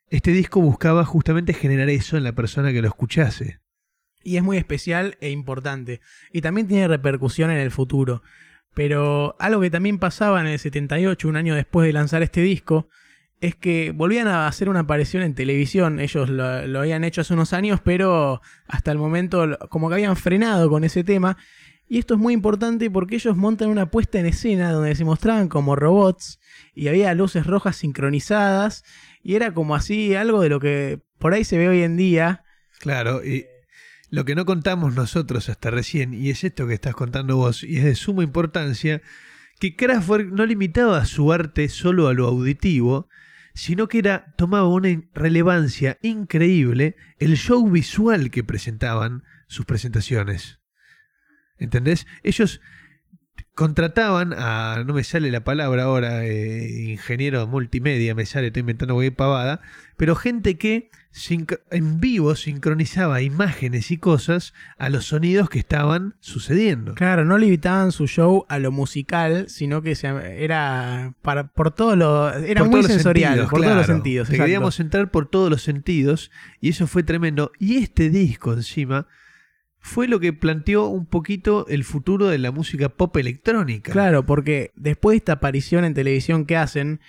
Este 0.09 0.31
disco 0.31 0.59
buscaba 0.61 1.05
justamente 1.05 1.53
generar 1.53 1.89
eso 1.89 2.17
en 2.17 2.23
la 2.23 2.33
persona 2.33 2.73
que 2.73 2.81
lo 2.81 2.87
escuchase. 2.87 3.59
Y 4.23 4.37
es 4.37 4.43
muy 4.43 4.57
especial 4.57 5.17
e 5.21 5.29
importante. 5.29 6.01
Y 6.31 6.41
también 6.41 6.67
tiene 6.67 6.87
repercusión 6.87 7.49
en 7.49 7.57
el 7.57 7.71
futuro. 7.71 8.21
Pero 8.73 9.35
algo 9.39 9.61
que 9.61 9.69
también 9.69 9.99
pasaba 9.99 10.41
en 10.41 10.47
el 10.47 10.59
78, 10.59 11.27
un 11.27 11.37
año 11.37 11.55
después 11.55 11.87
de 11.87 11.93
lanzar 11.93 12.21
este 12.21 12.41
disco, 12.41 12.87
es 13.41 13.55
que 13.55 13.91
volvían 13.91 14.27
a 14.27 14.47
hacer 14.47 14.69
una 14.69 14.81
aparición 14.81 15.23
en 15.23 15.33
televisión. 15.33 15.99
Ellos 15.99 16.29
lo, 16.29 16.45
habían 16.79 17.03
hecho 17.03 17.21
hace 17.21 17.33
unos 17.33 17.53
años, 17.53 17.81
pero 17.83 18.39
hasta 18.67 18.91
el 18.91 18.99
momento 18.99 19.57
como 19.69 19.89
que 19.89 19.95
habían 19.95 20.15
frenado 20.15 20.69
con 20.69 20.83
ese 20.83 21.03
tema. 21.03 21.37
Y 21.87 21.97
esto 21.97 22.13
es 22.13 22.19
muy 22.19 22.35
importante 22.35 22.89
porque 22.91 23.15
ellos 23.15 23.35
montan 23.35 23.69
una 23.69 23.89
puesta 23.89 24.19
en 24.19 24.27
escena 24.27 24.71
donde 24.71 24.95
se 24.95 25.03
mostraban 25.03 25.49
como 25.49 25.75
robots 25.75 26.39
y 26.75 26.87
había 26.87 27.13
luces 27.15 27.47
rojas 27.47 27.77
sincronizadas. 27.77 28.83
Y 29.23 29.35
era 29.35 29.53
como 29.55 29.75
así 29.75 30.13
algo 30.13 30.39
de 30.39 30.49
lo 30.49 30.59
que 30.59 31.01
por 31.17 31.33
ahí 31.33 31.43
se 31.43 31.57
ve 31.57 31.67
hoy 31.67 31.81
en 31.81 31.97
día. 31.97 32.43
Claro, 32.79 33.25
y 33.25 33.47
lo 34.11 34.23
que 34.23 34.35
no 34.35 34.45
contamos 34.45 34.93
nosotros 34.93 35.49
hasta 35.49 35.71
recién, 35.71 36.13
y 36.13 36.29
es 36.29 36.43
esto 36.43 36.67
que 36.67 36.75
estás 36.75 36.93
contando 36.93 37.37
vos, 37.37 37.63
y 37.63 37.77
es 37.77 37.83
de 37.85 37.95
suma 37.95 38.23
importancia, 38.23 39.01
que 39.59 39.75
Kraftwerk 39.75 40.31
no 40.31 40.45
limitaba 40.45 41.05
su 41.05 41.31
arte 41.31 41.69
solo 41.69 42.07
a 42.07 42.13
lo 42.13 42.27
auditivo, 42.27 43.07
sino 43.53 43.87
que 43.87 43.99
era, 43.99 44.33
tomaba 44.37 44.67
una 44.67 45.01
relevancia 45.13 45.97
increíble 46.01 46.95
el 47.17 47.37
show 47.37 47.69
visual 47.69 48.31
que 48.31 48.43
presentaban 48.43 49.23
sus 49.47 49.65
presentaciones. 49.65 50.59
¿Entendés? 51.57 52.07
Ellos 52.23 52.61
contrataban 53.53 54.33
a, 54.35 54.83
no 54.85 54.93
me 54.93 55.03
sale 55.03 55.31
la 55.31 55.43
palabra 55.43 55.83
ahora, 55.83 56.25
eh, 56.25 56.89
ingeniero 56.89 57.45
multimedia, 57.47 58.15
me 58.15 58.25
sale, 58.25 58.47
estoy 58.47 58.61
inventando 58.61 58.95
cualquier 58.95 59.15
pavada, 59.15 59.61
pero 59.97 60.15
gente 60.15 60.57
que 60.57 60.89
en 61.71 61.99
vivo 61.99 62.35
sincronizaba 62.35 63.21
imágenes 63.21 63.91
y 63.91 63.97
cosas 63.97 64.53
a 64.77 64.89
los 64.89 65.05
sonidos 65.05 65.49
que 65.49 65.59
estaban 65.59 66.15
sucediendo. 66.19 66.95
Claro, 66.95 67.25
no 67.25 67.37
limitaban 67.37 67.91
su 67.91 68.07
show 68.07 68.45
a 68.49 68.59
lo 68.59 68.71
musical, 68.71 69.49
sino 69.49 69.81
que 69.81 69.95
se, 69.95 70.07
era 70.43 71.13
para, 71.21 71.47
por 71.47 71.71
todo 71.71 71.95
lo. 71.95 72.33
Era 72.33 72.61
Por 72.61 72.69
muy 72.69 72.79
todos 72.79 72.83
los 72.83 72.91
sensorial, 72.93 73.31
sentidos, 73.31 73.49
por 73.49 73.61
todos 73.61 73.75
los 73.75 73.85
sentidos. 73.85 74.29
Te 74.29 74.37
queríamos 74.37 74.79
entrar 74.79 75.11
por 75.11 75.27
todos 75.27 75.49
los 75.49 75.61
sentidos 75.61 76.31
y 76.61 76.69
eso 76.69 76.87
fue 76.87 77.03
tremendo. 77.03 77.51
Y 77.59 77.77
este 77.77 78.09
disco 78.09 78.53
encima 78.53 79.07
fue 79.79 80.07
lo 80.07 80.19
que 80.19 80.31
planteó 80.31 80.87
un 80.87 81.05
poquito 81.07 81.65
el 81.67 81.83
futuro 81.83 82.27
de 82.27 82.37
la 82.37 82.51
música 82.51 82.89
pop 82.89 83.15
electrónica. 83.17 83.91
Claro, 83.91 84.25
porque 84.25 84.71
después 84.75 85.13
de 85.13 85.17
esta 85.17 85.33
aparición 85.33 85.83
en 85.83 85.93
televisión 85.93 86.45
que 86.45 86.55
hacen, 86.55 87.01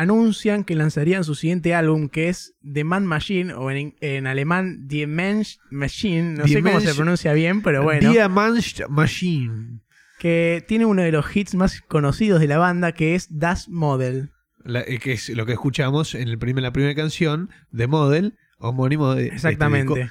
anuncian 0.00 0.62
que 0.64 0.74
lanzarían 0.74 1.24
su 1.24 1.34
siguiente 1.34 1.74
álbum, 1.74 2.08
que 2.08 2.28
es 2.28 2.54
The 2.70 2.84
Man 2.84 3.06
Machine, 3.06 3.54
o 3.54 3.70
en, 3.70 3.94
en 4.00 4.26
alemán 4.26 4.86
The 4.88 5.06
Mensch 5.06 5.58
Machine, 5.70 6.34
no 6.34 6.44
Die 6.44 6.54
sé 6.54 6.62
cómo 6.62 6.80
se 6.80 6.88
Mensch- 6.90 6.96
pronuncia 6.96 7.32
bien, 7.32 7.62
pero 7.62 7.82
bueno. 7.82 8.10
Diamond 8.12 8.60
Machine. 8.88 9.80
Que 10.18 10.64
tiene 10.66 10.86
uno 10.86 11.02
de 11.02 11.12
los 11.12 11.34
hits 11.36 11.54
más 11.54 11.80
conocidos 11.82 12.40
de 12.40 12.46
la 12.48 12.58
banda, 12.58 12.92
que 12.92 13.14
es 13.14 13.26
Das 13.38 13.68
Model. 13.68 14.30
La- 14.64 14.80
eh, 14.82 14.98
que 14.98 15.12
es 15.12 15.28
lo 15.30 15.46
que 15.46 15.52
escuchamos 15.52 16.14
en 16.14 16.28
el 16.28 16.38
primer, 16.38 16.62
la 16.62 16.72
primera 16.72 16.94
canción 16.94 17.50
de 17.70 17.86
Model, 17.86 18.34
homónimo 18.58 19.14
de 19.14 19.24
este 19.24 19.34
Exactamente. 19.36 20.10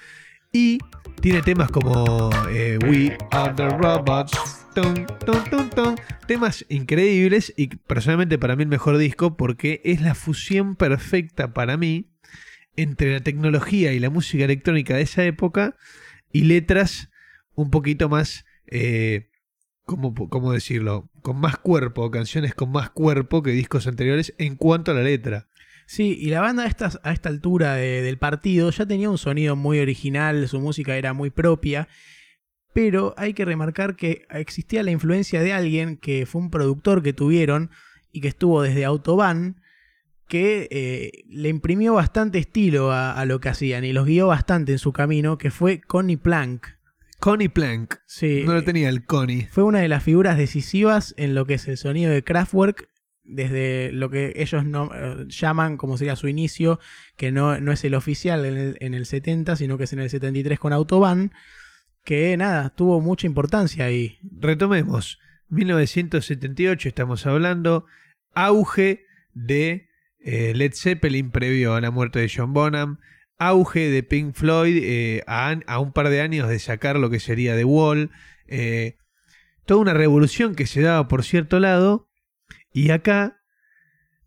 Y 0.58 0.80
tiene 1.20 1.42
temas 1.42 1.70
como 1.70 2.30
eh, 2.50 2.80
We 2.88 3.18
Are 3.32 3.54
the 3.56 3.68
Robots, 3.68 4.32
tum, 4.74 5.06
tum, 5.26 5.70
tum. 5.70 5.96
temas 6.28 6.66
increíbles 6.70 7.54
y 7.58 7.68
personalmente 7.76 8.38
para 8.38 8.56
mí 8.56 8.64
el 8.64 8.70
mejor 8.70 8.98
disco 8.98 9.36
porque 9.36 9.82
es 9.84 10.00
la 10.00 10.16
fusión 10.16 10.78
perfecta 10.78 11.54
para 11.54 11.76
mí 11.76 12.10
entre 12.78 13.12
la 13.12 13.20
tecnología 13.20 13.92
y 13.92 14.00
la 14.00 14.10
música 14.10 14.46
electrónica 14.46 14.96
de 14.96 15.02
esa 15.02 15.26
época 15.26 15.76
y 16.32 16.46
letras 16.46 17.10
un 17.56 17.70
poquito 17.70 18.08
más, 18.08 18.46
eh, 18.68 19.32
¿cómo, 19.84 20.16
cómo 20.30 20.54
decirlo? 20.54 21.10
Con 21.22 21.38
más 21.38 21.58
cuerpo, 21.58 22.10
canciones 22.12 22.56
con 22.56 22.72
más 22.72 22.92
cuerpo 22.92 23.44
que 23.44 23.52
discos 23.52 23.88
anteriores 23.88 24.34
en 24.38 24.56
cuanto 24.56 24.92
a 24.92 24.94
la 24.94 25.04
letra. 25.04 25.50
Sí, 25.88 26.18
y 26.20 26.30
la 26.30 26.42
banda 26.42 26.64
a, 26.64 27.12
esta 27.12 27.30
altura 27.30 27.76
de- 27.76 28.02
del 28.02 28.18
partido 28.18 28.70
ya 28.72 28.86
tenía 28.86 29.10
un 29.10 29.18
sonido 29.18 29.56
muy 29.56 29.80
original, 29.80 30.48
su 30.48 30.60
música 30.60 30.98
era 30.98 31.14
muy 31.14 31.30
propia, 31.30 31.88
pero 32.74 33.14
hay 33.18 33.34
que 33.34 33.46
remarcar 33.46 33.96
que 33.96 34.26
existía 34.32 34.84
la 34.84 34.92
influencia 34.92 35.42
de 35.42 35.54
alguien 35.54 35.98
que 35.98 36.26
fue 36.26 36.42
un 36.42 36.50
productor 36.50 37.02
que 37.04 37.14
tuvieron 37.14 37.70
y 38.12 38.22
que 38.22 38.28
estuvo 38.28 38.62
desde 38.62 38.84
Autobahn, 38.86 39.62
que 40.28 40.68
eh, 40.72 41.24
le 41.30 41.50
imprimió 41.50 41.94
bastante 41.94 42.40
estilo 42.40 42.92
a, 42.92 43.14
a 43.14 43.26
lo 43.26 43.40
que 43.40 43.50
hacían 43.50 43.86
y 43.86 43.94
los 43.94 44.06
guió 44.08 44.28
bastante 44.28 44.72
en 44.72 44.80
su 44.80 44.92
camino, 44.92 45.38
que 45.38 45.52
fue 45.52 45.82
Connie 45.82 46.18
Plank. 46.18 46.66
Connie 47.20 47.48
Plank. 47.50 47.96
Sí, 48.08 48.44
No 48.46 48.54
lo 48.56 48.64
tenía 48.64 48.90
el 48.90 49.06
Connie. 49.06 49.48
fue 49.52 49.64
una 49.64 49.80
de 49.80 49.88
las 49.88 50.04
figuras 50.04 50.38
decisivas 50.38 51.14
en 51.18 51.36
lo 51.36 51.46
que 51.46 51.54
es 51.56 51.68
el 51.68 51.78
sonido 51.78 52.12
de 52.12 52.24
Kraftwerk, 52.24 52.90
desde 53.26 53.92
lo 53.92 54.10
que 54.10 54.34
ellos 54.36 54.66
no, 54.66 54.92
eh, 54.94 55.26
llaman 55.28 55.78
como 55.78 55.98
sería 55.98 56.16
su 56.16 56.28
inicio, 56.28 56.80
que 57.18 57.32
no, 57.32 57.60
no 57.60 57.72
es 57.72 57.84
el 57.84 57.96
oficial 57.96 58.46
en 58.46 58.58
el, 58.58 58.78
en 58.80 58.94
el 58.94 59.06
70, 59.06 59.56
sino 59.56 59.78
que 59.78 59.86
es 59.86 59.94
en 59.94 60.00
el 60.00 60.10
73 60.10 60.60
con 60.60 60.74
Autobahn, 60.74 61.32
que 62.04 62.38
nada, 62.38 62.70
tuvo 62.70 63.02
mucha 63.02 63.26
importancia 63.26 63.86
ahí. 63.86 64.20
Retomemos. 64.40 65.20
1978 65.50 66.90
estamos 66.90 67.26
hablando. 67.26 67.86
Auge 68.34 69.06
de 69.34 69.88
eh, 70.20 70.54
Led 70.56 70.74
Zeppelin 70.74 71.32
previo 71.32 71.74
a 71.74 71.82
la 71.82 71.92
muerte 71.92 72.20
de 72.20 72.32
John 72.34 72.54
Bonham. 72.54 73.00
Auge 73.38 73.90
de 73.90 74.04
Pink 74.04 74.36
Floyd 74.36 74.78
eh, 74.82 75.24
a, 75.28 75.56
a 75.68 75.80
un 75.80 75.92
par 75.94 76.10
de 76.10 76.22
años 76.22 76.48
de 76.48 76.60
sacar 76.60 76.98
lo 76.98 77.10
que 77.10 77.20
sería 77.20 77.56
The 77.56 77.66
Wall. 77.66 78.12
toda 79.66 79.82
una 79.82 79.94
revolución 79.94 80.54
que 80.56 80.68
se 80.68 80.82
daba 80.82 81.08
por 81.08 81.24
cierto 81.24 81.60
lado. 81.60 82.08
Y 82.76 82.92
acá, 82.92 83.42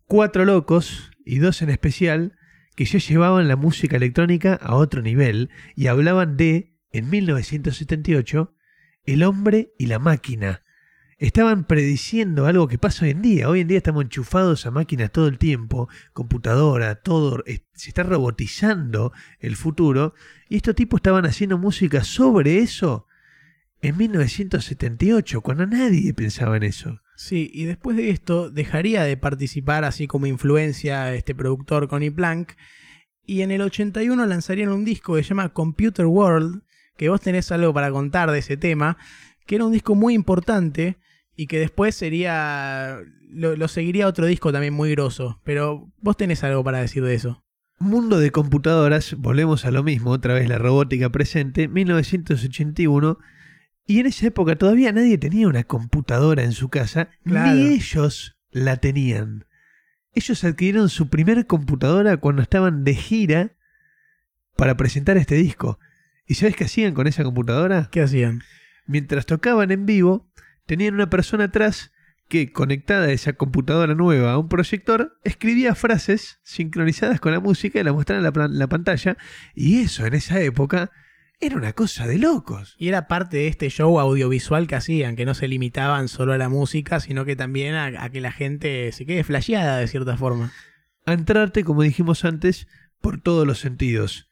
cuatro 0.07 0.43
locos, 0.43 1.11
y 1.23 1.37
dos 1.37 1.61
en 1.61 1.69
especial, 1.69 2.35
que 2.75 2.85
ya 2.85 2.97
llevaban 2.97 3.47
la 3.47 3.55
música 3.55 3.97
electrónica 3.97 4.55
a 4.55 4.73
otro 4.73 5.03
nivel 5.03 5.51
y 5.75 5.85
hablaban 5.85 6.35
de, 6.35 6.75
en 6.91 7.11
1978, 7.11 8.55
el 9.03 9.21
hombre 9.21 9.75
y 9.77 9.85
la 9.85 9.99
máquina. 9.99 10.63
Estaban 11.19 11.65
prediciendo 11.65 12.47
algo 12.47 12.67
que 12.67 12.79
pasa 12.79 13.05
hoy 13.05 13.11
en 13.11 13.21
día. 13.21 13.49
Hoy 13.49 13.59
en 13.59 13.67
día 13.67 13.77
estamos 13.77 14.05
enchufados 14.05 14.65
a 14.65 14.71
máquinas 14.71 15.11
todo 15.11 15.27
el 15.27 15.37
tiempo, 15.37 15.87
computadora, 16.13 16.95
todo. 16.95 17.43
Se 17.45 17.89
está 17.89 18.01
robotizando 18.01 19.13
el 19.37 19.57
futuro. 19.57 20.15
Y 20.47 20.55
estos 20.55 20.73
tipos 20.73 20.97
estaban 20.97 21.27
haciendo 21.27 21.59
música 21.59 22.03
sobre 22.03 22.57
eso 22.57 23.05
en 23.83 23.95
1978, 23.95 25.41
cuando 25.41 25.67
nadie 25.67 26.15
pensaba 26.15 26.57
en 26.57 26.63
eso. 26.63 26.99
Sí, 27.19 27.51
y 27.53 27.65
después 27.65 27.97
de 27.97 28.11
esto 28.11 28.49
dejaría 28.49 29.03
de 29.03 29.17
participar 29.17 29.83
así 29.83 30.07
como 30.07 30.25
influencia 30.25 31.13
este 31.13 31.35
productor 31.35 31.89
Connie 31.89 32.11
Plank, 32.11 32.53
y 33.25 33.41
en 33.41 33.51
el 33.51 33.59
81 33.59 34.25
lanzarían 34.25 34.69
un 34.69 34.85
disco 34.85 35.15
que 35.15 35.23
se 35.23 35.29
llama 35.29 35.49
Computer 35.49 36.05
World, 36.05 36.63
que 36.95 37.09
vos 37.09 37.19
tenés 37.19 37.51
algo 37.51 37.73
para 37.73 37.91
contar 37.91 38.31
de 38.31 38.39
ese 38.39 38.55
tema, 38.55 38.97
que 39.45 39.55
era 39.55 39.65
un 39.65 39.73
disco 39.73 39.95
muy 39.95 40.13
importante 40.13 40.97
y 41.35 41.47
que 41.47 41.59
después 41.59 41.93
sería 41.93 42.99
lo, 43.29 43.57
lo 43.57 43.67
seguiría 43.67 44.07
otro 44.07 44.25
disco 44.25 44.53
también 44.53 44.73
muy 44.73 44.91
grosso, 44.91 45.41
pero 45.43 45.91
vos 46.01 46.15
tenés 46.15 46.45
algo 46.45 46.63
para 46.63 46.79
decir 46.79 47.03
de 47.03 47.15
eso. 47.15 47.43
Mundo 47.79 48.17
de 48.17 48.31
computadoras, 48.31 49.15
volvemos 49.17 49.65
a 49.65 49.71
lo 49.71 49.83
mismo, 49.83 50.11
otra 50.11 50.35
vez 50.35 50.47
la 50.47 50.57
robótica 50.57 51.09
presente, 51.09 51.67
1981. 51.67 53.19
Y 53.89 53.99
en 53.99 54.05
esa 54.05 54.27
época 54.27 54.55
todavía 54.55 54.91
nadie 54.91 55.17
tenía 55.17 55.47
una 55.47 55.63
computadora 55.63 56.43
en 56.43 56.51
su 56.51 56.69
casa, 56.69 57.09
Claro. 57.23 57.55
ni 57.55 57.73
ellos 57.73 58.37
la 58.51 58.77
tenían. 58.77 59.45
Ellos 60.13 60.43
adquirieron 60.43 60.89
su 60.89 61.09
primer 61.09 61.47
computadora 61.47 62.17
cuando 62.17 62.43
estaban 62.43 62.83
de 62.83 62.93
gira 62.93 63.55
para 64.55 64.77
presentar 64.77 65.17
este 65.17 65.33
disco. 65.33 65.79
¿Y 66.27 66.35
sabes 66.35 66.55
qué 66.55 66.65
hacían 66.65 66.93
con 66.93 67.07
esa 67.07 67.23
computadora? 67.23 67.89
¿Qué 67.91 68.01
hacían? 68.01 68.43
mientras 68.85 69.25
tocaban 69.25 69.71
en 69.71 69.87
vivo, 69.87 70.31
tenían 70.67 70.93
una 70.93 71.09
persona 71.09 71.45
atrás 71.45 71.91
que, 72.27 72.51
conectada 72.51 73.05
a 73.07 73.11
esa 73.11 73.33
computadora 73.33 73.95
nueva 73.95 74.33
a 74.33 74.37
un 74.37 74.49
proyector, 74.49 75.17
escribía 75.23 75.73
frases 75.73 76.39
sincronizadas 76.43 77.19
con 77.19 77.31
la 77.31 77.39
música 77.39 77.79
y 77.79 77.83
la 77.83 77.93
mostraba 77.93 78.45
en 78.45 78.59
la 78.59 78.67
pantalla. 78.67 79.17
Y 79.55 79.81
eso 79.81 80.05
en 80.05 80.13
esa 80.13 80.39
época 80.41 80.91
era 81.39 81.55
una 81.55 81.73
cosa 81.73 82.05
de 82.07 82.17
locos. 82.17 82.75
Y 82.77 82.87
era 82.89 83.07
parte 83.07 83.37
de 83.37 83.47
este 83.47 83.69
show 83.69 83.99
audiovisual 83.99 84.67
que 84.67 84.75
hacían, 84.75 85.15
que 85.15 85.25
no 85.25 85.33
se 85.33 85.47
limitaban 85.47 86.07
solo 86.07 86.33
a 86.33 86.37
la 86.37 86.49
música, 86.49 86.99
sino 86.99 87.23
que 87.25 87.35
también 87.35 87.75
a, 87.75 87.85
a 88.03 88.09
que 88.09 88.21
la 88.21 88.31
gente 88.31 88.91
se 88.91 89.05
quede 89.05 89.23
flasheada 89.23 89.77
de 89.77 89.87
cierta 89.87 90.17
forma. 90.17 90.51
A 91.05 91.13
entrarte, 91.13 91.63
como 91.63 91.81
dijimos 91.83 92.25
antes, 92.25 92.67
por 93.01 93.21
todos 93.21 93.47
los 93.47 93.59
sentidos. 93.59 94.27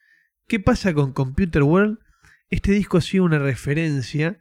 ¿Qué 0.47 0.59
pasa 0.59 0.93
con 0.93 1.13
Computer 1.13 1.63
World? 1.63 1.99
Este 2.49 2.71
disco 2.71 2.97
ha 2.97 3.01
sido 3.01 3.23
una 3.23 3.39
referencia 3.39 4.39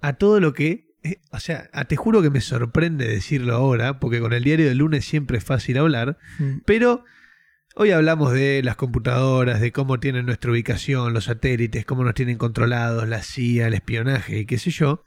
a 0.00 0.14
todo 0.14 0.40
lo 0.40 0.52
que... 0.52 0.88
eh, 1.02 1.20
o 1.30 1.40
sea, 1.40 1.68
te 1.88 1.96
juro 1.96 2.22
que 2.22 2.30
me 2.30 2.40
sorprende 2.40 3.06
decirlo 3.08 3.54
ahora, 3.54 3.98
porque 4.00 4.20
con 4.20 4.32
el 4.32 4.44
diario 4.44 4.66
del 4.68 4.78
lunes 4.78 5.04
siempre 5.04 5.38
es 5.38 5.44
fácil 5.44 5.78
hablar, 5.78 6.18
Mm. 6.38 6.58
pero 6.66 7.04
hoy 7.74 7.90
hablamos 7.90 8.32
de 8.32 8.62
las 8.62 8.76
computadoras, 8.76 9.60
de 9.60 9.72
cómo 9.72 10.00
tienen 10.00 10.26
nuestra 10.26 10.50
ubicación, 10.50 11.12
los 11.12 11.24
satélites, 11.24 11.84
cómo 11.84 12.04
nos 12.04 12.14
tienen 12.14 12.38
controlados, 12.38 13.08
la 13.08 13.22
CIA, 13.22 13.68
el 13.68 13.74
espionaje 13.74 14.40
y 14.40 14.46
qué 14.46 14.58
sé 14.58 14.70
yo. 14.70 15.04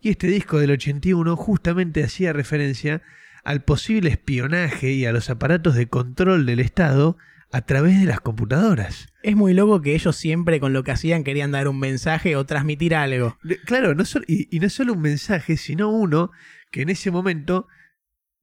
Y 0.00 0.10
este 0.10 0.26
disco 0.28 0.58
del 0.58 0.70
81 0.70 1.36
justamente 1.36 2.04
hacía 2.04 2.32
referencia 2.32 3.02
al 3.44 3.64
posible 3.64 4.10
espionaje 4.10 4.92
y 4.92 5.06
a 5.06 5.12
los 5.12 5.30
aparatos 5.30 5.74
de 5.74 5.88
control 5.88 6.46
del 6.46 6.60
Estado 6.60 7.16
a 7.52 7.62
través 7.62 8.00
de 8.00 8.06
las 8.06 8.20
computadoras. 8.20 9.08
Es 9.22 9.36
muy 9.36 9.54
loco 9.54 9.80
que 9.80 9.94
ellos 9.94 10.16
siempre 10.16 10.60
con 10.60 10.72
lo 10.72 10.82
que 10.82 10.90
hacían 10.90 11.24
querían 11.24 11.52
dar 11.52 11.68
un 11.68 11.78
mensaje 11.78 12.36
o 12.36 12.44
transmitir 12.44 12.94
algo. 12.94 13.38
Claro, 13.64 13.94
no 13.94 14.04
y, 14.26 14.54
y 14.54 14.60
no 14.60 14.68
solo 14.68 14.92
un 14.92 15.00
mensaje, 15.00 15.56
sino 15.56 15.90
uno 15.90 16.30
que 16.70 16.82
en 16.82 16.88
ese 16.88 17.10
momento 17.10 17.68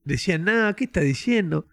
decía, 0.04 0.38
nada, 0.38 0.74
¿qué 0.76 0.86
está 0.86 1.02
diciendo? 1.02 1.68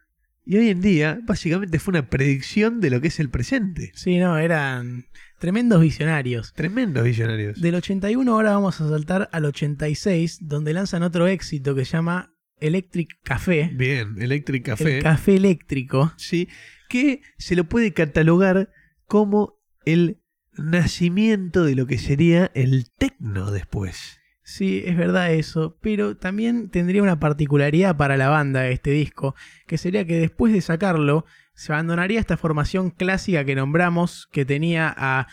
Y 0.51 0.57
hoy 0.57 0.69
en 0.71 0.81
día, 0.81 1.21
básicamente 1.23 1.79
fue 1.79 1.93
una 1.93 2.11
predicción 2.11 2.81
de 2.81 2.91
lo 2.91 3.01
que 3.01 3.07
es 3.07 3.21
el 3.21 3.31
presente. 3.31 3.93
Sí, 3.95 4.19
no, 4.19 4.37
eran 4.37 5.07
tremendos 5.39 5.81
visionarios. 5.81 6.53
Tremendos 6.55 7.05
visionarios. 7.05 7.61
Del 7.61 7.77
81 7.77 8.33
ahora 8.33 8.55
vamos 8.55 8.81
a 8.81 8.89
saltar 8.89 9.29
al 9.31 9.45
86, 9.45 10.39
donde 10.43 10.73
lanzan 10.73 11.05
otro 11.05 11.29
éxito 11.29 11.77
que 11.77 11.85
se 11.85 11.93
llama 11.93 12.35
Electric 12.59 13.11
Café. 13.23 13.71
Bien, 13.73 14.21
Electric 14.21 14.67
Café. 14.67 14.97
El 14.97 15.03
café 15.05 15.37
eléctrico. 15.37 16.13
¿sí? 16.17 16.49
que 16.89 17.23
se 17.39 17.55
lo 17.55 17.69
puede 17.69 17.93
catalogar 17.93 18.73
como 19.07 19.55
el 19.85 20.21
nacimiento 20.59 21.63
de 21.63 21.77
lo 21.77 21.87
que 21.87 21.99
sería 21.99 22.51
el 22.55 22.91
tecno 22.91 23.53
después. 23.53 24.20
Sí, 24.53 24.83
es 24.85 24.97
verdad 24.97 25.33
eso, 25.33 25.77
pero 25.81 26.17
también 26.17 26.71
tendría 26.71 27.03
una 27.05 27.21
particularidad 27.21 27.97
para 27.97 28.17
la 28.17 28.29
banda 28.29 28.67
este 28.69 28.91
disco, 28.91 29.37
que 29.69 29.79
sería 29.79 30.05
que 30.05 30.17
después 30.19 30.53
de 30.53 30.61
sacarlo, 30.61 31.25
se 31.55 31.73
abandonaría 31.73 32.19
esta 32.19 32.37
formación 32.37 32.91
clásica 32.91 33.45
que 33.45 33.55
nombramos, 33.55 34.29
que 34.33 34.45
tenía 34.45 34.93
a... 34.97 35.29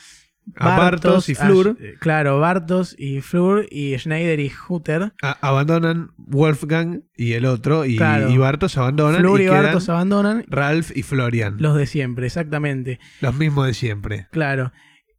A 0.55 0.77
Bartos 0.77 1.27
y 1.29 1.35
Flur. 1.35 1.69
a- 1.79 1.99
claro, 1.99 2.39
Bartos 2.39 2.95
y 2.97 3.19
Flur 3.21 3.65
y 3.71 3.97
Schneider 3.97 4.39
y 4.39 4.49
Hutter. 4.69 5.11
A- 5.21 5.37
abandonan 5.41 6.11
Wolfgang 6.15 7.01
y 7.17 7.33
el 7.33 7.45
otro, 7.45 7.83
y, 7.85 7.97
Claro. 7.97 8.29
y 8.29 8.37
Bartos 8.37 8.77
abandonan. 8.77 9.19
Flur 9.19 9.41
y, 9.41 9.45
quedan 9.45 9.63
Bartos 9.63 9.89
abandonan 9.89 10.45
Ralph 10.47 10.91
y 10.95 11.01
Florian. 11.01 11.53
Los, 11.53 11.61
los 11.63 11.77
de 11.77 11.85
siempre, 11.87 12.27
exactamente. 12.27 12.99
mismos 13.37 13.65
de 13.67 13.73
siempre. 13.73 14.27
Claro. 14.31 14.71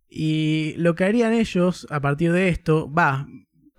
Y 0.08 0.72
lo 0.78 0.94
que 0.94 1.04
harían 1.04 1.34
ellos 1.34 1.86
a 1.90 2.00
partir 2.00 2.32
de 2.32 2.48
esto, 2.48 2.90
va, 2.90 3.26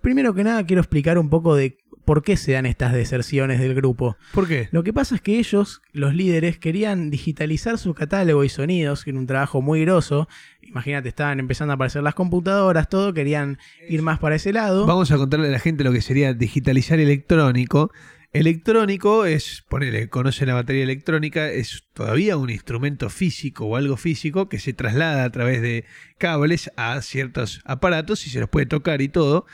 primero 0.00 0.34
que 0.34 0.44
nada 0.44 0.64
quiero 0.64 0.82
explicar 0.82 1.18
un 1.18 1.30
poco 1.30 1.54
de 1.54 1.78
por 2.04 2.22
qué 2.24 2.36
se 2.36 2.52
dan 2.52 2.66
estas 2.66 2.92
deserciones 2.92 3.60
del 3.60 3.74
grupo. 3.74 4.16
¿Por 4.32 4.48
qué? 4.48 4.68
Lo 4.72 4.82
que 4.82 4.92
pasa 4.92 5.14
es 5.14 5.20
que 5.20 5.38
ellos, 5.38 5.80
los 5.92 6.12
líderes, 6.12 6.58
querían 6.58 7.08
digitalizar 7.08 7.78
su 7.78 7.94
catálogo 7.94 8.42
y 8.42 8.48
sonidos, 8.48 9.04
que 9.04 9.10
era 9.10 9.18
un 9.20 9.26
trabajo 9.26 9.62
muy 9.62 9.82
grosso. 9.82 10.28
Imagínate, 10.60 11.08
estaban 11.08 11.38
empezando 11.38 11.72
a 11.72 11.74
aparecer 11.76 12.02
las 12.02 12.14
computadoras, 12.14 12.88
todo, 12.88 13.14
querían 13.14 13.58
ir 13.88 14.02
más 14.02 14.18
para 14.18 14.34
ese 14.34 14.52
lado. 14.52 14.86
Vamos 14.86 15.12
a 15.12 15.18
contarle 15.18 15.46
a 15.46 15.50
la 15.52 15.60
gente 15.60 15.84
lo 15.84 15.92
que 15.92 16.02
sería 16.02 16.34
digitalizar 16.34 16.98
electrónico. 16.98 17.92
Electrónico 18.32 19.24
es, 19.24 19.64
ponele, 19.68 20.08
conoce 20.08 20.46
la 20.46 20.54
batería 20.54 20.84
electrónica, 20.84 21.50
es 21.50 21.84
todavía 21.92 22.36
un 22.36 22.48
instrumento 22.48 23.10
físico 23.10 23.66
o 23.66 23.74
algo 23.74 23.96
físico 23.96 24.48
que 24.48 24.60
se 24.60 24.72
traslada 24.72 25.24
a 25.24 25.30
través 25.30 25.62
de 25.62 25.84
cables 26.16 26.70
a 26.76 27.02
ciertos 27.02 27.60
aparatos 27.64 28.26
y 28.28 28.30
se 28.30 28.38
los 28.38 28.48
puede 28.48 28.66
tocar 28.66 29.02
y 29.02 29.08
todo. 29.08 29.46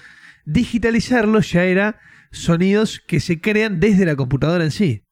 Digitalizarlo 0.46 1.40
ya 1.40 1.64
era 1.64 2.00
sonidos 2.30 3.00
que 3.06 3.20
se 3.20 3.40
crean 3.40 3.80
desde 3.80 4.06
la 4.06 4.16
computadora 4.16 4.64
en 4.64 4.70
sí. 4.70 5.02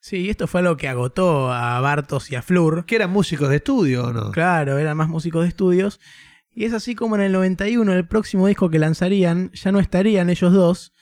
Sí, 0.00 0.18
y 0.18 0.30
esto 0.30 0.46
fue 0.46 0.62
lo 0.62 0.76
que 0.76 0.88
agotó 0.88 1.52
a 1.52 1.80
Bartos 1.80 2.30
y 2.30 2.34
a 2.34 2.42
Flur. 2.42 2.84
Que 2.86 2.96
eran 2.96 3.10
músicos 3.10 3.48
de 3.48 3.56
estudio 3.56 4.04
o 4.04 4.12
no. 4.12 4.32
Claro, 4.32 4.78
eran 4.78 4.96
más 4.96 5.08
músicos 5.08 5.42
de 5.42 5.48
estudios. 5.48 6.00
Y 6.50 6.64
es 6.64 6.72
así 6.72 6.94
como 6.94 7.14
en 7.16 7.22
el 7.22 7.32
91, 7.32 7.92
el 7.92 8.06
próximo 8.06 8.46
disco 8.46 8.68
que 8.68 8.78
lanzarían, 8.78 9.50
ya 9.52 9.72
no 9.72 9.80
estarían 9.80 10.28
ellos 10.28 10.52
dos. 10.52 10.92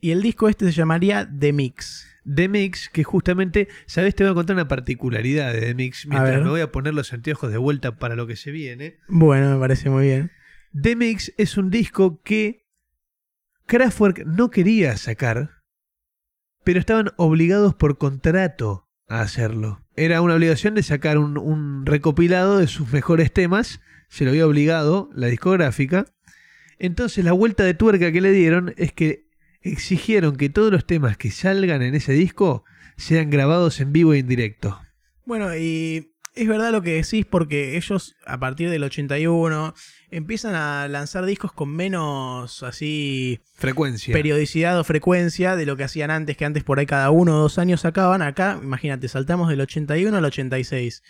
Y 0.00 0.10
el 0.10 0.22
disco 0.22 0.48
este 0.48 0.64
se 0.64 0.72
llamaría 0.72 1.28
The 1.38 1.52
Mix. 1.52 2.06
The 2.24 2.48
Mix, 2.48 2.88
que 2.88 3.04
justamente, 3.04 3.68
¿sabes? 3.86 4.14
Te 4.14 4.24
voy 4.24 4.32
a 4.32 4.34
contar 4.34 4.54
una 4.54 4.68
particularidad 4.68 5.52
de 5.52 5.60
The 5.60 5.74
Mix 5.74 6.06
mientras 6.06 6.42
me 6.42 6.50
voy 6.50 6.60
a 6.60 6.72
poner 6.72 6.94
los 6.94 7.12
anteojos 7.12 7.50
de 7.50 7.58
vuelta 7.58 7.98
para 7.98 8.16
lo 8.16 8.26
que 8.26 8.36
se 8.36 8.50
viene. 8.50 8.96
Bueno, 9.08 9.52
me 9.52 9.60
parece 9.60 9.90
muy 9.90 10.06
bien. 10.06 10.30
The 10.80 10.96
Mix 10.96 11.32
es 11.36 11.56
un 11.56 11.70
disco 11.70 12.22
que 12.22 12.67
Kraftwerk 13.68 14.24
no 14.24 14.50
quería 14.50 14.96
sacar, 14.96 15.50
pero 16.64 16.80
estaban 16.80 17.10
obligados 17.18 17.74
por 17.74 17.98
contrato 17.98 18.88
a 19.08 19.20
hacerlo. 19.20 19.84
Era 19.94 20.22
una 20.22 20.36
obligación 20.36 20.74
de 20.74 20.82
sacar 20.82 21.18
un, 21.18 21.84
recopilado 21.84 22.56
de 22.56 22.66
sus 22.66 22.90
mejores 22.90 23.30
temas, 23.30 23.82
se 24.08 24.24
lo 24.24 24.30
había 24.30 24.46
obligado 24.46 25.10
la 25.12 25.26
discográfica. 25.26 26.06
Entonces 26.78 27.26
la 27.26 27.32
vuelta 27.32 27.62
de 27.62 27.74
tuerca 27.74 28.10
que 28.10 28.22
le 28.22 28.32
dieron 28.32 28.72
es 28.78 28.94
que 28.94 29.26
exigieron 29.60 30.36
que 30.36 30.48
todos 30.48 30.72
los 30.72 30.86
temas 30.86 31.18
que 31.18 31.30
salgan 31.30 31.82
en 31.82 31.94
ese 31.94 32.14
disco 32.14 32.64
sean 32.96 33.28
grabados 33.28 33.80
en 33.80 33.92
vivo 33.92 34.14
e 34.14 34.20
en 34.20 34.28
directo. 34.28 34.80
Bueno, 35.26 35.54
y 35.54 36.14
es 36.38 36.48
verdad 36.48 36.70
lo 36.70 36.82
que 36.82 36.94
decís 36.94 37.26
porque 37.26 37.76
ellos 37.76 38.14
a 38.24 38.38
partir 38.38 38.70
del 38.70 38.84
81 38.84 39.74
empiezan 40.10 40.54
a 40.54 40.86
lanzar 40.88 41.26
discos 41.26 41.52
con 41.52 41.74
menos 41.74 42.62
así 42.62 43.40
Frecuencia. 43.54 44.12
periodicidad 44.12 44.78
o 44.78 44.84
frecuencia 44.84 45.56
de 45.56 45.66
lo 45.66 45.76
que 45.76 45.84
hacían 45.84 46.10
antes, 46.10 46.36
que 46.36 46.44
antes 46.44 46.64
por 46.64 46.78
ahí 46.78 46.86
cada 46.86 47.10
uno 47.10 47.36
o 47.36 47.40
dos 47.40 47.58
años 47.58 47.80
sacaban. 47.80 48.22
Acá, 48.22 48.58
imagínate, 48.62 49.08
saltamos 49.08 49.48
del 49.48 49.60
81 49.60 50.16
al 50.16 50.24
86. 50.24 51.02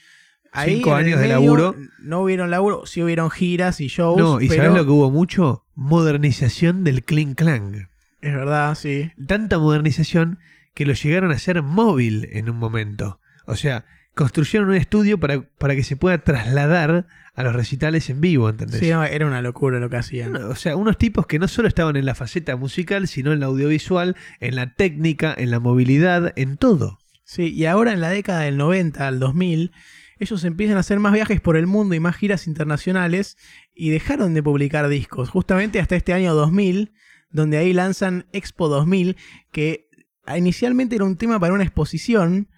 Cinco 0.64 0.94
años 0.94 1.20
de 1.20 1.28
laburo. 1.28 1.76
No 2.00 2.22
hubieron 2.22 2.50
laburo, 2.50 2.86
sí 2.86 3.02
hubieron 3.02 3.30
giras 3.30 3.80
y 3.80 3.88
shows. 3.88 4.18
no, 4.18 4.40
y 4.40 4.48
pero 4.48 4.62
¿sabes 4.62 4.78
lo 4.78 4.84
que 4.86 4.90
hubo 4.90 5.10
mucho? 5.10 5.66
Modernización 5.74 6.84
del 6.84 7.04
Kling 7.04 7.34
Clang. 7.34 7.88
Es 8.20 8.34
verdad, 8.34 8.74
sí. 8.74 9.12
tanta 9.26 9.58
modernización 9.58 10.38
que 10.74 10.86
lo 10.86 10.94
llegaron 10.94 11.30
a 11.32 11.34
hacer 11.34 11.62
móvil 11.62 12.28
en 12.32 12.48
un 12.48 12.56
momento. 12.56 13.20
O 13.46 13.56
sea, 13.56 13.84
construyeron 14.18 14.70
un 14.70 14.74
estudio 14.74 15.20
para, 15.20 15.42
para 15.42 15.76
que 15.76 15.84
se 15.84 15.94
pueda 15.94 16.18
trasladar 16.18 17.06
a 17.36 17.42
los 17.44 17.54
recitales 17.54 18.10
en 18.10 18.20
vivo, 18.20 18.48
¿entendés? 18.48 18.80
Sí, 18.80 18.90
no, 18.90 19.04
era 19.04 19.28
una 19.28 19.40
locura 19.42 19.78
lo 19.78 19.88
que 19.88 19.96
hacían. 19.96 20.34
O 20.34 20.56
sea, 20.56 20.74
unos 20.74 20.98
tipos 20.98 21.28
que 21.28 21.38
no 21.38 21.46
solo 21.46 21.68
estaban 21.68 21.94
en 21.94 22.04
la 22.04 22.16
faceta 22.16 22.56
musical, 22.56 23.06
sino 23.06 23.32
en 23.32 23.38
la 23.38 23.46
audiovisual, 23.46 24.16
en 24.40 24.56
la 24.56 24.74
técnica, 24.74 25.32
en 25.38 25.52
la 25.52 25.60
movilidad, 25.60 26.32
en 26.34 26.56
todo. 26.56 26.98
Sí, 27.22 27.54
y 27.54 27.66
ahora 27.66 27.92
en 27.92 28.00
la 28.00 28.10
década 28.10 28.40
del 28.40 28.56
90 28.56 29.06
al 29.06 29.20
2000, 29.20 29.70
ellos 30.18 30.42
empiezan 30.42 30.78
a 30.78 30.80
hacer 30.80 30.98
más 30.98 31.12
viajes 31.12 31.40
por 31.40 31.56
el 31.56 31.68
mundo 31.68 31.94
y 31.94 32.00
más 32.00 32.16
giras 32.16 32.48
internacionales 32.48 33.36
y 33.72 33.90
dejaron 33.90 34.34
de 34.34 34.42
publicar 34.42 34.88
discos, 34.88 35.30
justamente 35.30 35.78
hasta 35.78 35.94
este 35.94 36.12
año 36.12 36.34
2000, 36.34 36.92
donde 37.30 37.58
ahí 37.58 37.72
lanzan 37.72 38.26
Expo 38.32 38.66
2000, 38.66 39.16
que 39.52 39.88
inicialmente 40.36 40.96
era 40.96 41.04
un 41.04 41.16
tema 41.16 41.38
para 41.38 41.54
una 41.54 41.62
exposición, 41.62 42.48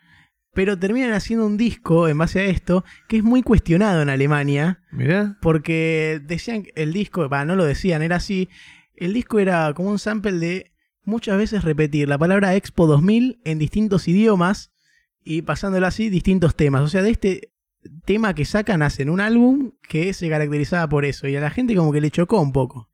pero 0.52 0.78
terminan 0.78 1.12
haciendo 1.12 1.46
un 1.46 1.56
disco 1.56 2.08
en 2.08 2.18
base 2.18 2.40
a 2.40 2.44
esto 2.44 2.84
que 3.08 3.18
es 3.18 3.22
muy 3.22 3.42
cuestionado 3.42 4.02
en 4.02 4.08
Alemania, 4.08 4.82
Mirá. 4.90 5.38
porque 5.40 6.20
decían 6.24 6.64
que 6.64 6.72
el 6.74 6.92
disco, 6.92 7.28
bah, 7.28 7.44
no 7.44 7.56
lo 7.56 7.64
decían, 7.64 8.02
era 8.02 8.16
así, 8.16 8.48
el 8.94 9.12
disco 9.12 9.38
era 9.38 9.72
como 9.74 9.90
un 9.90 9.98
sample 9.98 10.32
de 10.32 10.72
muchas 11.04 11.38
veces 11.38 11.64
repetir 11.64 12.08
la 12.08 12.18
palabra 12.18 12.54
Expo 12.54 12.86
2000 12.86 13.40
en 13.44 13.58
distintos 13.58 14.08
idiomas 14.08 14.70
y 15.22 15.42
pasándolo 15.42 15.86
así 15.86 16.08
distintos 16.10 16.54
temas. 16.54 16.82
O 16.82 16.88
sea, 16.88 17.02
de 17.02 17.10
este 17.10 17.52
tema 18.04 18.34
que 18.34 18.44
sacan 18.44 18.82
hacen 18.82 19.10
un 19.10 19.20
álbum 19.20 19.72
que 19.88 20.12
se 20.12 20.28
caracterizaba 20.28 20.88
por 20.88 21.04
eso 21.04 21.28
y 21.28 21.36
a 21.36 21.40
la 21.40 21.50
gente 21.50 21.74
como 21.74 21.92
que 21.92 22.00
le 22.00 22.10
chocó 22.10 22.40
un 22.40 22.52
poco. 22.52 22.90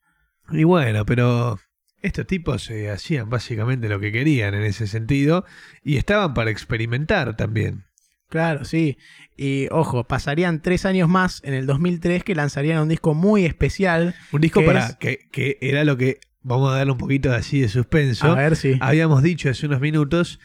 Y 0.51 0.65
bueno, 0.65 1.05
pero 1.05 1.59
estos 2.07 2.27
tipos 2.27 2.71
eh, 2.71 2.91
hacían 2.91 3.29
básicamente 3.29 3.89
lo 3.89 4.01
que 4.01 4.13
querían 4.13 4.55
en 4.55 4.63
ese 4.63 4.87
sentido 4.87 5.45
y 5.83 5.97
estaban 5.97 6.35
para 6.35 6.51
experimentar 6.51 7.37
también. 7.37 7.85
Claro, 8.29 8.65
sí. 8.65 8.99
Y 9.37 9.69
ojo, 9.71 10.05
pasarían 10.05 10.61
tres 10.61 10.85
años 10.85 11.09
más 11.09 11.41
en 11.45 11.55
el 11.55 11.67
2003 11.67 12.25
que 12.25 12.35
lanzarían 12.35 12.83
un 12.83 12.89
disco 12.89 13.15
muy 13.15 13.45
especial. 13.45 14.15
Un 14.33 14.41
disco 14.41 14.61
¿Qué 14.61 14.67
para 14.67 14.87
es? 14.87 14.97
que, 14.97 15.29
que 15.31 15.59
era 15.61 15.85
lo 15.85 15.97
que 15.97 16.19
vamos 16.43 16.73
a 16.73 16.77
darle 16.77 16.93
un 16.93 16.99
poquito 16.99 17.33
así 17.33 17.61
de 17.61 17.69
suspenso. 17.69 18.27
A 18.27 18.35
ver 18.35 18.57
si. 18.57 18.79
Habíamos 18.81 19.23
dicho 19.23 19.51
hace 19.51 19.67
unos 19.67 19.81
minutos 19.81 20.41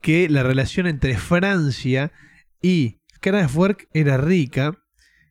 que 0.00 0.28
la 0.28 0.42
relación 0.42 0.86
entre 0.86 1.16
Francia 1.18 2.12
y 2.62 3.00
Kraftwerk 3.20 3.88
era 3.92 4.16
rica. 4.16 4.78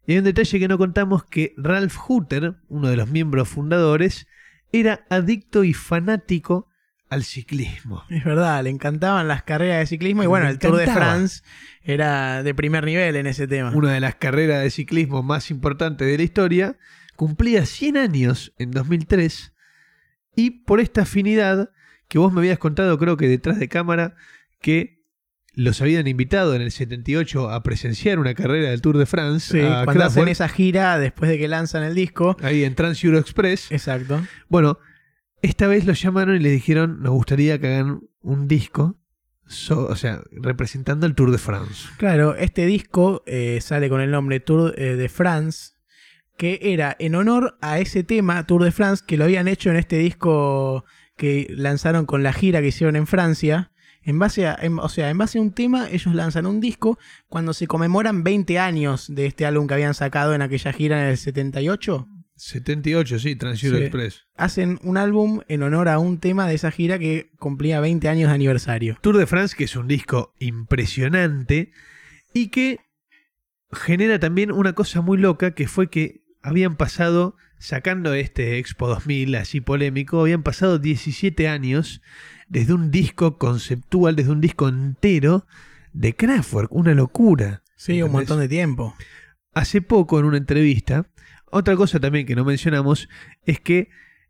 Y 0.06 0.14
hay 0.14 0.18
un 0.20 0.24
detalle 0.24 0.60
que 0.60 0.68
no 0.68 0.78
contamos 0.78 1.24
que 1.24 1.54
Ralph 1.58 1.96
Hutter, 2.08 2.56
uno 2.68 2.90
de 2.90 2.98
los 2.98 3.10
miembros 3.10 3.48
fundadores, 3.48 4.28
era 4.72 5.06
adicto 5.10 5.64
y 5.64 5.74
fanático 5.74 6.68
al 7.10 7.24
ciclismo. 7.24 8.04
Es 8.10 8.24
verdad, 8.24 8.64
le 8.64 8.70
encantaban 8.70 9.28
las 9.28 9.44
carreras 9.44 9.80
de 9.80 9.88
ciclismo 9.88 10.24
y 10.24 10.28
bueno, 10.28 10.48
el 10.48 10.60
Tour 10.60 10.78
de. 10.78 10.88
France 10.88 11.42
era 11.82 12.44
de 12.44 12.54
primer 12.54 12.86
nivel 12.86 13.16
en 13.16 13.28
ese 13.28 13.48
tema. 13.48 13.72
Una 13.72 13.92
de 13.92 14.00
las 14.00 14.16
carreras 14.16 14.62
de 14.62 14.70
ciclismo 14.70 15.24
más 15.24 15.50
importantes 15.50 16.08
de 16.08 16.18
la 16.18 16.24
historia, 16.24 16.78
cumplía 17.16 17.66
100 17.66 17.98
años 17.98 18.54
en 18.58 18.72
2003 18.72 19.54
y 20.36 20.52
por 20.52 20.80
esta 20.80 21.02
afinidad 21.02 21.72
que 22.08 22.20
vos 22.20 22.32
me 22.32 22.40
habías 22.40 22.60
contado, 22.60 22.98
creo 22.98 23.18
que 23.18 23.28
detrás 23.28 23.60
de 23.60 23.68
cámara, 23.68 24.16
que 24.62 24.99
los 25.60 25.82
habían 25.82 26.08
invitado 26.08 26.56
en 26.56 26.62
el 26.62 26.72
78 26.72 27.50
a 27.52 27.62
presenciar 27.64 28.18
una 28.20 28.34
carrera 28.34 28.70
del 28.70 28.82
Tour 28.82 28.98
de 28.98 29.06
France. 29.06 29.60
Sí, 29.60 29.66
a 29.66 29.84
cuando 29.84 30.06
hacen 30.06 30.28
esa 30.28 30.48
gira 30.48 30.98
después 30.98 31.30
de 31.30 31.38
que 31.38 31.48
lanzan 31.48 31.84
el 31.84 31.96
disco. 31.96 32.38
Ahí 32.42 32.64
en 32.64 32.76
Trans 32.76 33.04
Euro 33.04 33.18
Express. 33.20 33.72
Exacto. 33.72 34.22
Bueno, 34.48 34.80
esta 35.42 35.68
vez 35.68 35.86
los 35.86 36.02
llamaron 36.02 36.36
y 36.36 36.40
les 36.40 36.52
dijeron, 36.54 37.02
nos 37.02 37.12
gustaría 37.12 37.60
que 37.60 37.68
hagan 37.68 38.02
un 38.22 38.48
disco, 38.48 38.98
so- 39.48 39.88
o 39.88 39.96
sea, 39.96 40.22
representando 40.32 41.06
el 41.06 41.16
Tour 41.16 41.32
de 41.32 41.38
France. 41.38 41.90
Claro, 41.98 42.36
este 42.36 42.66
disco 42.66 43.24
eh, 43.26 43.60
sale 43.62 43.90
con 43.90 44.02
el 44.02 44.12
nombre 44.12 44.40
Tour 44.40 44.74
eh, 44.78 44.96
de 44.96 45.10
France, 45.10 45.72
que 46.38 46.60
era 46.62 46.96
en 47.00 47.16
honor 47.16 47.58
a 47.62 47.80
ese 47.80 48.04
tema, 48.04 48.46
Tour 48.48 48.64
de 48.64 48.72
France, 48.72 49.04
que 49.06 49.18
lo 49.18 49.26
habían 49.26 49.48
hecho 49.50 49.70
en 49.70 49.76
este 49.76 49.98
disco 49.98 50.86
que 51.18 51.48
lanzaron 51.50 52.06
con 52.06 52.24
la 52.24 52.32
gira 52.32 52.62
que 52.62 52.68
hicieron 52.68 52.96
en 52.96 53.08
Francia. 53.08 53.72
En 54.02 54.18
base 54.20 54.48
a, 54.48 54.58
en- 54.62 54.80
o 54.80 54.90
sea, 54.90 55.10
en 55.10 55.18
base 55.18 55.38
a 55.38 55.42
un 55.42 55.52
tema, 55.52 55.90
ellos 55.90 56.14
lanzan 56.16 56.46
un 56.46 56.60
disco 56.62 56.98
cuando 57.28 57.54
se 57.54 57.68
conmemoran 57.68 58.24
20 58.24 58.58
años 58.60 59.14
de 59.14 59.26
este 59.26 59.46
álbum 59.46 59.68
que 59.68 59.74
habían 59.74 59.94
sacado 59.94 60.34
en 60.34 60.42
aquella 60.42 60.72
gira 60.74 61.02
en 61.04 61.10
el 61.10 61.18
78. 61.18 62.08
78, 62.36 63.20
sí, 63.20 63.36
Trans 63.36 63.62
Euro 63.66 63.78
Sí. 63.80 63.84
Express. 63.84 64.28
Hacen 64.38 64.80
un 64.84 64.96
álbum 64.96 65.42
en 65.50 65.62
honor 65.64 65.90
a 65.90 66.00
un 66.00 66.20
tema 66.20 66.48
de 66.48 66.56
esa 66.56 66.72
gira 66.72 66.98
que 66.98 67.32
cumplía 67.38 67.82
20 67.82 68.08
años 68.08 68.30
de 68.30 68.36
aniversario. 68.36 68.98
Tour 69.02 69.18
de 69.18 69.28
France, 69.28 69.56
que 69.58 69.66
es 69.66 69.76
un 69.76 69.90
disco 69.90 70.34
impresionante 70.40 71.72
y 72.34 72.48
que 72.48 72.80
genera 73.72 74.20
también 74.20 74.52
una 74.54 74.74
cosa 74.74 75.02
muy 75.02 75.18
loca, 75.18 75.52
que 75.54 75.68
fue 75.68 75.90
que 75.90 76.22
habían 76.42 76.78
pasado, 76.78 77.36
sacando 77.58 78.14
este 78.14 78.58
Expo 78.58 78.88
2000 78.88 79.36
así 79.36 79.60
polémico, 79.60 80.22
habían 80.22 80.44
pasado 80.44 80.80
17 80.80 81.50
años 81.50 82.02
desde 82.50 82.74
un 82.74 82.92
disco 82.92 83.38
conceptual, 83.38 84.16
desde 84.16 84.32
un 84.32 84.42
disco 84.42 84.68
entero 84.68 85.46
de 85.94 86.16
Kraftwerk, 86.16 86.72
una 86.72 86.94
locura. 86.94 87.64
Sí, 87.76 88.02
un 88.02 88.12
montón 88.12 88.40
de 88.40 88.50
tiempo. 88.50 88.96
Hace 89.54 89.82
poco 89.82 90.20
en 90.20 90.26
una 90.26 90.38
entrevista, 90.38 91.08
otra 91.52 91.76
cosa 91.76 92.00
también 92.00 92.26
que 92.26 92.36
no 92.36 92.44
mencionamos 92.44 93.08
es 93.46 93.60
que 93.60 93.90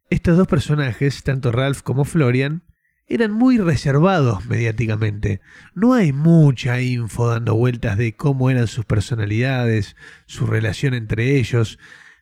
estos 0.10 0.38
dos 0.38 0.48
personajes, 0.48 1.24
tanto 1.24 1.52
Ralph 1.52 1.82
como 1.82 2.06
Florian, 2.06 2.64
eran 3.08 3.32
muy 3.32 3.58
reservados 3.58 4.46
mediáticamente. 4.46 5.42
No 5.74 5.94
hay 5.94 6.14
mucha 6.14 6.80
info 6.80 7.28
dando 7.28 7.56
vueltas 7.56 7.98
de 7.98 8.16
cómo 8.16 8.50
eran 8.50 8.68
sus 8.68 8.86
personalidades, 8.86 9.96
su 10.28 10.46
relación 10.46 10.94
entre 10.94 11.38
ellos. 11.38 11.80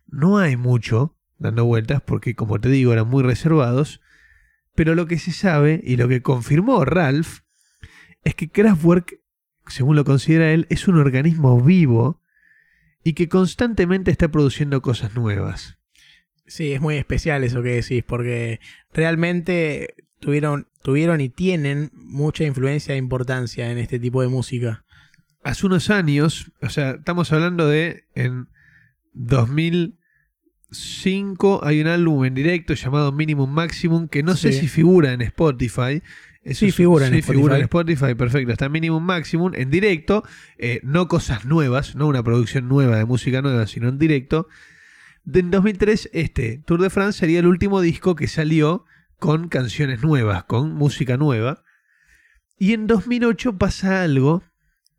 No 0.07 0.37
hay 0.37 0.55
mucho 0.55 1.17
dando 1.37 1.65
vueltas 1.65 2.01
porque, 2.01 2.35
como 2.35 2.59
te 2.59 2.69
digo, 2.69 2.93
eran 2.93 3.09
muy 3.09 3.23
reservados. 3.23 4.01
Pero 4.78 4.93
lo 4.93 5.07
que 5.07 5.17
se 5.17 5.32
sabe 5.32 5.82
y 5.84 5.97
lo 5.97 6.07
que 6.07 6.21
confirmó 6.21 6.86
Ralph 6.86 7.39
es 8.23 8.36
que 8.36 8.47
Kraftwerk, 8.47 9.19
según 9.65 9.95
lo 9.95 10.05
considera 10.05 10.51
él, 10.51 10.67
es 10.69 10.88
un 10.88 10.99
organismo 10.99 11.59
vivo 11.59 12.21
y 13.03 13.13
que 13.13 13.28
constantemente 13.28 14.11
está 14.11 14.30
produciendo 14.30 14.84
cosas 14.84 15.15
nuevas. 15.15 15.80
Sí, 16.45 16.73
es 16.73 16.80
muy 16.80 16.97
especial 16.97 17.43
eso 17.43 17.63
que 17.63 17.69
decís, 17.69 18.03
porque 18.03 18.59
realmente 18.93 19.95
tuvieron, 20.19 20.67
tuvieron 20.84 21.21
y 21.21 21.30
tienen 21.30 21.89
mucha 21.93 22.43
influencia 22.43 22.93
e 22.93 22.97
importancia 22.97 23.71
en 23.71 23.80
este 23.80 23.97
tipo 23.97 24.21
de 24.21 24.28
música. 24.28 24.86
Hace 25.43 25.65
unos 25.65 25.89
años, 25.89 26.51
o 26.61 26.69
sea, 26.69 26.91
estamos 26.91 27.34
hablando 27.34 27.67
de 27.67 28.03
en 28.13 28.47
2005 30.70 31.61
hay 31.63 31.82
un 31.82 31.88
álbum 31.88 32.26
en 32.26 32.34
directo 32.34 32.74
llamado 32.74 33.11
Minimum 33.11 33.49
Maximum 33.49 34.07
que 34.07 34.24
no 34.24 34.36
sé 34.36 34.51
si 34.51 34.68
figura 34.68 35.13
en 35.13 35.22
Spotify. 35.22 36.01
Eso 36.43 36.65
Sí, 36.65 36.72
figura 36.72 37.07
en 37.07 37.13
sí, 37.13 37.20
Spotify. 37.20 37.38
figura 37.38 37.55
en 37.57 37.61
Spotify, 37.63 38.15
perfecto. 38.15 38.51
Está 38.53 38.70
Minimum 38.70 39.03
Maximum 39.03 39.53
en 39.55 39.70
directo, 39.70 40.24
eh, 40.57 40.80
no 40.84 41.07
cosas 41.07 41.45
nuevas, 41.45 41.95
no 41.95 42.07
una 42.07 42.24
producción 42.24 42.68
nueva 42.68 42.97
de 42.97 43.05
música 43.05 43.41
nueva, 43.41 43.68
sino 43.68 43.89
en 43.89 43.97
directo. 43.97 44.47
De- 45.24 45.39
En 45.41 45.51
2003, 45.51 46.09
este 46.13 46.61
Tour 46.65 46.82
de 46.82 46.89
France 46.89 47.20
sería 47.20 47.39
el 47.39 47.47
último 47.47 47.82
disco 47.82 48.15
que 48.15 48.28
salió 48.28 48.86
con 49.20 49.49
canciones 49.49 50.01
nuevas, 50.03 50.43
con 50.45 50.74
música 50.74 51.18
nueva. 51.18 51.63
Y 52.57 52.74
en 52.74 52.88
2008 52.88 53.57
pasa 53.57 54.03
algo 54.03 54.43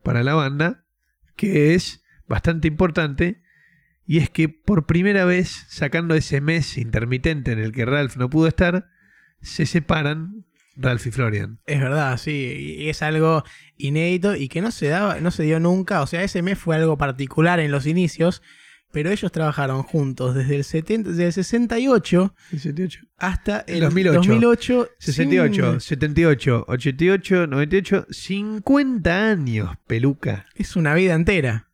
para 0.03 0.23
la 0.23 0.35
banda 0.35 0.85
que 1.37 1.75
es 1.75 2.03
bastante 2.27 2.69
importante 2.69 3.43
y 4.09 4.19
es 4.19 4.31
que 4.31 4.49
por 4.49 4.87
primera 4.87 5.25
vez, 5.25 5.67
sacando 5.69 6.15
ese 6.17 6.41
mes 6.41 6.77
intermitente 6.79 7.53
en 7.53 7.59
el 7.61 7.71
que 7.73 7.85
Ralph 7.85 8.17
no 8.17 8.29
pudo 8.31 8.49
estar, 8.49 8.89
se 9.43 9.67
separan 9.67 10.45
Ralph 10.77 11.07
y 11.07 11.11
Florian. 11.11 11.59
Es 11.67 11.81
verdad, 11.81 12.17
sí, 12.19 12.77
y 12.81 12.89
es 12.89 13.03
algo 13.03 13.45
inédito 13.77 14.35
y 14.35 14.49
que 14.49 14.61
no 14.63 14.71
se 14.71 14.89
daba, 14.89 15.21
no 15.21 15.31
se 15.31 15.43
dio 15.45 15.61
nunca. 15.61 16.01
O 16.03 16.07
sea, 16.07 16.23
ese 16.25 16.41
mes 16.43 16.59
fue 16.59 16.75
algo 16.77 16.97
particular 16.97 17.61
en 17.61 17.71
los 17.71 17.87
inicios, 17.87 18.43
pero 18.91 19.11
ellos 19.11 19.31
trabajaron 19.31 19.83
juntos 19.83 20.35
desde 20.35 20.57
el 20.57 20.65
70, 20.65 21.11
desde 21.11 21.27
el 21.27 21.33
68 21.35 22.35
68. 22.51 23.01
hasta 23.19 23.61
el 23.67 23.81
2008. 23.81 24.17
2008. 24.17 24.89
68, 24.99 25.71
sin- 25.73 25.81
78, 25.81 26.65
88, 26.69 27.47
98, 27.49 28.07
50 28.11 29.31
años, 29.31 29.71
peluca. 29.87 30.47
es 30.55 30.77
una 30.77 30.95
vida 30.95 31.15
entera. 31.15 31.68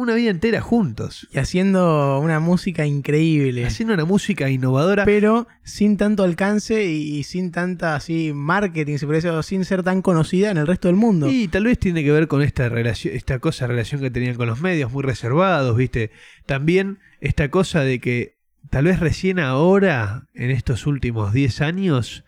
Una 0.00 0.14
vida 0.14 0.30
entera 0.30 0.62
juntos. 0.62 1.28
Y 1.30 1.36
haciendo 1.40 2.20
una 2.20 2.40
música 2.40 2.86
increíble. 2.86 3.66
Haciendo 3.66 3.92
una 3.92 4.06
música 4.06 4.48
innovadora. 4.48 5.04
pero 5.04 5.46
sin 5.62 5.98
tanto 5.98 6.22
alcance 6.22 6.86
y, 6.86 7.22
sin 7.22 7.52
tanta 7.52 7.96
así 7.96 8.32
marketing, 8.34 8.96
se 8.96 9.04
decir, 9.04 9.30
sin 9.42 9.66
ser 9.66 9.82
tan 9.82 10.00
conocida 10.00 10.50
en 10.50 10.56
el 10.56 10.66
resto 10.66 10.88
del 10.88 10.96
mundo. 10.96 11.30
Y 11.30 11.48
tal 11.48 11.64
vez 11.64 11.78
tiene 11.78 12.02
que 12.02 12.12
ver 12.12 12.28
con 12.28 12.40
esta 12.40 12.70
relación, 12.70 13.14
esta 13.14 13.40
cosa, 13.40 13.66
relación 13.66 14.00
que 14.00 14.10
tenían 14.10 14.36
con 14.36 14.48
los 14.48 14.62
medios, 14.62 14.90
muy 14.90 15.02
reservados, 15.02 15.76
¿viste? 15.76 16.12
También 16.46 16.98
esta 17.20 17.50
cosa 17.50 17.80
de 17.80 18.00
que 18.00 18.38
tal 18.70 18.86
vez 18.86 19.00
recién 19.00 19.38
ahora, 19.38 20.28
en 20.32 20.50
estos 20.50 20.86
últimos 20.86 21.34
10 21.34 21.60
años, 21.60 22.24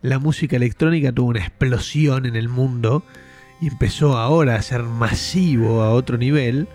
la 0.00 0.20
música 0.20 0.54
electrónica 0.54 1.10
tuvo 1.10 1.30
una 1.30 1.40
explosión 1.40 2.24
en 2.24 2.36
el 2.36 2.48
mundo 2.48 3.02
y 3.60 3.66
empezó 3.66 4.16
ahora 4.16 4.54
a 4.54 4.62
ser 4.62 4.84
masivo 4.84 5.82
a 5.82 5.90
otro 5.90 6.18
nivel. 6.18 6.68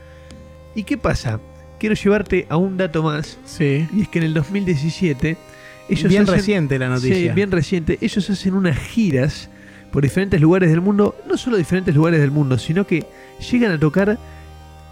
¿Y 0.76 0.84
qué 0.84 0.98
pasa? 0.98 1.40
Quiero 1.80 1.96
llevarte 1.96 2.46
a 2.50 2.58
un 2.58 2.78
dato 2.78 3.02
más, 3.04 3.38
Sí. 3.46 3.88
y 3.96 4.02
es 4.04 4.08
que 4.10 4.20
en 4.20 4.26
el 4.26 4.34
2017 4.34 5.38
ellos 5.90 6.10
Bien 6.10 6.24
hacen- 6.24 6.36
reciente 6.36 6.80
la 6.80 6.90
noticia. 6.90 7.16
Sí, 7.16 7.30
bien 7.30 7.52
reciente. 7.52 7.98
Ellos 8.02 8.30
hacen 8.30 8.54
unas 8.54 8.78
giras 8.78 9.50
por 9.92 10.04
diferentes 10.04 10.40
lugares 10.40 10.70
del 10.70 10.80
mundo, 10.82 11.16
no 11.28 11.38
solo 11.38 11.58
diferentes 11.58 11.94
lugares 11.96 12.20
del 12.22 12.32
mundo, 12.32 12.58
sino 12.58 12.86
que 12.88 13.06
llegan 13.52 13.72
a 13.72 13.80
tocar 13.80 14.18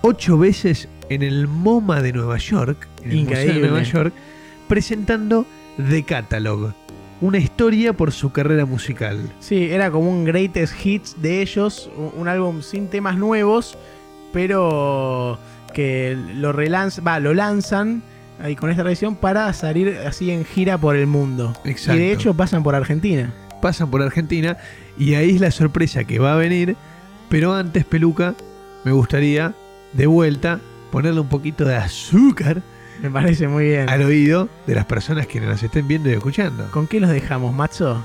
ocho 0.01 0.37
veces 0.37 0.89
en 1.09 1.23
el 1.23 1.47
MoMA 1.47 2.01
de 2.01 2.11
Nueva 2.13 2.37
York, 2.37 2.87
en 3.03 3.11
el 3.11 3.23
Museo 3.25 3.53
de. 3.53 3.59
Nueva 3.59 3.83
York, 3.83 4.13
presentando 4.67 5.45
The 5.89 6.03
Catalog, 6.03 6.73
una 7.21 7.37
historia 7.37 7.93
por 7.93 8.11
su 8.11 8.31
carrera 8.31 8.65
musical. 8.65 9.19
Sí, 9.39 9.65
era 9.71 9.91
como 9.91 10.09
un 10.09 10.25
greatest 10.25 10.73
hits 10.85 11.21
de 11.21 11.41
ellos, 11.41 11.89
un 12.17 12.27
álbum 12.27 12.61
sin 12.61 12.87
temas 12.87 13.17
nuevos, 13.17 13.77
pero 14.33 15.37
que 15.71 16.17
lo 16.35 16.51
relanzan, 16.51 17.05
va, 17.05 17.19
lo 17.19 17.33
lanzan 17.33 18.01
ahí 18.41 18.55
con 18.55 18.69
esta 18.69 18.83
reedición 18.83 19.15
para 19.15 19.51
salir 19.53 19.97
así 20.05 20.31
en 20.31 20.45
gira 20.45 20.77
por 20.77 20.95
el 20.95 21.07
mundo. 21.07 21.53
Y 21.63 21.73
de 21.73 22.11
hecho 22.11 22.33
pasan 22.33 22.63
por 22.63 22.75
Argentina. 22.75 23.33
Pasan 23.61 23.91
por 23.91 24.01
Argentina 24.01 24.57
y 24.97 25.15
ahí 25.15 25.35
es 25.35 25.41
la 25.41 25.51
sorpresa 25.51 26.03
que 26.03 26.19
va 26.19 26.33
a 26.33 26.37
venir. 26.37 26.75
Pero 27.29 27.53
antes, 27.53 27.85
Peluca, 27.85 28.35
me 28.83 28.91
gustaría 28.91 29.53
de 29.93 30.07
vuelta 30.07 30.59
ponerle 30.91 31.19
un 31.19 31.29
poquito 31.29 31.65
de 31.65 31.75
azúcar. 31.75 32.61
Me 33.01 33.09
parece 33.09 33.47
muy 33.47 33.65
bien. 33.65 33.89
Al 33.89 34.01
oído 34.01 34.49
de 34.67 34.75
las 34.75 34.85
personas 34.85 35.27
que 35.27 35.39
nos 35.39 35.61
estén 35.61 35.87
viendo 35.87 36.09
y 36.09 36.13
escuchando. 36.13 36.69
¿Con 36.71 36.87
qué 36.87 36.99
los 36.99 37.09
dejamos, 37.09 37.53
macho? 37.53 38.03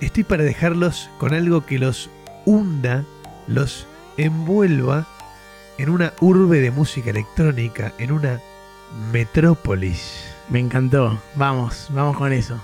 Estoy 0.00 0.24
para 0.24 0.44
dejarlos 0.44 1.10
con 1.18 1.34
algo 1.34 1.64
que 1.64 1.78
los 1.78 2.10
hunda, 2.44 3.04
los 3.46 3.86
envuelva 4.16 5.06
en 5.78 5.90
una 5.90 6.12
urbe 6.20 6.60
de 6.60 6.70
música 6.70 7.10
electrónica, 7.10 7.92
en 7.98 8.12
una 8.12 8.40
metrópolis. 9.12 10.24
Me 10.48 10.60
encantó. 10.60 11.18
Vamos, 11.34 11.88
vamos 11.90 12.16
con 12.16 12.32
eso. 12.32 12.60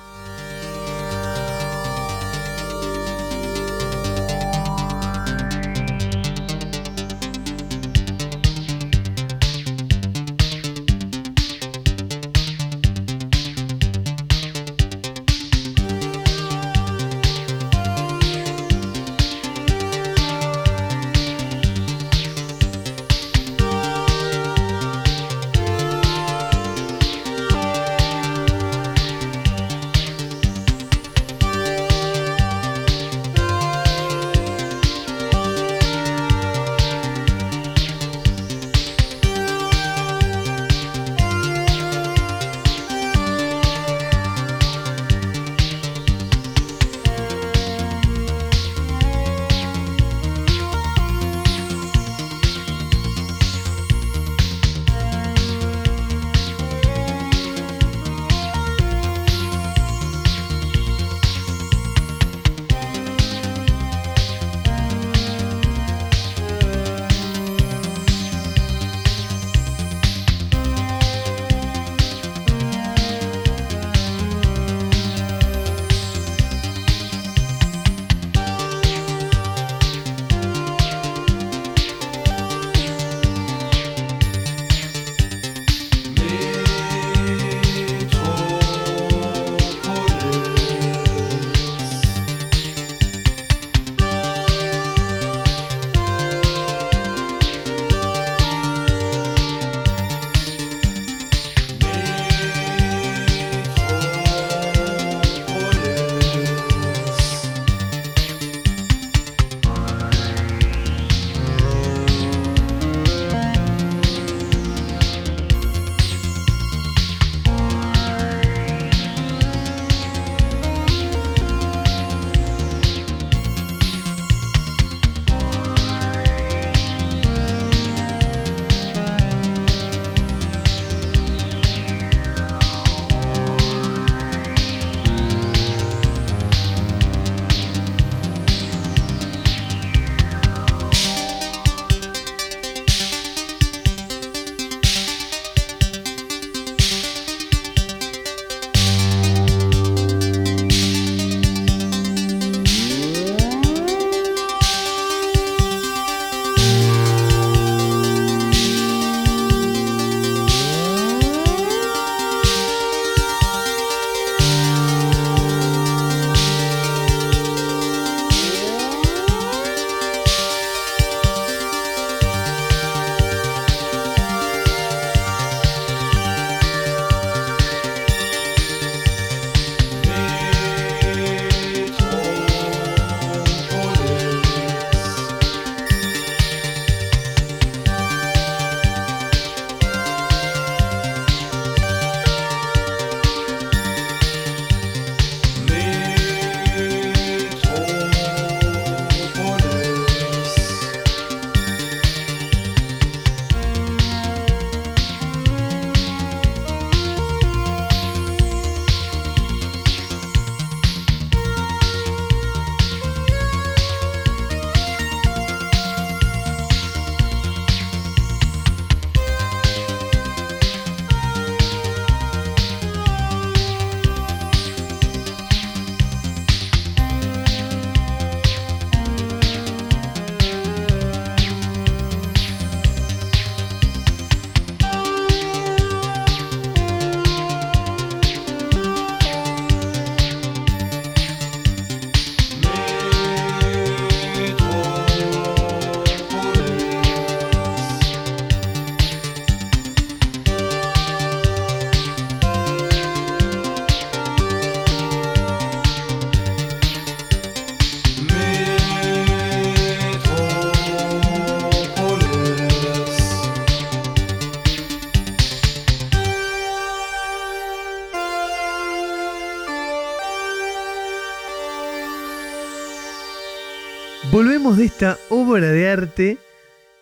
esta 274.83 275.18
obra 275.30 275.68
de 275.68 275.89
arte 275.89 276.39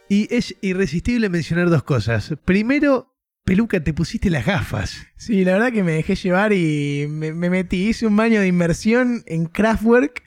y 0.09 0.33
es 0.35 0.55
irresistible 0.61 1.29
mencionar 1.29 1.71
dos 1.71 1.83
cosas. 1.83 2.35
Primero, 2.45 3.15
Peluca, 3.45 3.83
te 3.83 3.95
pusiste 3.95 4.31
las 4.31 4.45
gafas. 4.45 5.07
Sí, 5.17 5.45
la 5.45 5.53
verdad 5.53 5.73
que 5.73 5.83
me 5.83 5.93
dejé 5.93 6.15
llevar 6.15 6.53
y 6.53 7.07
me, 7.09 7.33
metí, 7.33 7.89
hice 7.89 8.07
un 8.07 8.17
baño 8.17 8.41
de 8.41 8.47
inmersión 8.47 9.23
en 9.27 9.47
Kraftwerk 9.47 10.23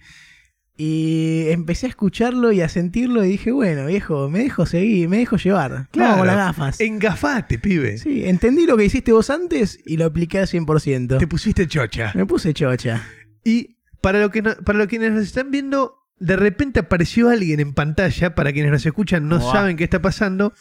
y 0.76 1.46
empecé 1.50 1.86
a 1.86 1.90
escucharlo 1.90 2.52
y 2.52 2.62
a 2.62 2.70
sentirlo 2.70 3.24
y 3.24 3.30
dije, 3.30 3.52
bueno, 3.52 3.86
viejo, 3.86 4.30
me 4.30 4.40
dejo 4.40 4.66
seguir, 4.66 5.08
me 5.08 5.18
dejo 5.18 5.38
llevar. 5.38 5.88
Claro, 5.92 6.18
con 6.18 6.28
las 6.28 6.36
gafas. 6.36 6.82
Engafate, 6.82 7.60
pibe. 7.60 7.98
Sí, 7.98 8.26
entendí 8.26 8.66
lo 8.66 8.76
que 8.76 8.86
hiciste 8.86 9.12
vos 9.12 9.30
antes 9.30 9.80
y 9.86 9.98
lo 9.98 10.06
apliqué 10.06 10.40
al 10.40 10.48
100%. 10.48 11.20
Te 11.20 11.28
pusiste 11.28 11.68
chocha. 11.68 12.12
Me 12.16 12.26
puse 12.26 12.54
chocha. 12.54 13.04
Y 13.44 13.78
para, 14.02 14.20
lo 14.20 14.32
que 14.32 14.42
no, 14.42 14.56
para 14.66 14.80
los 14.80 14.88
quienes 14.88 15.12
nos 15.12 15.24
están 15.24 15.52
viendo, 15.52 16.03
de 16.18 16.36
repente 16.36 16.80
apareció 16.80 17.30
alguien 17.30 17.60
en 17.60 17.74
pantalla. 17.74 18.36
Para 18.36 18.54
quienes 18.54 18.72
nos 18.72 18.86
escuchan, 18.86 19.28
no 19.28 19.40
saben 19.42 19.78
qué 19.78 19.84
está 19.84 20.02
pasando. 20.02 20.54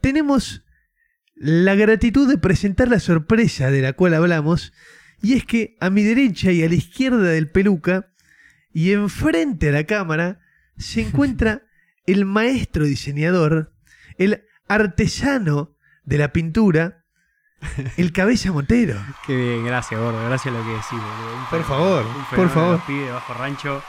Tenemos 0.00 0.64
la 1.36 1.74
gratitud 1.74 2.28
de 2.28 2.38
presentar 2.38 2.88
la 2.88 3.00
sorpresa 3.00 3.70
de 3.70 3.82
la 3.82 3.92
cual 3.92 4.14
hablamos. 4.14 4.72
Y 5.22 5.34
es 5.34 5.44
que 5.44 5.76
a 5.80 5.90
mi 5.90 6.02
derecha 6.02 6.52
y 6.52 6.62
a 6.62 6.68
la 6.68 6.74
izquierda 6.74 7.22
del 7.22 7.50
peluca, 7.50 8.10
y 8.72 8.92
enfrente 8.92 9.68
a 9.68 9.72
la 9.72 9.84
cámara, 9.84 10.40
se 10.76 11.00
encuentra 11.06 11.62
el 12.06 12.24
maestro 12.24 12.84
diseñador, 12.84 13.72
el 14.18 14.44
artesano 14.68 15.76
de 16.04 16.18
la 16.18 16.32
pintura, 16.32 17.04
el 17.96 18.12
cabeza 18.12 18.52
Montero. 18.52 19.00
Qué 19.26 19.34
bien, 19.36 19.64
gracias, 19.64 19.98
gordo. 19.98 20.22
Gracias 20.26 20.54
a 20.54 20.58
lo 20.58 20.64
que 20.64 20.70
decís, 20.72 20.98
Por 21.48 21.64
favor, 21.64 22.04
por 22.34 22.50
favor. 22.50 22.72
los 22.74 22.82
pibes 22.84 23.06
de 23.06 23.12
Bajo 23.12 23.34
Rancho. 23.34 23.82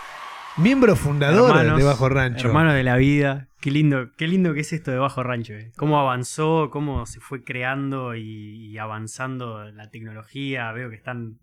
Miembro 0.58 0.95
fundador 0.95 1.49
hermanos, 1.49 1.78
de 1.78 1.84
Bajo 1.84 2.08
Rancho. 2.08 2.47
Hermanos 2.47 2.74
de 2.76 2.84
la 2.84 2.95
vida. 2.95 3.49
Qué 3.60 3.72
lindo, 3.72 4.12
qué 4.18 4.28
lindo 4.28 4.53
que 4.53 4.62
es 4.62 4.72
esto 4.72 4.91
de 4.91 4.97
Bajo 4.97 5.22
Rancho. 5.22 5.53
eh. 5.53 5.72
Cómo 5.76 5.99
avanzó, 5.99 6.70
cómo 6.72 7.06
se 7.06 7.20
fue 7.20 7.43
creando 7.43 8.16
y, 8.16 8.68
y 8.72 8.78
avanzando 8.78 9.70
la 9.72 9.89
tecnología. 9.89 10.72
Veo 10.72 10.89
que 10.89 10.95
están. 10.95 11.39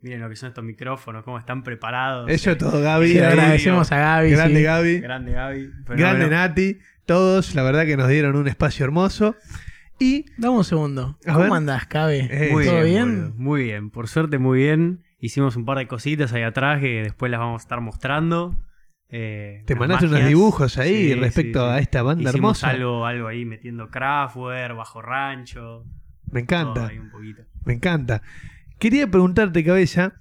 Miren 0.00 0.20
lo 0.20 0.28
que 0.28 0.36
son 0.36 0.48
estos 0.48 0.64
micrófonos, 0.64 1.24
cómo 1.24 1.38
están 1.38 1.62
preparados. 1.62 2.28
Eso 2.30 2.50
eh. 2.50 2.52
es 2.52 2.58
todo, 2.58 2.80
Gaby. 2.80 3.08
Sí, 3.12 3.18
agradecemos 3.18 3.90
a 3.90 3.98
Gaby. 3.98 4.30
Grande 4.30 4.56
sí. 4.58 4.62
Gaby. 4.62 5.00
Grande 5.00 5.32
Gaby. 5.32 5.70
Grande 5.88 6.28
Nati. 6.28 6.78
Todos, 7.06 7.54
la 7.56 7.62
verdad 7.64 7.84
que 7.84 7.96
nos 7.96 8.08
dieron 8.08 8.36
un 8.36 8.46
espacio 8.46 8.84
hermoso. 8.84 9.34
Y 9.98 10.24
Dame 10.36 10.56
un 10.56 10.64
segundo. 10.64 11.18
A 11.26 11.32
¿Cómo 11.32 11.44
ver. 11.44 11.52
andás, 11.52 11.86
Cabe? 11.86 12.28
Eh, 12.30 12.50
Muy 12.52 12.64
¿Todo 12.64 12.82
bien, 12.82 13.32
muy 13.36 13.64
bien. 13.64 13.90
Por 13.90 14.08
suerte, 14.08 14.38
muy 14.38 14.58
bien. 14.58 15.02
Hicimos 15.22 15.54
un 15.54 15.64
par 15.64 15.78
de 15.78 15.86
cositas 15.86 16.32
ahí 16.32 16.42
atrás 16.42 16.80
que 16.80 17.00
después 17.04 17.30
las 17.30 17.38
vamos 17.38 17.62
a 17.62 17.64
estar 17.64 17.80
mostrando. 17.80 18.56
Eh, 19.08 19.62
te 19.66 19.76
mandaste 19.76 20.06
unos 20.06 20.26
dibujos 20.26 20.78
ahí 20.78 21.12
Sí, 21.12 21.14
respecto 21.14 21.60
sí, 21.60 21.66
sí. 21.66 21.76
a 21.76 21.78
esta 21.78 22.02
banda 22.02 22.30
Hicimos 22.30 22.60
hermosa. 22.64 22.70
Algo, 22.70 23.06
algo 23.06 23.28
ahí 23.28 23.44
metiendo 23.44 23.88
Kraftwerk, 23.88 24.76
Bajo 24.76 25.00
Rancho. 25.00 25.84
Me 26.30 26.40
encanta, 26.40 26.88
ahí 26.88 26.98
un 26.98 27.10
poquito. 27.10 27.42
me 27.64 27.74
encanta. 27.74 28.20
Quería 28.80 29.08
preguntarte, 29.08 29.62
cabeza. 29.62 30.14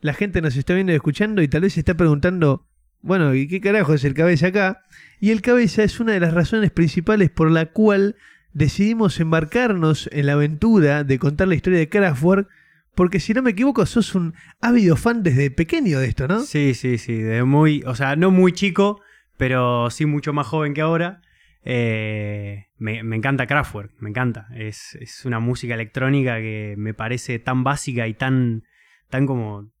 La 0.00 0.14
gente 0.14 0.40
nos 0.40 0.54
está 0.54 0.72
viendo 0.74 0.92
y 0.92 0.94
escuchando 0.94 1.42
y 1.42 1.48
tal 1.48 1.62
vez 1.62 1.72
se 1.72 1.80
está 1.80 1.94
preguntando, 1.94 2.68
bueno, 3.00 3.34
¿y 3.34 3.48
qué 3.48 3.60
carajo 3.60 3.92
es 3.94 4.04
el 4.04 4.14
cabeza 4.14 4.48
acá? 4.48 4.84
Y 5.18 5.30
el 5.30 5.42
cabeza 5.42 5.82
es 5.82 5.98
una 5.98 6.12
de 6.12 6.20
las 6.20 6.32
razones 6.32 6.70
principales 6.70 7.28
por 7.30 7.50
la 7.50 7.66
cual 7.66 8.14
decidimos 8.52 9.18
embarcarnos 9.18 10.08
en 10.12 10.26
la 10.26 10.34
aventura 10.34 11.02
de 11.02 11.18
contar 11.18 11.48
la 11.48 11.56
historia 11.56 11.80
de 11.80 11.88
Kraftwerk, 11.88 12.46
porque 12.94 13.20
si 13.20 13.32
no 13.34 13.42
me 13.42 13.50
equivoco, 13.50 13.84
sos 13.86 14.14
un 14.14 14.34
ávido 14.60 14.96
fan 14.96 15.22
desde 15.22 15.50
pequeño 15.50 15.98
de 16.00 16.06
esto, 16.08 16.28
¿no? 16.28 16.40
Sí, 16.40 16.74
sí, 16.74 16.98
sí. 16.98 17.14
De 17.14 17.42
muy, 17.44 17.82
o 17.86 17.94
sea, 17.94 18.16
no 18.16 18.30
muy 18.30 18.52
chico, 18.52 19.00
pero 19.36 19.90
sí 19.90 20.06
mucho 20.06 20.32
más 20.32 20.46
joven 20.46 20.74
que 20.74 20.80
ahora. 20.80 21.20
Eh, 21.66 22.66
me, 22.78 23.02
me 23.02 23.16
encanta 23.16 23.46
Kraftwerk, 23.46 23.92
me 24.00 24.10
encanta. 24.10 24.46
Es, 24.54 24.96
es 25.00 25.24
una 25.24 25.40
música 25.40 25.74
electrónica 25.74 26.36
que 26.36 26.74
me 26.76 26.92
parece 26.94 27.38
tan 27.38 27.64
básica 27.64 28.06
y 28.06 28.14
tan, 28.14 28.64
tan 29.10 29.26
como 29.26 29.72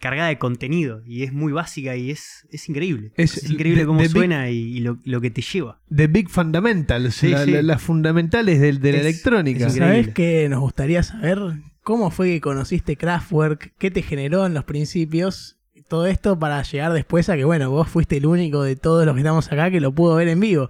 cargada 0.00 0.28
de 0.28 0.38
contenido. 0.38 1.02
Y 1.06 1.22
es 1.22 1.32
muy 1.32 1.52
básica 1.52 1.94
y 1.96 2.10
es, 2.10 2.46
es 2.50 2.68
increíble. 2.68 3.12
Es 3.16 3.36
Es, 3.38 3.50
increíble 3.50 3.82
de- 3.82 3.86
cómo 3.86 4.00
de 4.00 4.06
big- 4.08 4.12
suena 4.12 4.50
y, 4.50 4.56
y 4.58 4.80
lo, 4.80 4.98
lo 5.04 5.20
que 5.20 5.30
te 5.30 5.42
lleva. 5.42 5.80
The 5.94 6.08
Big 6.08 6.28
Fundamentals, 6.28 7.14
Sí, 7.14 7.28
la- 7.30 7.44
sí. 7.44 7.52
la- 7.52 7.62
las 7.62 7.80
fundamentales 7.82 8.60
del- 8.60 8.80
de, 8.80 8.92
la 8.92 9.00
electrónica. 9.00 9.66
es 9.68 9.74
¿Sabés 9.74 10.06
Increíble. 10.08 10.12
qué 10.14 10.48
nos 10.48 10.60
gustaría 10.60 11.02
saber? 11.04 11.38
¿Cómo 11.82 12.12
fue 12.12 12.28
que 12.28 12.40
conociste 12.40 12.96
Kraftwerk? 12.96 13.74
¿Qué 13.76 13.90
te 13.90 14.02
generó 14.02 14.46
en 14.46 14.54
los 14.54 14.62
principios? 14.62 15.58
Todo 15.88 16.06
esto 16.06 16.38
para 16.38 16.62
llegar 16.62 16.92
después 16.92 17.28
a 17.28 17.36
que, 17.36 17.44
bueno, 17.44 17.72
vos 17.72 17.88
fuiste 17.88 18.18
el 18.18 18.26
único 18.26 18.62
de 18.62 18.76
todos 18.76 19.04
los 19.04 19.14
que 19.14 19.20
estamos 19.22 19.50
acá 19.50 19.68
que 19.68 19.80
lo 19.80 19.92
pudo 19.92 20.14
ver 20.14 20.28
en 20.28 20.38
vivo. 20.38 20.68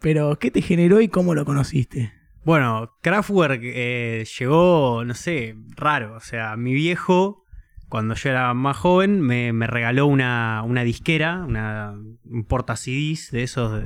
Pero, 0.00 0.36
¿qué 0.40 0.50
te 0.50 0.60
generó 0.60 1.00
y 1.00 1.06
cómo 1.06 1.36
lo 1.36 1.44
conociste? 1.44 2.12
Bueno, 2.44 2.90
Kraftwerk 3.02 3.60
eh, 3.62 4.26
llegó, 4.36 5.04
no 5.04 5.14
sé, 5.14 5.54
raro. 5.76 6.16
O 6.16 6.20
sea, 6.20 6.56
mi 6.56 6.74
viejo, 6.74 7.44
cuando 7.88 8.16
yo 8.16 8.30
era 8.30 8.52
más 8.52 8.76
joven, 8.76 9.20
me, 9.20 9.52
me 9.52 9.68
regaló 9.68 10.06
una, 10.06 10.64
una 10.66 10.82
disquera, 10.82 11.44
una, 11.46 11.94
un 12.24 12.44
porta 12.44 12.74
CDs 12.74 13.30
de 13.30 13.44
esos. 13.44 13.84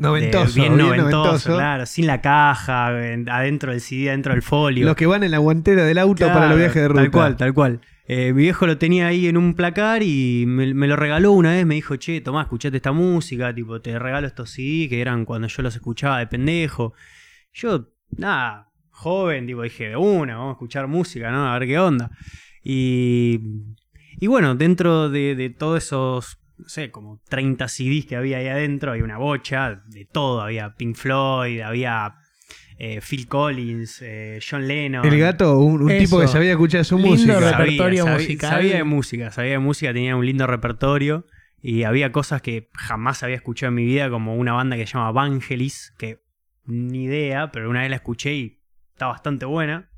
Noventoso, 0.00 0.46
de- 0.54 0.60
bien, 0.60 0.76
bien 0.76 0.86
noventoso, 0.88 1.16
noventoso. 1.18 1.54
claro, 1.56 1.86
sin 1.86 2.06
la 2.06 2.20
caja, 2.20 3.06
en- 3.12 3.28
adentro 3.28 3.70
del 3.72 3.80
CD, 3.80 4.08
adentro 4.08 4.32
del 4.32 4.42
folio. 4.42 4.84
Los 4.86 4.96
que 4.96 5.06
van 5.06 5.22
en 5.22 5.30
la 5.30 5.38
guantera 5.38 5.84
del 5.84 5.98
auto 5.98 6.16
Claro, 6.24 6.34
para 6.34 6.48
los 6.48 6.58
viajes 6.58 6.82
de 6.82 6.88
ruta. 6.88 7.00
Tal 7.02 7.10
cual, 7.10 7.36
tal 7.36 7.54
cual. 7.54 7.80
Eh, 8.12 8.32
mi 8.32 8.42
viejo 8.42 8.66
lo 8.66 8.76
tenía 8.76 9.06
ahí 9.06 9.28
en 9.28 9.36
un 9.36 9.54
placar 9.54 10.02
y 10.02 10.44
me, 10.44 10.74
me 10.74 10.88
lo 10.88 10.96
regaló 10.96 11.30
una 11.30 11.50
vez. 11.52 11.64
Me 11.64 11.76
dijo, 11.76 11.94
che, 11.94 12.20
tomá, 12.20 12.42
escuchate 12.42 12.76
esta 12.78 12.90
música. 12.90 13.54
Tipo, 13.54 13.80
te 13.80 13.96
regalo 14.00 14.26
estos 14.26 14.50
CD 14.50 14.88
que 14.88 15.00
eran 15.00 15.24
cuando 15.24 15.46
yo 15.46 15.62
los 15.62 15.76
escuchaba 15.76 16.18
de 16.18 16.26
pendejo. 16.26 16.92
Yo, 17.52 17.90
nada, 18.16 18.72
joven, 18.90 19.46
tipo, 19.46 19.62
dije, 19.62 19.90
de 19.90 19.96
una, 19.96 20.34
vamos 20.38 20.50
a 20.50 20.52
escuchar 20.54 20.88
música, 20.88 21.30
¿no? 21.30 21.52
A 21.52 21.56
ver 21.58 21.68
qué 21.68 21.78
onda. 21.78 22.10
Y, 22.64 23.38
y 24.18 24.26
bueno, 24.26 24.56
dentro 24.56 25.08
de, 25.08 25.36
de 25.36 25.50
todos 25.50 25.84
esos, 25.84 26.39
no 26.62 26.68
sé, 26.68 26.90
como 26.90 27.20
30 27.28 27.68
CDs 27.68 28.06
que 28.06 28.16
había 28.16 28.38
ahí 28.38 28.48
adentro, 28.48 28.92
había 28.92 29.04
una 29.04 29.18
bocha 29.18 29.82
de 29.88 30.04
todo. 30.04 30.40
Había 30.40 30.74
Pink 30.76 30.96
Floyd, 30.96 31.60
había 31.60 32.14
eh, 32.78 33.00
Phil 33.00 33.26
Collins, 33.28 34.00
eh, 34.02 34.40
John 34.48 34.66
Lennon. 34.66 35.04
El 35.04 35.18
gato, 35.18 35.58
un, 35.58 35.86
tipo 35.98 36.20
que 36.20 36.28
sabía 36.28 36.52
escuchar 36.52 36.84
su 36.84 36.96
Lindo 36.96 37.10
música. 37.12 37.38
reper- 37.40 37.58
repertorio 37.58 38.04
sabía, 38.04 38.18
musical. 38.18 38.50
Sabía 38.50 38.76
de 38.76 38.84
música, 38.84 39.30
sabía 39.30 39.50
de 39.52 39.58
música, 39.58 39.92
tenía 39.92 40.16
un 40.16 40.24
lindo 40.26 40.46
repertorio. 40.46 41.26
Y 41.62 41.82
había 41.82 42.10
cosas 42.10 42.40
que 42.40 42.70
jamás 42.72 43.22
había 43.22 43.36
escuchado 43.36 43.68
en 43.68 43.74
mi 43.74 43.84
vida, 43.84 44.08
como 44.08 44.34
una 44.36 44.54
banda 44.54 44.76
que 44.76 44.86
se 44.86 44.94
llama 44.94 45.12
Vangelis, 45.12 45.92
que 45.98 46.22
ni 46.64 47.04
idea, 47.04 47.50
pero 47.52 47.68
una 47.68 47.80
vez 47.80 47.90
la 47.90 47.96
escuché 47.96 48.34
y 48.34 48.60
está 48.94 49.08
bastante 49.08 49.44
buena. 49.44 49.90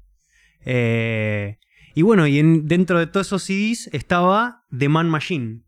Eh, 0.64 1.58
y 1.94 2.02
bueno, 2.02 2.26
y 2.26 2.38
en- 2.38 2.66
dentro 2.66 2.98
de 2.98 3.06
todos 3.06 3.26
esos 3.28 3.42
CDs 3.44 3.88
estaba 3.92 4.64
The 4.76 4.88
Man 4.88 5.08
Machine, 5.08 5.60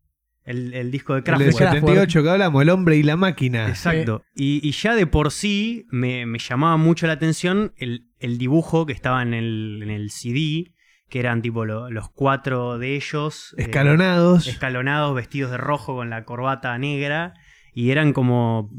el, 0.44 0.74
el 0.74 0.90
disco 0.90 1.14
de 1.14 1.18
El 1.20 1.24
Kraftwerk. 1.24 1.56
Kraftwerk. 1.56 1.80
78 1.86 2.22
que 2.22 2.30
hablamos, 2.30 2.62
el 2.62 2.70
hombre 2.70 2.96
y 2.96 3.02
la 3.02 3.16
máquina. 3.16 3.68
Exacto. 3.68 4.24
Y, 4.34 4.60
y 4.66 4.72
ya 4.72 4.94
de 4.94 5.06
por 5.06 5.30
sí 5.30 5.86
me, 5.90 6.26
me 6.26 6.38
llamaba 6.38 6.76
mucho 6.76 7.06
la 7.06 7.14
atención 7.14 7.72
el, 7.76 8.08
el 8.18 8.38
dibujo 8.38 8.86
que 8.86 8.92
estaba 8.92 9.22
en 9.22 9.32
el, 9.34 9.80
en 9.82 9.90
el 9.90 10.10
CD, 10.10 10.72
que 11.08 11.20
eran 11.20 11.42
tipo 11.42 11.64
lo- 11.64 11.90
los 11.90 12.10
cuatro 12.10 12.78
de 12.78 12.96
ellos. 12.96 13.54
eh, 13.58 13.62
Escalonados. 13.62 14.46
escalonados, 14.46 15.14
vestidos 15.14 15.50
de 15.50 15.56
rojo 15.56 15.94
con 15.96 16.10
la 16.10 16.24
corbata 16.24 16.76
negra. 16.78 17.34
Y 17.72 17.90
eran 17.90 18.12
como 18.12 18.70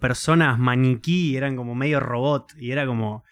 personas 0.00 0.58
maniquí, 0.58 1.36
eran 1.36 1.56
como 1.56 1.74
medio 1.74 2.00
robot. 2.00 2.52
Y 2.58 2.70
era 2.72 2.86
como, 2.86 3.24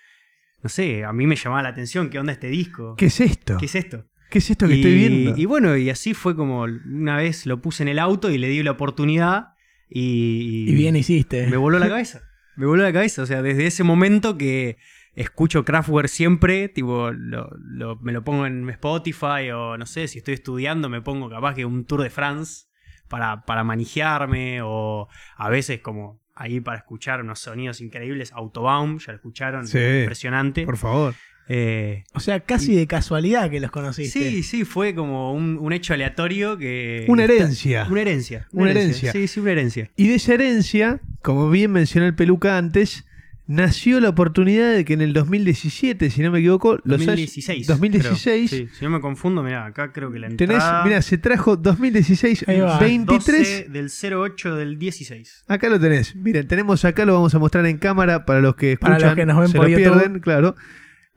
no 0.63 0.69
sé, 0.69 1.05
a 1.05 1.13
mí 1.13 1.27
me 1.27 1.37
llamaba 1.37 1.63
la 1.63 1.71
atención, 1.71 2.09
¿qué 2.11 2.19
onda 2.19 2.33
este 2.33 2.49
disco? 2.49 2.95
¿Qué 2.97 3.07
es 3.07 3.21
esto? 3.21 3.57
¿Qué 3.59 3.67
es 3.67 3.75
esto? 3.75 4.05
¿Qué 4.33 4.39
es 4.39 4.51
esto 4.51 4.67
que 4.67 4.75
y, 4.75 4.81
estoy 4.81 4.95
viendo? 4.95 5.35
y 5.37 5.45
bueno, 5.45 5.77
y 5.77 5.91
así 5.91 6.15
fue 6.15 6.35
como 6.35 6.63
una 6.63 7.17
vez 7.19 7.47
lo 7.47 7.61
puse 7.61 7.83
en 7.85 7.89
el 7.91 7.99
auto 8.01 8.31
y 8.31 8.39
le 8.39 8.49
di 8.49 8.63
la 8.63 8.71
oportunidad. 8.73 9.51
Y, 9.91 10.65
Y 10.71 10.75
bien 10.75 10.97
hiciste. 10.97 11.47
me 11.49 11.57
voló 11.59 11.79
la 11.79 11.89
cabeza. 11.89 12.23
Me 12.57 12.67
voló 12.67 12.83
la 12.83 12.93
cabeza. 12.93 13.23
O 13.23 13.27
sea, 13.27 13.43
desde 13.43 13.67
ese 13.67 13.85
momento 13.85 14.37
que 14.39 14.79
escucho 15.15 15.65
Kraftwerk 15.67 16.09
siempre, 16.09 16.69
tipo, 16.71 17.11
lo- 17.13 17.51
lo- 17.61 17.97
me 17.97 18.13
lo 18.13 18.25
pongo 18.25 18.47
en 18.47 18.69
Spotify 18.71 19.51
o 19.55 19.77
no 19.77 19.85
sé, 19.85 20.09
si 20.09 20.19
estoy 20.19 20.35
estudiando 20.35 20.89
me 20.89 21.03
pongo 21.03 21.29
capaz 21.29 21.55
que 21.55 21.67
un 21.67 21.85
Tour 21.85 22.03
de 22.03 22.09
France 22.11 22.65
para, 23.09 23.45
para 23.45 23.63
manijearme 23.65 24.61
o 24.63 25.09
a 25.37 25.51
veces 25.51 25.81
como 25.81 26.23
ahí 26.35 26.61
para 26.61 26.79
escuchar 26.79 27.21
unos 27.21 27.41
sonidos 27.41 27.83
increíbles. 27.83 28.33
Autobahn, 28.33 28.99
ya 28.99 29.13
lo 29.13 29.17
escucharon, 29.17 29.67
Sí. 29.67 29.79
impresionante. 30.01 30.65
Por 30.65 30.79
favor. 30.79 31.15
Eh, 31.49 32.05
O 32.15 32.21
sea, 32.21 32.41
casi 32.41 32.75
de 32.75 32.87
casualidad 32.87 33.51
que 33.51 33.61
los 33.61 33.71
conociste. 33.71 34.31
sí, 34.31 34.43
sí, 34.43 34.65
fue 34.65 34.95
como 34.95 35.35
un, 35.35 35.59
un 35.61 35.73
hecho 35.73 35.93
aleatorio 35.95 36.57
que... 36.57 37.05
Una 37.09 37.25
herencia. 37.25 37.87
Una 37.91 38.01
herencia. 38.03 38.47
Una 38.53 38.71
herencia. 38.71 39.13
Sí, 39.13 39.27
sí, 39.27 39.41
una 39.41 39.53
herencia. 39.53 39.91
Y 39.97 40.09
de 40.09 40.15
esa 40.15 40.35
herencia, 40.35 41.01
como 41.21 41.51
bien 41.51 41.73
mencionó 41.73 42.07
el 42.07 42.15
peluca 42.15 42.57
antes, 42.57 43.05
nació 43.49 44.01
la 44.01 44.09
oportunidad 44.09 44.73
de 44.73 44.85
que 44.85 44.95
en 44.95 45.01
el 45.03 45.13
2017, 45.13 46.11
si 46.11 46.23
no 46.23 46.31
me 46.31 46.39
equivoco, 46.39 46.79
los 46.85 47.01
hay- 47.01 47.07
2016. 47.07 47.67
2016 47.67 48.51
creo. 48.51 48.67
Sí, 48.69 48.75
si 48.79 48.85
no 48.85 48.91
me 48.93 49.01
confundo, 49.01 49.43
mira, 49.43 49.67
acá 49.67 49.93
creo 49.93 50.11
que 50.13 50.21
la 50.21 50.29
entrada... 50.29 50.85
mira, 50.85 51.03
se 51.03 51.19
trajo 51.19 51.57
2016, 51.57 52.45
Ahí 52.49 52.61
va. 52.61 52.79
23. 52.79 53.67
12 53.67 53.67
del 53.69 53.91
08 54.15 54.57
del 54.57 54.79
16. 54.79 55.45
Acá 55.49 55.69
lo 55.69 55.79
tenés. 55.79 56.15
Miren, 56.17 56.47
tenemos 56.47 56.85
acá, 56.85 57.05
lo 57.05 57.15
vamos 57.15 57.35
a 57.35 57.39
mostrar 57.41 57.67
en 57.67 57.79
cámara 57.79 58.25
para 58.25 58.41
los 58.41 58.55
que 58.55 58.73
escuchan. 58.73 58.95
Para 58.95 59.07
los 59.09 59.17
que 59.17 59.27
nos 59.27 59.39
ven 59.41 59.49
se 59.49 59.57
por 59.59 59.69
lo 59.69 59.77
YouTube. 59.77 59.93
pierden, 59.99 60.21
claro. 60.21 60.55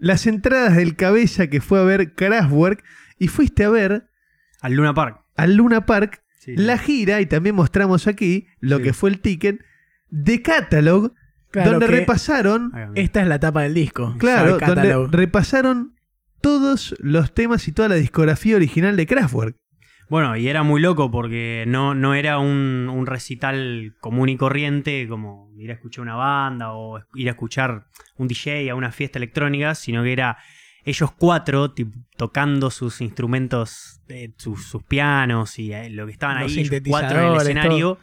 Las 0.06 0.28
entradas 0.28 0.76
del 0.76 0.96
cabeza 0.96 1.48
que 1.48 1.62
fue 1.62 1.80
a 1.80 1.84
ver 1.84 2.14
Kraftwerk 2.14 2.84
y 3.18 3.28
fuiste 3.28 3.64
a 3.64 3.70
ver 3.70 4.08
Al 4.62 4.74
Luna 4.74 4.94
Park. 4.94 5.22
al 5.36 5.56
Luna 5.56 5.86
Park 5.88 6.22
Sí, 6.40 6.56
la 6.56 6.78
gira, 6.78 7.22
y 7.22 7.26
también 7.26 7.56
mostramos 7.56 8.06
aquí 8.06 8.46
lo 8.60 8.78
Sí. 8.78 8.84
que 8.84 8.94
fue 8.94 9.10
el 9.10 9.20
ticket, 9.20 9.62
de 10.12 10.44
Catalog, 10.44 11.14
Claro 11.50 11.72
donde 11.72 11.88
repasaron. 11.88 12.72
Esta 12.94 13.22
es 13.24 13.28
la 13.28 13.40
tapa 13.40 13.64
del 13.64 13.74
disco. 13.74 14.16
claro, 14.20 14.60
donde 14.60 15.08
repasaron 15.10 15.96
todos 16.40 16.94
los 17.00 17.34
temas 17.34 17.68
y 17.68 17.72
toda 17.72 17.90
la 17.90 17.96
discografía 17.96 18.58
original 18.58 18.96
de 18.96 19.08
Kraftwerk. 19.08 19.56
Bueno, 20.10 20.38
y 20.38 20.48
era 20.48 20.62
muy 20.64 20.80
loco 20.82 21.10
porque 21.10 21.64
no, 21.68 21.96
no 21.96 22.14
era 22.14 22.38
un, 22.38 22.90
un 22.94 23.06
recital 23.08 23.96
común 24.00 24.30
y 24.30 24.38
corriente 24.38 25.08
como 25.08 25.52
ir 25.58 25.72
a 25.72 25.74
escuchar 25.74 26.04
una 26.04 26.16
banda 26.16 26.74
o 26.74 27.00
ir 27.16 27.28
a 27.28 27.32
escuchar 27.32 27.88
un 28.18 28.28
DJ 28.28 28.70
a 28.70 28.76
una 28.76 28.92
fiesta 28.92 29.18
electrónica, 29.18 29.74
sino 29.74 30.04
que 30.04 30.14
era 30.14 30.38
ellos 30.84 31.12
cuatro 31.18 31.74
tocando 32.16 32.70
sus 32.70 33.02
instrumentos, 33.02 34.02
eh, 34.08 34.32
sus, 34.38 34.68
sus 34.68 34.84
pianos 34.84 35.58
y 35.58 35.74
eh, 35.74 35.90
lo 35.90 36.06
que 36.06 36.12
estaban 36.12 36.40
Los 36.40 36.52
ahí, 36.52 36.60
ellos 36.60 36.82
cuatro 36.92 37.18
en 37.20 37.26
el 37.26 37.32
escenario, 37.42 38.00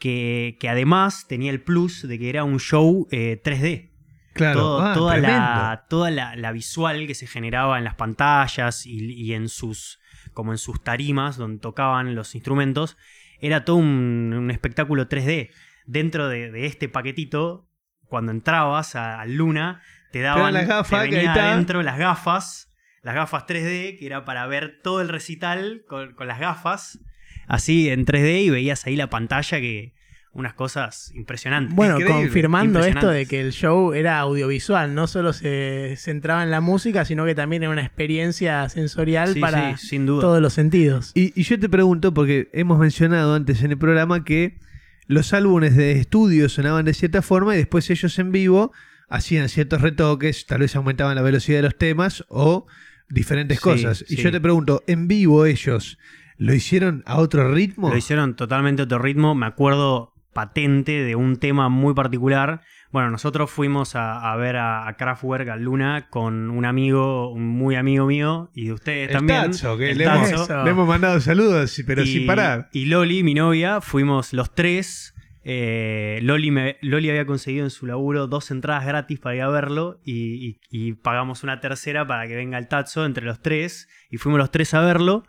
que, 0.00 0.56
que 0.58 0.68
además 0.68 1.26
tenía 1.28 1.52
el 1.52 1.60
plus 1.62 2.08
de 2.08 2.18
que 2.18 2.28
era 2.28 2.42
un 2.42 2.58
show 2.58 3.06
eh, 3.12 3.40
3D. 3.44 3.90
Claro, 4.32 4.58
Todo- 4.60 4.80
ah, 4.80 4.94
toda 4.94 5.16
la, 5.18 5.86
toda 5.88 6.10
la, 6.10 6.34
la 6.34 6.50
visual 6.50 7.06
que 7.06 7.14
se 7.14 7.28
generaba 7.28 7.78
en 7.78 7.84
las 7.84 7.94
pantallas 7.94 8.84
y, 8.86 9.12
y 9.12 9.34
en 9.34 9.48
sus 9.48 9.99
como 10.32 10.52
en 10.52 10.58
sus 10.58 10.82
tarimas 10.82 11.36
donde 11.36 11.60
tocaban 11.60 12.14
los 12.14 12.34
instrumentos 12.34 12.96
era 13.40 13.64
todo 13.64 13.76
un, 13.76 14.34
un 14.36 14.50
espectáculo 14.50 15.08
3D 15.08 15.50
dentro 15.86 16.28
de, 16.28 16.50
de 16.50 16.66
este 16.66 16.88
paquetito 16.88 17.68
cuando 18.06 18.32
entrabas 18.32 18.96
a, 18.96 19.20
a 19.20 19.26
Luna 19.26 19.82
te 20.12 20.20
daban 20.20 20.52
las 20.52 20.66
gafas, 20.66 21.04
te 21.04 21.10
venía 21.10 21.32
adentro 21.32 21.82
las 21.82 21.98
gafas 21.98 22.72
las 23.02 23.14
gafas 23.14 23.46
3D 23.46 23.98
que 23.98 24.06
era 24.06 24.24
para 24.24 24.46
ver 24.46 24.80
todo 24.82 25.00
el 25.00 25.08
recital 25.08 25.84
con, 25.88 26.14
con 26.14 26.26
las 26.26 26.38
gafas 26.38 27.00
así 27.46 27.88
en 27.88 28.04
3D 28.04 28.42
y 28.42 28.50
veías 28.50 28.86
ahí 28.86 28.96
la 28.96 29.10
pantalla 29.10 29.60
que 29.60 29.94
unas 30.32 30.54
cosas 30.54 31.10
impresionantes 31.14 31.74
Bueno, 31.74 31.94
Increíble, 31.98 32.22
confirmando 32.26 32.84
esto 32.84 33.08
de 33.08 33.26
que 33.26 33.40
el 33.40 33.52
show 33.52 33.92
era 33.94 34.20
audiovisual, 34.20 34.94
no 34.94 35.06
solo 35.06 35.32
se 35.32 35.94
centraba 35.98 36.42
en 36.44 36.50
la 36.50 36.60
música, 36.60 37.04
sino 37.04 37.24
que 37.26 37.34
también 37.34 37.62
era 37.64 37.72
una 37.72 37.82
experiencia 37.84 38.68
sensorial 38.68 39.34
Sí, 39.34 39.40
para 39.40 39.76
sí, 39.76 39.88
sin 39.88 40.06
duda 40.06 40.20
todos 40.20 40.40
los 40.40 40.52
sentidos. 40.52 41.10
Y, 41.14 41.32
y 41.38 41.42
yo 41.42 41.58
te 41.58 41.68
pregunto, 41.68 42.14
porque 42.14 42.48
hemos 42.52 42.78
mencionado 42.78 43.34
antes 43.34 43.62
en 43.62 43.72
el 43.72 43.78
programa 43.78 44.24
que 44.24 44.58
los 45.06 45.32
álbumes 45.34 45.74
de 45.76 45.92
estudio 45.92 46.48
sonaban 46.48 46.84
de 46.84 46.94
cierta 46.94 47.22
forma 47.22 47.54
y 47.54 47.58
después 47.58 47.90
ellos 47.90 48.16
en 48.20 48.30
vivo 48.30 48.72
hacían 49.08 49.48
ciertos 49.48 49.80
retoques, 49.82 50.46
tal 50.46 50.60
vez 50.60 50.76
aumentaban 50.76 51.16
la 51.16 51.22
velocidad 51.22 51.58
de 51.58 51.62
los 51.62 51.76
temas 51.76 52.24
o 52.28 52.66
diferentes 53.08 53.56
Sí, 53.58 53.62
cosas. 53.64 54.04
Y 54.08 54.14
sí. 54.14 54.22
yo 54.22 54.30
te 54.30 54.40
pregunto, 54.40 54.84
¿en 54.86 55.08
vivo 55.08 55.44
ellos 55.46 55.98
lo 56.36 56.54
hicieron 56.54 57.02
a 57.06 57.16
otro 57.18 57.52
ritmo? 57.52 57.90
Lo 57.90 57.96
hicieron 57.96 58.36
totalmente 58.36 58.82
a 58.82 58.84
otro 58.84 59.00
ritmo. 59.00 59.34
Me 59.34 59.46
acuerdo 59.46 60.14
patente 60.32 61.02
de 61.04 61.16
un 61.16 61.36
tema 61.36 61.68
muy 61.68 61.94
particular. 61.94 62.60
Bueno, 62.92 63.10
nosotros 63.10 63.50
fuimos 63.50 63.94
a, 63.96 64.32
a 64.32 64.36
ver 64.36 64.56
a, 64.56 64.88
a 64.88 64.96
Kraftwerk, 64.96 65.48
a 65.48 65.56
Luna, 65.56 66.08
con 66.10 66.50
un 66.50 66.64
amigo, 66.64 67.30
un 67.32 67.46
muy 67.46 67.76
amigo 67.76 68.06
mío, 68.06 68.50
y 68.54 68.66
de 68.66 68.72
ustedes 68.72 69.08
El 69.10 69.16
también. 69.16 69.42
Tatso, 69.42 69.76
que 69.78 69.90
el 69.90 69.98
le 69.98 70.04
hemos, 70.04 70.30
Tatso. 70.30 70.64
le 70.64 70.70
hemos 70.70 70.88
mandado 70.88 71.20
saludos, 71.20 71.80
pero 71.86 72.02
y, 72.02 72.06
sin 72.06 72.26
parar. 72.26 72.68
Y 72.72 72.86
Loli, 72.86 73.22
mi 73.22 73.34
novia, 73.34 73.80
fuimos 73.80 74.32
los 74.32 74.54
tres. 74.54 75.14
Eh, 75.42 76.18
Loli, 76.22 76.50
me- 76.50 76.76
Loli 76.82 77.08
había 77.08 77.24
conseguido 77.26 77.64
en 77.64 77.70
su 77.70 77.86
laburo 77.86 78.26
dos 78.26 78.50
entradas 78.50 78.84
gratis 78.84 79.18
para 79.20 79.36
ir 79.36 79.42
a 79.42 79.48
verlo 79.48 79.98
y, 80.04 80.34
y- 80.46 80.60
y 80.70 80.92
pagamos 80.92 81.42
una 81.44 81.60
tercera 81.60 82.06
para 82.06 82.26
que 82.28 82.36
venga 82.36 82.58
el 82.58 82.68
Tatso 82.68 83.06
entre 83.06 83.24
los 83.24 83.40
tres 83.40 83.88
y 84.10 84.18
fuimos 84.18 84.38
los 84.38 84.50
tres 84.50 84.74
a 84.74 84.80
verlo 84.82 85.24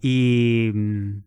y 0.00 0.70
mm, 0.74 1.22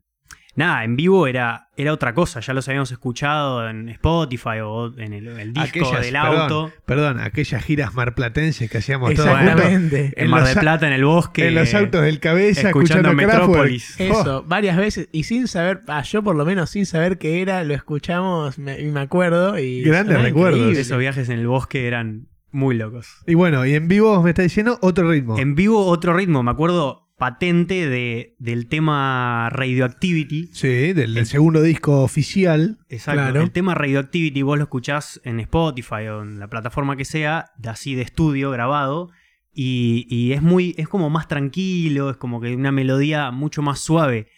nada, 0.59 0.83
en 0.83 0.95
vivo 0.95 1.25
era, 1.25 1.69
era 1.75 1.91
otra 1.93 2.13
cosa, 2.13 2.39
ya 2.41 2.53
los 2.53 2.67
habíamos 2.67 2.91
escuchado 2.91 3.67
en 3.67 3.89
Spotify 3.89 4.59
o 4.63 4.93
en 4.99 5.13
el, 5.13 5.27
el 5.27 5.53
disco 5.53 5.91
del 5.99 6.15
auto, 6.15 6.71
Perdón, 6.85 7.19
aquellas 7.19 7.63
giras 7.63 7.93
marplatenses 7.95 8.69
que 8.69 8.77
hacíamos 8.77 9.13
todos 9.15 9.29
juntos. 9.29 9.47
Exactamente. 9.49 10.13
en 10.15 10.25
en 10.25 10.29
Mar 10.29 10.43
del 10.45 10.57
Plata, 10.59 10.87
en 10.87 10.93
el 10.93 11.05
bosque. 11.05 11.47
En 11.47 11.55
los 11.55 11.73
autos 11.73 12.01
del 12.03 12.19
cabeza, 12.19 12.67
escuchando 12.67 13.09
escuchando, 13.09 13.31
Kraftwerk. 13.31 13.71
Metrópolis. 13.71 13.95
Oh, 13.99 14.03
Eso, 14.03 14.43
varias 14.45 14.77
veces, 14.77 15.09
y 15.11 15.23
sin 15.23 15.47
saber, 15.47 15.81
ah, 15.87 16.03
yo 16.03 16.21
por 16.21 16.35
lo 16.35 16.45
menos 16.45 16.69
sin 16.69 16.85
saber 16.85 17.17
qué 17.17 17.41
era, 17.41 17.63
lo 17.63 17.73
escuchamos 17.73 18.57
y 18.57 18.85
me 18.85 18.99
acuerdo. 18.99 19.57
Y 19.57 19.81
Grandes 19.81 20.21
recuerdos. 20.21 20.59
increíble. 20.59 20.81
Esos 20.81 20.99
viajes 20.99 21.29
en 21.29 21.39
el 21.39 21.47
bosque 21.47 21.87
eran 21.87 22.27
muy 22.51 22.75
locos. 22.75 23.23
Y 23.25 23.35
bueno, 23.35 23.65
y 23.65 23.75
en 23.75 23.87
vivo 23.87 24.09
vos 24.09 24.23
me 24.23 24.31
está 24.31 24.41
diciendo 24.41 24.77
otro 24.81 25.09
ritmo. 25.09 25.37
En 25.37 25.55
vivo 25.55 25.85
otro 25.85 26.13
ritmo, 26.13 26.43
me 26.43 26.51
acuerdo 26.51 27.08
patente 27.19 27.87
de, 27.87 28.35
del 28.39 28.67
tema 28.67 29.49
Radioactivity. 29.51 30.49
Sí, 30.53 30.93
del, 30.93 31.13
del 31.13 31.25
segundo 31.27 31.61
disco 31.61 32.01
oficial. 32.01 32.79
Exacto. 32.89 33.21
Claro. 33.21 33.41
El 33.41 33.51
tema 33.51 33.75
Radioactivity 33.75 34.41
vos 34.41 34.57
lo 34.57 34.63
escuchás 34.63 35.21
en 35.23 35.39
Spotify 35.41 36.07
o 36.07 36.23
en 36.23 36.39
la 36.39 36.47
plataforma 36.47 36.95
que 36.95 37.05
sea, 37.05 37.51
de 37.59 37.69
así 37.69 37.93
de 37.93 38.01
estudio 38.01 38.49
grabado. 38.49 39.11
Y, 39.51 40.07
y 40.09 40.31
es 40.31 40.41
muy. 40.41 40.73
es 40.77 40.87
como 40.87 41.09
más 41.09 41.27
tranquilo, 41.27 42.09
es 42.09 42.17
como 42.17 42.41
que 42.41 42.55
una 42.55 42.71
melodía 42.71 43.29
mucho 43.29 43.61
más 43.61 43.79
suave. 43.79 44.29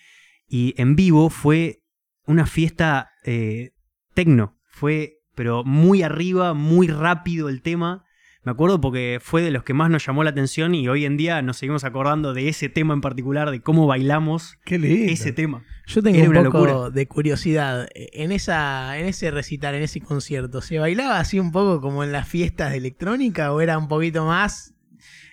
Y 0.48 0.74
en 0.76 0.98
vivo 0.98 1.30
fue 1.30 1.84
una 2.26 2.46
fiesta 2.46 3.12
eh, 3.24 3.72
tecno. 4.14 4.58
Fue, 4.66 5.20
pero 5.36 5.64
muy 5.64 6.02
arriba, 6.02 6.54
muy 6.54 6.88
rápido 6.88 7.48
el 7.48 7.62
tema. 7.62 8.04
Me 8.44 8.52
acuerdo 8.52 8.82
porque 8.82 9.20
fue 9.22 9.44
de 9.44 9.52
los 9.52 9.64
que 9.64 9.74
más 9.76 9.92
nos 9.92 10.04
llamó 10.06 10.24
la 10.24 10.32
atención 10.32 10.74
y 10.74 10.88
hoy 10.88 11.06
en 11.06 11.16
día 11.16 11.44
nos 11.44 11.58
seguimos 11.58 11.84
acordando 11.84 12.34
de 12.34 12.50
ese 12.50 12.70
tema 12.70 12.96
en 12.96 13.02
particular, 13.02 13.52
de 13.52 13.62
cómo 13.62 13.86
bailamos 13.86 14.58
Qué 14.66 14.80
lindo. 14.80 15.12
ese 15.12 15.32
tema. 15.32 15.64
Yo 15.86 16.02
tengo 16.02 16.18
Era 16.18 16.28
un 16.42 16.46
poco 16.48 16.66
locura. 16.66 16.90
de 16.90 17.08
curiosidad. 17.08 17.88
En, 17.94 18.32
esa, 18.32 18.98
en 18.98 19.06
ese 19.06 19.30
recital, 19.30 19.76
en 19.76 19.84
ese 19.84 20.02
concierto, 20.02 20.62
¿se 20.62 20.80
bailaba 20.80 21.20
así 21.20 21.40
un 21.40 21.52
poco 21.52 21.82
como 21.82 22.04
en 22.04 22.12
las 22.12 22.28
fiestas 22.28 22.72
de 22.72 22.78
electrónica 22.78 23.54
o 23.54 23.62
era 23.62 23.78
un 23.78 23.88
poquito 23.88 24.26
más 24.26 24.74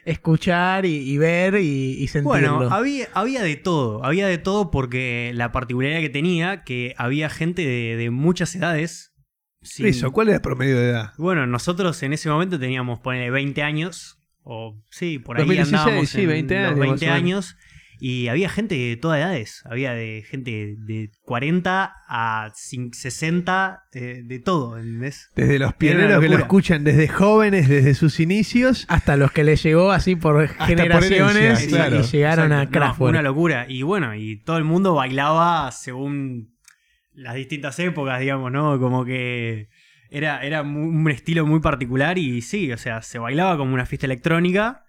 escuchar 0.04 0.84
y, 0.86 0.96
y 0.96 1.16
ver 1.18 1.54
y, 1.56 1.96
y 1.98 2.08
sentirlo? 2.08 2.56
Bueno, 2.58 2.74
había, 2.74 3.08
había 3.14 3.42
de 3.42 3.56
todo, 3.56 4.04
había 4.04 4.26
de 4.26 4.38
todo 4.38 4.70
porque 4.70 5.32
la 5.34 5.50
particularidad 5.52 6.00
que 6.00 6.10
tenía, 6.10 6.62
que 6.64 6.94
había 6.98 7.30
gente 7.30 7.62
de, 7.66 7.96
de 7.96 8.10
muchas 8.10 8.54
edades. 8.54 9.07
Sin- 9.62 9.86
Eso, 9.86 10.10
¿cuál 10.12 10.28
era 10.28 10.36
el 10.36 10.42
promedio 10.42 10.78
de 10.78 10.90
edad? 10.90 11.12
Bueno, 11.18 11.46
nosotros 11.46 12.02
en 12.02 12.12
ese 12.12 12.28
momento 12.28 12.58
teníamos, 12.58 13.00
ponele, 13.00 13.30
20 13.30 13.62
años, 13.62 14.18
o 14.42 14.80
sí, 14.90 15.18
por 15.18 15.36
ahí 15.38 15.42
2016, 15.44 15.80
andábamos 15.82 16.08
sí, 16.10 16.20
en 16.22 16.28
20 16.28 16.54
los 16.54 16.64
años, 16.64 16.78
20 16.78 16.88
más 16.88 17.02
o 17.02 17.04
menos. 17.04 17.16
años, 17.16 17.56
y 18.00 18.28
había 18.28 18.48
gente 18.48 18.76
de 18.76 18.96
todas 18.96 19.18
edades, 19.18 19.60
había 19.68 19.92
de 19.92 20.22
gente 20.30 20.76
de 20.78 21.10
40 21.22 21.92
a 22.08 22.52
cin- 22.54 22.94
60, 22.94 23.82
eh, 23.92 24.22
de 24.24 24.38
todo, 24.38 24.78
¿entendés? 24.78 25.30
Desde 25.34 25.58
los 25.58 25.74
pioneros 25.74 26.20
que 26.22 26.28
lo 26.28 26.38
escuchan 26.38 26.84
desde 26.84 27.08
jóvenes, 27.08 27.68
desde 27.68 27.94
sus 27.94 28.20
inicios. 28.20 28.84
Hasta 28.88 29.16
los 29.16 29.32
que 29.32 29.42
les 29.42 29.60
llegó 29.64 29.90
así 29.90 30.14
por 30.14 30.46
por 30.46 30.66
generaciones 30.66 31.36
herencia, 31.36 31.66
y- 31.66 31.70
claro. 31.70 31.98
y, 31.98 32.02
llegaron 32.04 32.52
a. 32.52 32.64
No, 32.66 32.70
Kraftwerk. 32.70 33.10
una 33.10 33.22
locura. 33.22 33.66
Y 33.68 33.82
bueno, 33.82 34.14
y 34.14 34.36
todo 34.44 34.58
el 34.58 34.64
mundo 34.64 34.94
bailaba 34.94 35.70
según 35.72 36.56
las 37.18 37.34
distintas 37.34 37.78
épocas, 37.80 38.20
digamos, 38.20 38.52
¿no? 38.52 38.78
Como 38.78 39.04
que 39.04 39.68
era, 40.10 40.42
era 40.44 40.62
un 40.62 41.10
estilo 41.10 41.44
muy 41.46 41.60
particular 41.60 42.16
y 42.16 42.40
sí, 42.42 42.70
o 42.72 42.78
sea, 42.78 43.02
se 43.02 43.18
bailaba 43.18 43.56
como 43.56 43.74
una 43.74 43.86
fiesta 43.86 44.06
electrónica. 44.06 44.84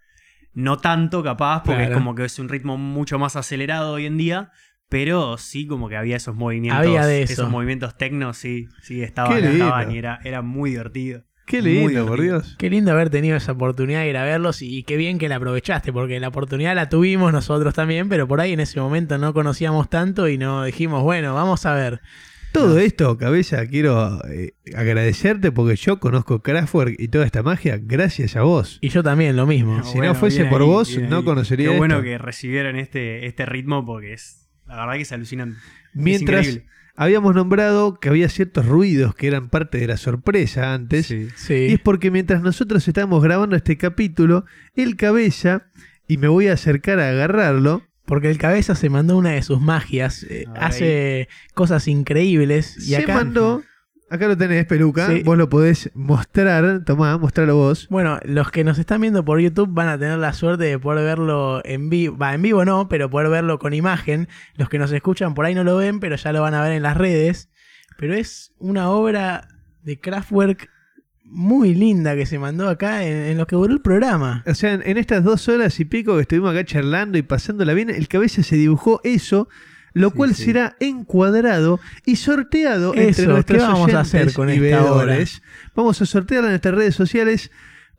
No 0.53 0.77
tanto, 0.77 1.23
capaz, 1.23 1.63
porque 1.63 1.77
Claro. 1.81 1.91
es 1.91 1.97
como 1.97 2.15
que 2.15 2.25
es 2.25 2.39
un 2.39 2.49
ritmo 2.49 2.77
mucho 2.77 3.19
más 3.19 3.35
acelerado 3.35 3.93
hoy 3.93 4.05
en 4.05 4.17
día. 4.17 4.51
Pero 4.89 5.37
sí, 5.37 5.67
como 5.67 5.87
que 5.87 5.95
había 5.97 6.15
esos 6.17 6.35
movimientos. 6.35 6.85
Había 6.85 7.05
de 7.05 7.21
eso. 7.21 7.33
Esos 7.33 7.49
movimientos 7.51 7.95
tecno, 7.97 8.33
sí, 8.33 8.67
sí, 8.81 9.03
estaban, 9.03 9.43
estaban 9.43 9.91
y 9.91 9.99
era, 9.99 10.19
era 10.23 10.41
muy 10.41 10.71
divertido. 10.71 11.23
Qué 11.45 11.61
lindo, 11.61 12.05
por. 12.07 12.21
Dios. 12.21 12.55
Qué 12.57 12.69
lindo 12.71 12.91
haber 12.91 13.09
tenido 13.11 13.35
esa 13.37 13.51
oportunidad 13.53 14.01
de 14.01 14.09
ir 14.09 14.17
a 14.17 14.23
verlos 14.23 14.61
y 14.63 14.83
qué 14.83 14.97
bien 14.97 15.17
que 15.19 15.29
la 15.29 15.35
aprovechaste, 15.37 15.93
porque 15.93 16.19
la 16.19 16.27
oportunidad 16.29 16.75
la 16.75 16.89
tuvimos 16.89 17.31
nosotros 17.31 17.73
también, 17.75 18.07
pero 18.09 18.27
por 18.27 18.39
ahí 18.41 18.53
en 18.53 18.59
ese 18.59 18.79
momento 18.79 19.17
no 19.19 19.33
conocíamos 19.33 19.89
tanto 19.89 20.27
y 20.27 20.37
no 20.39 20.63
dijimos, 20.63 21.03
bueno, 21.03 21.33
vamos 21.35 21.65
a 21.67 21.73
ver. 21.73 22.01
Todo 22.51 22.79
esto, 22.79 23.17
cabeza, 23.17 23.65
quiero 23.67 24.23
eh, 24.27 24.53
agradecerte 24.75 25.51
porque 25.51 25.75
yo 25.75 25.99
conozco 25.99 26.41
Kraftwerk 26.41 26.95
y 26.97 27.07
toda 27.09 27.25
esta 27.25 27.43
magia 27.43 27.79
gracias 27.81 28.35
a 28.35 28.41
vos. 28.41 28.79
Y 28.81 28.89
yo 28.89 29.03
también, 29.03 29.35
lo 29.35 29.45
mismo. 29.45 29.83
Si 29.83 29.99
no 29.99 30.15
fuese 30.15 30.45
por 30.45 30.63
vos, 30.63 30.97
no 30.97 31.23
conocería 31.23 31.71
Qué 31.71 31.77
bueno 31.77 32.01
que 32.01 32.17
recibieron 32.17 32.75
este, 32.75 33.27
este 33.27 33.45
ritmo 33.45 33.85
porque 33.85 34.13
es, 34.13 34.49
la 34.67 34.77
verdad 34.77 34.93
que 34.93 35.01
es 35.01 35.11
alucinante. 35.11 35.59
Mientras 35.93 36.59
habíamos 36.95 37.33
nombrado 37.33 37.99
que 37.99 38.09
había 38.09 38.27
ciertos 38.27 38.65
ruidos 38.65 39.15
que 39.15 39.27
eran 39.27 39.49
parte 39.49 39.77
de 39.77 39.87
la 39.87 39.97
sorpresa 39.97 40.73
antes. 40.73 41.07
Sí. 41.07 41.53
Y 41.53 41.73
es 41.73 41.79
porque 41.79 42.11
mientras 42.11 42.41
nosotros 42.41 42.87
estábamos 42.87 43.23
grabando 43.23 43.55
este 43.55 43.77
capítulo, 43.77 44.45
el 44.75 44.95
cabeza, 44.97 45.67
y 46.07 46.17
me 46.17 46.27
voy 46.27 46.47
a 46.47 46.53
acercar 46.53 46.99
a 46.99 47.09
agarrarlo, 47.09 47.83
Porque 48.09 48.31
el 48.31 48.39
cabeza 48.39 48.73
se 48.73 48.89
mandó 48.89 49.15
una 49.17 49.29
de 49.29 49.43
sus 49.43 49.61
magias, 49.61 50.23
eh, 50.23 50.45
hace 50.55 51.29
cosas 51.53 51.87
increíbles 51.87 52.75
y 52.77 52.95
se 52.95 52.97
acá 52.97 53.13
mandó 53.13 53.61
Acá 54.09 54.27
lo 54.27 54.35
tenés, 54.35 54.65
peluca. 54.65 55.05
Sí. 55.05 55.21
Vos 55.21 55.37
lo 55.37 55.49
podés 55.49 55.91
mostrar. 55.93 56.83
Tomá, 56.83 57.19
mostralo 57.19 57.55
vos. 57.55 57.87
Bueno, 57.89 58.19
los 58.23 58.49
que 58.49 58.63
nos 58.63 58.79
están 58.79 59.01
viendo 59.01 59.23
por 59.23 59.39
YouTube 59.39 59.69
van 59.71 59.87
a 59.87 59.99
tener 59.99 60.17
la 60.17 60.33
suerte 60.33 60.63
de 60.63 60.79
poder 60.79 61.05
verlo 61.05 61.61
en 61.63 61.91
vivo. 61.91 62.17
Va, 62.17 62.33
en 62.33 62.41
vivo 62.41 62.65
no, 62.65 62.89
pero 62.89 63.11
poder 63.11 63.29
verlo 63.29 63.59
con 63.59 63.75
imagen. 63.75 64.27
Los 64.55 64.67
que 64.67 64.79
nos 64.79 64.91
escuchan 64.91 65.35
por 65.35 65.45
ahí 65.45 65.53
no 65.53 65.63
lo 65.63 65.77
ven, 65.77 65.99
pero 65.99 66.15
ya 66.15 66.33
lo 66.33 66.41
van 66.41 66.55
a 66.55 66.63
ver 66.63 66.71
en 66.71 66.81
las 66.81 66.97
redes. 66.97 67.51
Pero 67.99 68.15
es 68.15 68.51
una 68.57 68.89
obra 68.89 69.47
de 69.83 69.99
Kraftwerk 69.99 70.71
muy 71.31 71.73
linda 71.75 72.15
que 72.15 72.25
se 72.25 72.39
mandó 72.39 72.67
acá 72.69 73.03
en, 73.05 73.15
en 73.31 73.37
lo 73.37 73.47
que 73.47 73.55
duró 73.55 73.71
el 73.73 73.81
programa. 73.81 74.43
O 74.47 74.53
sea, 74.55 74.73
en, 74.73 74.81
en 74.85 74.97
estas 74.97 75.23
dos 75.23 75.47
horas 75.47 75.79
y 75.79 75.85
pico 75.85 76.15
que 76.15 76.21
estuvimos 76.21 76.51
acá 76.51 76.65
charlando 76.65 77.17
y 77.17 77.21
pasándola 77.21 77.73
bien, 77.73 77.89
el 77.89 78.07
cabeza 78.07 78.43
se 78.43 78.55
dibujó 78.55 78.99
eso, 79.03 79.47
lo 79.93 80.09
Sí, 80.09 80.15
cual 80.17 80.35
sí. 80.35 80.43
será 80.45 80.75
encuadrado 80.79 81.79
y 82.05 82.15
sorteado 82.17 82.93
Eso, 82.93 83.01
entre 83.03 83.27
nuestros 83.27 83.61
¿qué 83.61 83.67
vamos 83.67 83.93
a 83.93 83.99
hacer 84.01 84.33
con 84.33 84.49
y 84.49 84.59
veedores. 84.59 85.41
Vamos 85.75 86.01
a 86.01 86.05
sortearla 86.05 86.47
en 86.49 86.53
nuestras 86.53 86.75
redes 86.75 86.95
sociales 86.95 87.51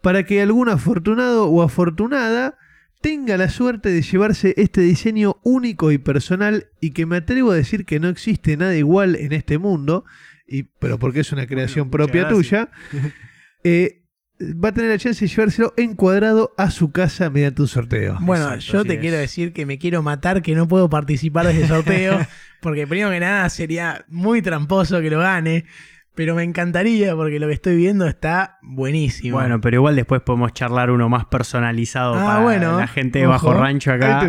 para 0.03 0.25
que 0.25 0.41
algún 0.41 0.69
afortunado 0.69 1.47
o 1.47 1.63
afortunada 1.63 2.57
tenga 3.03 3.37
la 3.37 3.49
suerte 3.49 3.91
de 3.91 4.03
llevarse 4.03 4.55
este 4.57 4.83
diseño 4.83 5.37
único 5.43 5.91
y 5.91 5.99
personal 5.99 6.69
y 6.81 6.91
que 6.91 7.07
me 7.07 7.17
atrevo 7.17 7.51
a 7.51 7.55
decir 7.55 7.85
que 7.87 7.99
no 7.99 8.09
existe 8.09 8.57
nada 8.57 8.77
igual 8.77 9.17
en 9.17 9.33
este 9.33 9.57
mundo, 9.59 10.05
y, 10.51 10.65
pero 10.65 10.99
porque 10.99 11.21
es 11.21 11.33
una 11.33 11.47
creación 11.47 11.89
propia 11.91 12.23
gracias. 12.25 12.39
tuya, 12.49 12.69
eh, 13.65 14.03
va 14.43 14.71
a 14.71 14.73
tener 14.73 14.91
la 14.91 14.99
chance 14.99 15.25
de 15.25 15.29
llevárselo 15.29 15.73
encuadrado 15.77 16.55
a 16.59 16.71
su 16.71 16.91
casa 16.93 17.31
mediante 17.31 17.63
un 17.63 17.69
sorteo. 17.69 18.19
Bueno, 18.21 18.45
Exacto, 18.55 18.73
yo 18.79 18.85
te 18.85 18.95
es. 18.95 19.01
quiero 19.01 19.17
decir 19.19 19.53
que 19.53 19.67
me 19.67 19.79
quiero 19.79 20.03
matar, 20.03 20.43
que 20.43 20.55
no 20.55 20.67
puedo 20.67 20.89
participar 20.89 21.47
de 21.47 21.53
ese 21.53 21.69
sorteo, 21.69 22.19
porque 22.61 22.87
primero 22.87 23.11
que 23.11 23.21
nada 23.21 23.49
sería 23.51 24.05
muy 24.09 24.43
tramposo 24.43 25.01
que 25.01 25.11
lo 25.11 25.19
gane, 25.21 25.67
pero 26.15 26.35
me 26.35 26.43
encantaría 26.43 27.15
porque 27.15 27.39
lo 27.39 27.47
que 27.49 27.55
estoy 27.55 27.77
viendo 27.77 28.07
está 28.07 28.59
buenísimo. 28.63 29.37
Bueno, 29.39 29.61
pero 29.61 29.77
igual 29.77 29.95
después 29.97 30.21
podemos 30.23 30.53
charlar 30.53 30.91
uno 30.91 31.09
más 31.09 31.27
personalizado 31.27 32.15
Ah, 32.15 32.25
para 32.27 32.41
bueno. 32.41 32.79
la 32.79 32.87
gente 32.89 33.21
de 33.21 33.27
Ojo. 33.27 33.33
Bajo 33.49 33.55
Rancho 33.61 33.93
acá. 33.93 34.29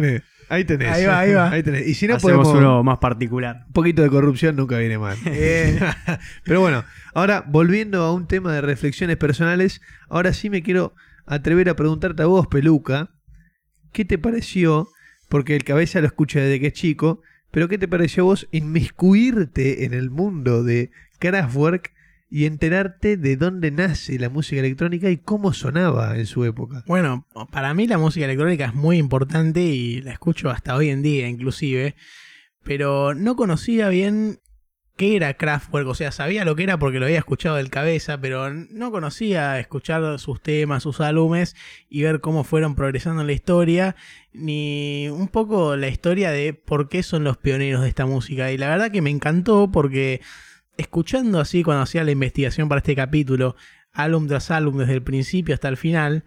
Ahí 0.52 0.66
tenés, 0.66 0.90
ahí 0.90 1.04
tenés. 1.04 1.16
Ahí 1.16 1.34
va, 1.34 1.50
ahí 1.50 1.60
va. 1.60 1.64
tenés. 1.64 1.88
Y 1.88 1.94
si 1.94 2.08
no 2.08 2.16
Hacemos 2.16 2.46
podemos... 2.46 2.62
uno 2.62 2.84
más 2.84 2.98
particular. 2.98 3.64
Un 3.68 3.72
poquito 3.72 4.02
de 4.02 4.10
corrupción 4.10 4.58
nunca 4.58 4.78
viene 4.80 4.98
mal. 4.98 5.18
Eh, 5.26 5.80
Pero 6.44 6.60
bueno, 6.60 6.84
ahora 7.14 7.46
volviendo 7.48 8.04
a 8.04 8.14
un 8.14 8.28
tema 8.28 8.54
de 8.54 8.60
reflexiones 8.60 9.16
personales, 9.16 9.80
ahora 10.10 10.34
sí 10.34 10.50
me 10.50 10.62
quiero 10.62 10.94
atrever 11.26 11.70
a 11.70 11.78
preguntarte 11.78 12.24
a 12.24 12.26
vos, 12.26 12.48
Peluca, 12.48 13.12
¿qué 13.94 14.04
te 14.04 14.18
pareció? 14.18 14.90
Porque 15.30 15.56
el 15.56 15.64
cabeza 15.64 16.02
lo 16.02 16.08
escucha 16.08 16.42
desde 16.42 16.60
que 16.60 16.68
es 16.68 16.74
chico, 16.74 17.22
pero 17.52 17.70
¿qué 17.70 17.78
te 17.78 17.88
pareció 17.88 18.24
a 18.24 18.26
vos 18.26 18.50
inmiscuirte 18.52 19.86
en 19.86 19.94
el 19.94 20.10
mundo 20.10 20.66
de 20.66 20.92
Kraftwerk 21.20 21.94
y 22.32 22.46
enterarte 22.46 23.18
de 23.18 23.36
dónde 23.36 23.72
nace 23.72 24.18
la 24.18 24.30
música 24.30 24.62
electrónica 24.62 25.10
y 25.10 25.18
cómo 25.18 25.52
sonaba 25.52 26.18
en 26.18 26.26
su 26.26 26.46
época? 26.46 26.84
bueno, 26.88 27.28
para 27.52 27.74
mí 27.74 27.88
la 27.88 27.98
música 27.98 28.26
electrónica 28.26 28.66
es 28.66 28.74
muy 28.74 28.98
importante 28.98 29.60
y 29.62 30.02
la 30.02 30.14
escucho 30.14 30.50
hasta 30.50 30.76
hoy 30.76 30.90
en 30.90 31.02
día 31.02 31.28
inclusive, 31.28 31.96
pero 32.64 33.14
no 33.14 33.36
conocía 33.36 33.90
bien 33.90 34.40
qué 34.96 35.16
era 35.16 35.34
Kraftwerk, 35.34 35.88
o 35.88 35.96
sea, 35.96 36.12
sabía 36.12 36.46
lo 36.46 36.56
que 36.56 36.64
era 36.64 36.80
porque 36.80 37.00
lo 37.00 37.06
había 37.06 37.18
escuchado 37.18 37.58
del 37.58 37.70
cabeza, 37.70 38.22
pero 38.22 38.54
no 38.54 38.92
conocía 38.92 39.60
escuchar 39.60 40.20
sus 40.20 40.42
temas, 40.42 40.84
sus 40.84 41.02
álbumes 41.02 41.56
y 41.90 42.04
ver 42.04 42.22
cómo 42.22 42.44
fueron 42.46 42.76
progresando 42.76 43.22
en 43.22 43.28
la 43.28 43.34
historia, 43.34 43.96
ni 44.32 45.10
un 45.10 45.28
poco 45.28 45.76
la 45.76 45.88
historia 45.90 46.32
de 46.32 46.54
por 46.54 46.88
qué 46.88 47.04
son 47.04 47.24
los 47.24 47.38
pioneros 47.38 47.82
de 47.82 47.90
esta 47.90 48.06
música. 48.06 48.52
Y 48.52 48.58
la 48.58 48.70
verdad 48.70 48.92
que 48.92 49.02
me 49.02 49.10
encantó 49.10 49.72
porque 49.72 50.22
escuchando 50.82 51.40
así 51.40 51.64
cuando 51.64 51.84
hacía 51.84 52.04
la 52.04 52.12
investigación 52.12 52.68
para 52.70 52.80
este 52.80 52.96
capítulo, 52.96 53.56
álbum 53.94 54.28
tras 54.28 54.52
álbum 54.52 54.78
desde 54.80 54.94
el 54.94 55.02
principio 55.04 55.54
hasta 55.54 55.70
el 55.70 55.78
final, 55.78 56.24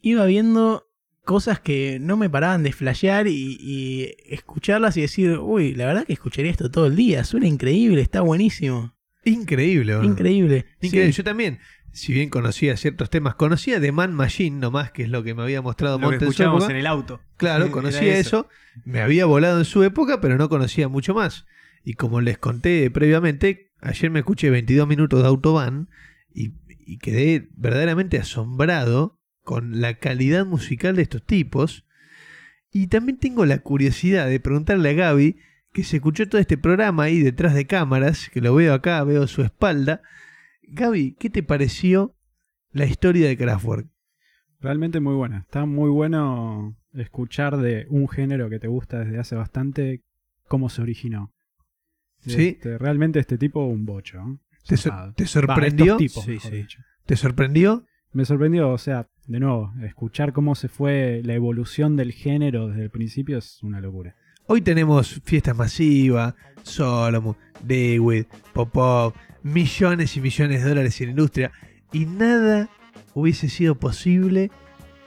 iba 0.00 0.24
viendo 0.26 0.88
cosas 1.24 1.60
que 1.60 1.98
no 2.00 2.16
me 2.16 2.30
paraban 2.30 2.62
de 2.62 2.72
flashear 2.72 3.26
y, 3.28 3.58
y 3.60 4.14
escucharlas 4.32 4.96
y 4.96 5.02
decir, 5.02 5.38
uy, 5.38 5.74
la 5.74 5.84
verdad 5.86 6.06
que 6.06 6.14
escucharía 6.14 6.50
esto 6.50 6.70
todo 6.70 6.86
el 6.86 6.96
día, 6.96 7.22
suena 7.24 7.46
increíble, 7.46 8.00
está 8.00 8.22
buenísimo. 8.22 8.94
Increíble. 9.24 9.92
Increíble. 10.02 10.64
Increíble. 10.80 11.10
Sí. 11.10 11.16
Yo 11.18 11.24
también, 11.24 11.58
si 11.92 12.14
bien 12.14 12.30
conocía 12.30 12.76
ciertos 12.78 13.10
temas, 13.10 13.34
conocía 13.34 13.78
The 13.78 13.92
Man 13.92 14.14
Machine 14.14 14.58
nomás, 14.58 14.90
que 14.90 15.02
es 15.02 15.10
lo 15.10 15.22
que 15.22 15.34
me 15.34 15.42
había 15.42 15.60
mostrado 15.60 15.98
Lo 15.98 16.08
que 16.08 16.12
Monte 16.12 16.16
en 16.16 16.20
su 16.20 16.30
escuchábamos 16.30 16.62
época. 16.62 16.72
en 16.72 16.80
el 16.80 16.86
auto. 16.86 17.20
Claro, 17.36 17.70
conocía 17.70 18.16
eso. 18.16 18.48
Me 18.84 19.00
había 19.02 19.26
volado 19.26 19.58
en 19.58 19.64
su 19.66 19.82
época, 19.82 20.20
pero 20.22 20.38
no 20.38 20.48
conocía 20.48 20.88
mucho 20.88 21.12
más. 21.14 21.44
Y 21.84 21.94
como 21.94 22.20
les 22.20 22.38
conté 22.38 22.90
previamente, 22.90 23.67
ayer 23.80 24.10
me 24.10 24.20
escuché 24.20 24.50
22 24.50 24.86
minutos 24.86 25.22
de 25.22 25.28
Autobahn 25.28 25.88
y, 26.34 26.52
quedé 26.98 27.48
verdaderamente 27.54 28.18
asombrado 28.18 29.20
con 29.42 29.80
la 29.80 29.94
calidad 29.94 30.46
musical 30.46 30.96
de 30.96 31.02
estos 31.02 31.22
tipos. 31.22 31.84
Y 32.72 32.86
también 32.86 33.18
tengo 33.18 33.44
la 33.44 33.58
curiosidad 33.58 34.26
de 34.26 34.40
preguntarle 34.40 34.90
a 34.90 34.94
Gaby, 34.94 35.36
que 35.72 35.84
se 35.84 35.96
escuchó 35.96 36.28
todo 36.28 36.40
este 36.40 36.56
programa 36.56 37.04
ahí 37.04 37.20
detrás 37.20 37.54
de 37.54 37.66
cámaras, 37.66 38.30
que 38.30 38.40
lo 38.40 38.54
veo 38.54 38.72
acá, 38.72 39.04
veo 39.04 39.26
su 39.26 39.42
espalda. 39.42 40.00
Gaby, 40.62 41.16
¿qué 41.18 41.28
te 41.28 41.42
pareció 41.42 42.14
la 42.72 42.86
historia 42.86 43.28
de 43.28 43.36
Kraftwerk? 43.36 43.86
Realmente 44.60 45.00
muy 45.00 45.14
buena. 45.14 45.40
Está 45.40 45.66
muy 45.66 45.90
bueno 45.90 46.76
escuchar 46.94 47.58
de 47.58 47.86
un 47.90 48.08
género 48.08 48.50
que 48.50 48.58
te 48.58 48.66
gusta 48.66 49.00
desde 49.00 49.18
hace 49.18 49.36
bastante 49.36 50.02
cómo 50.48 50.68
se 50.68 50.82
originó. 50.82 51.32
Sí. 52.28 52.48
Este, 52.48 52.78
realmente 52.78 53.18
este 53.18 53.38
tipo 53.38 53.64
un 53.64 53.84
bocho. 53.86 54.18
¿eh? 54.18 54.36
¿Te, 55.16 55.26
sorprendió? 55.26 55.96
tipos, 55.96 56.24
Sí, 56.24 56.38
sí. 56.38 56.66
¿Te 57.06 57.16
sorprendió? 57.16 57.84
Me 58.12 58.24
sorprendió, 58.24 58.70
o 58.70 58.78
sea, 58.78 59.08
de 59.26 59.40
nuevo, 59.40 59.72
escuchar 59.82 60.32
cómo 60.32 60.54
se 60.54 60.68
fue 60.68 61.20
la 61.24 61.34
evolución 61.34 61.96
del 61.96 62.12
género 62.12 62.68
desde 62.68 62.84
el 62.84 62.90
principio 62.90 63.38
es 63.38 63.62
una 63.62 63.80
locura. 63.80 64.14
Hoy 64.46 64.62
tenemos 64.62 65.20
fiestas 65.24 65.56
masivas, 65.56 66.34
Solomon, 66.62 67.36
David, 67.62 68.24
Popov, 68.54 69.12
millones 69.42 70.16
y 70.16 70.20
millones 70.20 70.62
de 70.62 70.68
dólares 70.68 71.00
en 71.00 71.10
industria, 71.10 71.52
y 71.92 72.06
nada 72.06 72.70
hubiese 73.14 73.48
sido 73.48 73.74
posible 73.74 74.50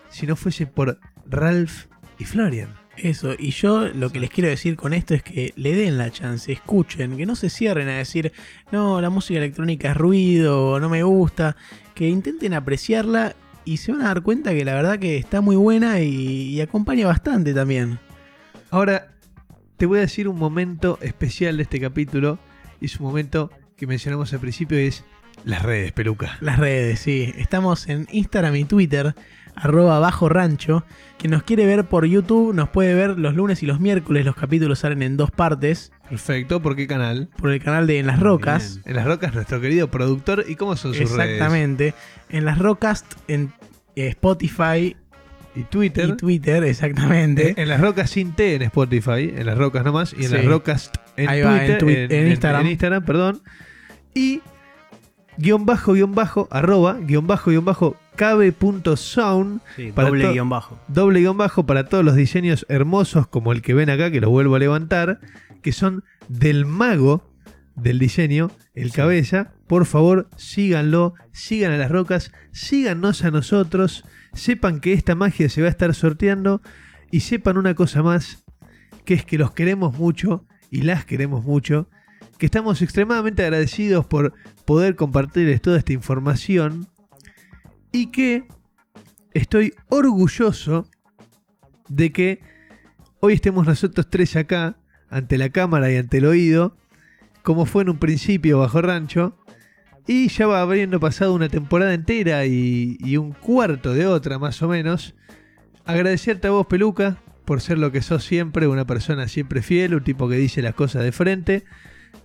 si 0.10 0.28
no 0.28 0.36
fuese 0.36 0.68
por 0.68 1.00
Ralph 1.26 1.86
y 2.20 2.26
Florian. 2.26 2.81
Eso, 2.98 3.34
y 3.38 3.52
yo 3.52 3.88
lo 3.88 4.12
que 4.12 4.20
les 4.20 4.30
quiero 4.30 4.50
decir 4.50 4.76
con 4.76 4.94
esto 4.94 5.14
es 5.14 5.24
que 5.24 5.54
le 5.56 5.76
den 5.76 5.98
la 5.98 6.12
chance, 6.12 6.52
escuchen, 6.52 7.18
que 7.18 7.26
no 7.26 7.36
se 7.36 7.50
cierren 7.50 7.88
a 7.88 7.98
decir, 7.98 8.34
no, 8.72 9.02
la 9.02 9.10
música 9.10 9.40
electrónica 9.40 9.92
es 9.92 9.98
ruido, 9.98 10.80
no 10.80 10.90
me 10.90 11.02
gusta, 11.04 11.56
que 11.96 12.10
intenten 12.10 12.54
apreciarla 12.54 13.36
y 13.64 13.78
se 13.78 13.92
van 13.92 14.02
a 14.02 14.08
dar 14.08 14.22
cuenta 14.22 14.52
que 14.52 14.66
la 14.66 14.74
verdad 14.76 15.00
que 15.00 15.18
está 15.18 15.42
muy 15.42 15.56
buena 15.56 16.02
y, 16.02 16.50
y 16.50 16.62
acompaña 16.62 17.08
bastante 17.08 17.54
también. 17.54 17.98
Ahora, 18.70 19.12
te 19.78 19.86
voy 19.86 19.98
a 19.98 20.02
decir 20.02 20.28
un 20.28 20.38
momento 20.38 21.00
especial 21.02 21.58
de 21.58 21.64
este 21.64 21.80
capítulo, 21.80 22.40
y 22.80 22.86
es 22.86 23.00
un 23.00 23.08
momento 23.08 23.52
que 23.78 23.88
mencionamos 23.88 24.32
al 24.34 24.40
principio, 24.40 24.80
y 24.80 24.88
es 24.88 25.04
las 25.44 25.64
redes, 25.64 25.92
peluca. 25.92 26.38
Las 26.40 26.60
redes, 26.60 27.00
sí. 27.00 27.34
Estamos 27.38 27.90
en 27.90 28.08
Instagram 28.12 28.56
y 28.56 28.66
Twitter, 28.66 29.16
arroba 29.56 30.00
bajo 30.00 30.30
rancho. 30.30 30.84
Quien 31.18 31.32
nos 31.32 31.44
quiere 31.44 31.66
ver 31.66 31.86
por 31.86 32.06
YouTube 32.06 32.54
nos 32.54 32.70
puede 32.70 32.94
ver 32.96 33.18
los 33.20 33.36
lunes 33.36 33.62
y 33.64 33.66
los 33.66 33.80
miércoles. 33.80 34.26
Los 34.26 34.36
capítulos 34.36 34.80
salen 34.80 35.04
en 35.04 35.18
dos 35.18 35.30
partes 35.32 35.92
Perfecto, 36.10 36.62
¿por 36.62 36.76
qué 36.76 36.88
canal? 36.88 37.30
por 37.38 37.52
el 37.52 37.62
canal 37.64 37.88
de 37.88 38.00
En 38.00 38.08
las 38.08 38.20
Rocas. 38.20 38.76
Bien. 38.84 38.90
En 38.90 38.96
las 38.98 39.06
rocas, 39.06 39.34
nuestro 39.34 39.62
querido 39.62 39.90
productor, 39.90 40.44
¿y 40.48 40.56
cómo 40.56 40.76
son 40.76 40.94
sus 40.94 41.12
redes? 41.12 41.34
Exactamente. 41.36 41.94
En 42.30 42.44
las 42.46 42.58
Rocas, 42.60 43.06
en 43.28 43.54
eh, 43.96 44.08
Spotify 44.08 44.96
Y 45.56 45.64
Twitter. 45.64 46.10
y 46.10 46.18
Twitter, 46.18 46.64
exactamente. 46.64 47.50
Eh, 47.52 47.54
En 47.58 47.68
las 47.70 47.80
rocas 47.82 48.10
sin 48.10 48.34
T 48.34 48.56
en 48.56 48.62
Spotify, 48.64 49.32
en 49.36 49.46
las 49.46 49.58
rocas 49.58 49.84
nomás, 49.86 50.14
y 50.14 50.24
en 50.24 50.30
Sí. 50.32 50.36
las 50.36 50.46
rocas 50.46 50.92
en 51.18 51.30
Ahí 51.30 51.42
va, 51.42 51.66
en 51.66 51.78
Twitter, 51.78 52.10
twi- 52.10 52.14
en 52.20 52.28
Instagram. 52.30 52.62
en 52.62 52.68
Instagram, 52.72 53.06
perdón. 53.06 53.42
Y 54.14 54.42
guion 55.38 55.66
bajo, 55.66 55.94
guion 55.94 56.14
bajo, 56.14 56.48
arroba, 56.52 56.98
guion 57.02 57.28
bajo, 57.28 57.52
guion 57.52 57.66
bajo, 57.66 57.96
cabe.sound, 58.16 59.62
Sí, 59.76 59.92
Para 59.92 60.10
doble 60.10 60.32
guion 60.32 60.50
bajo. 60.50 60.80
doble 60.88 61.20
guion 61.20 61.38
bajo 61.38 61.66
para 61.66 61.86
todos 61.86 62.04
los 62.04 62.16
diseños 62.16 62.66
hermosos 62.70 63.28
como 63.28 63.52
el 63.52 63.62
que 63.62 63.74
ven 63.74 63.90
acá, 63.90 64.12
que 64.12 64.22
los 64.22 64.30
vuelvo 64.30 64.56
a 64.56 64.60
levantar, 64.60 65.20
que 65.62 65.72
son 65.72 66.04
del 66.28 66.66
mago 66.66 67.30
del 67.76 68.00
diseño, 68.00 68.52
el 68.76 68.92
cabeza. 68.92 69.54
Por 69.68 69.86
favor, 69.86 70.30
síganlo, 70.36 71.14
sigan 71.32 71.72
a 71.72 71.78
las 71.78 71.90
rocas, 71.92 72.32
síganos 72.52 73.24
a 73.24 73.32
nosotros, 73.32 74.04
sepan 74.34 74.80
que 74.80 74.94
esta 74.94 75.16
magia 75.16 75.50
se 75.50 75.62
va 75.62 75.68
a 75.68 75.72
estar 75.72 75.94
sorteando 75.96 76.62
y 77.10 77.22
sepan 77.22 77.58
una 77.58 77.74
cosa 77.74 78.04
más, 78.04 78.44
que 79.06 79.14
es 79.14 79.26
que 79.26 79.38
los 79.38 79.52
queremos 79.52 79.98
mucho 79.98 80.46
y 80.70 80.82
las 80.82 81.06
queremos 81.06 81.44
mucho, 81.44 81.90
que 82.38 82.46
estamos 82.46 82.82
extremadamente 82.82 83.44
agradecidos 83.44 84.06
por 84.06 84.34
poder 84.66 84.96
compartirles 84.96 85.62
toda 85.62 85.78
esta 85.78 85.94
información 85.94 86.88
y 87.92 88.08
que 88.08 88.48
estoy 89.34 89.74
orgulloso 89.90 90.88
de 91.90 92.12
que 92.12 92.40
hoy 93.20 93.34
estemos 93.34 93.66
nosotros 93.66 94.10
tres 94.10 94.36
acá, 94.36 94.78
ante 95.10 95.38
la 95.38 95.50
cámara 95.50 95.92
y 95.92 95.98
ante 95.98 96.18
el 96.18 96.26
oído, 96.26 96.76
como 97.44 97.66
fue 97.66 97.84
en 97.84 97.90
un 97.90 97.98
principio 97.98 98.60
bajo 98.60 98.82
rancho, 98.82 99.38
Y 100.08 100.30
ya 100.30 100.48
va 100.48 100.62
habiendo 100.62 101.00
pasado 101.00 101.34
una 101.34 101.48
temporada 101.48 101.94
entera 101.94 102.46
y, 102.46 103.18
un 103.18 103.34
cuarto 103.34 103.94
de 103.94 104.08
otra 104.08 104.40
más 104.40 104.62
o 104.64 104.68
menos. 104.68 105.14
Agradecerte 105.86 106.48
a 106.48 106.52
vos, 106.52 106.66
Peluca, 106.66 107.18
por 107.46 107.62
ser 107.62 107.78
lo 107.78 107.92
que 107.92 108.02
sos 108.02 108.24
siempre, 108.24 108.68
una 108.68 108.86
persona 108.86 109.28
siempre 109.28 109.62
fiel, 109.62 109.94
un 109.94 110.04
tipo 110.04 110.28
que 110.28 110.38
dice 110.38 110.64
las 110.64 110.74
cosas 110.74 111.04
de 111.04 111.12
frente, 111.12 111.64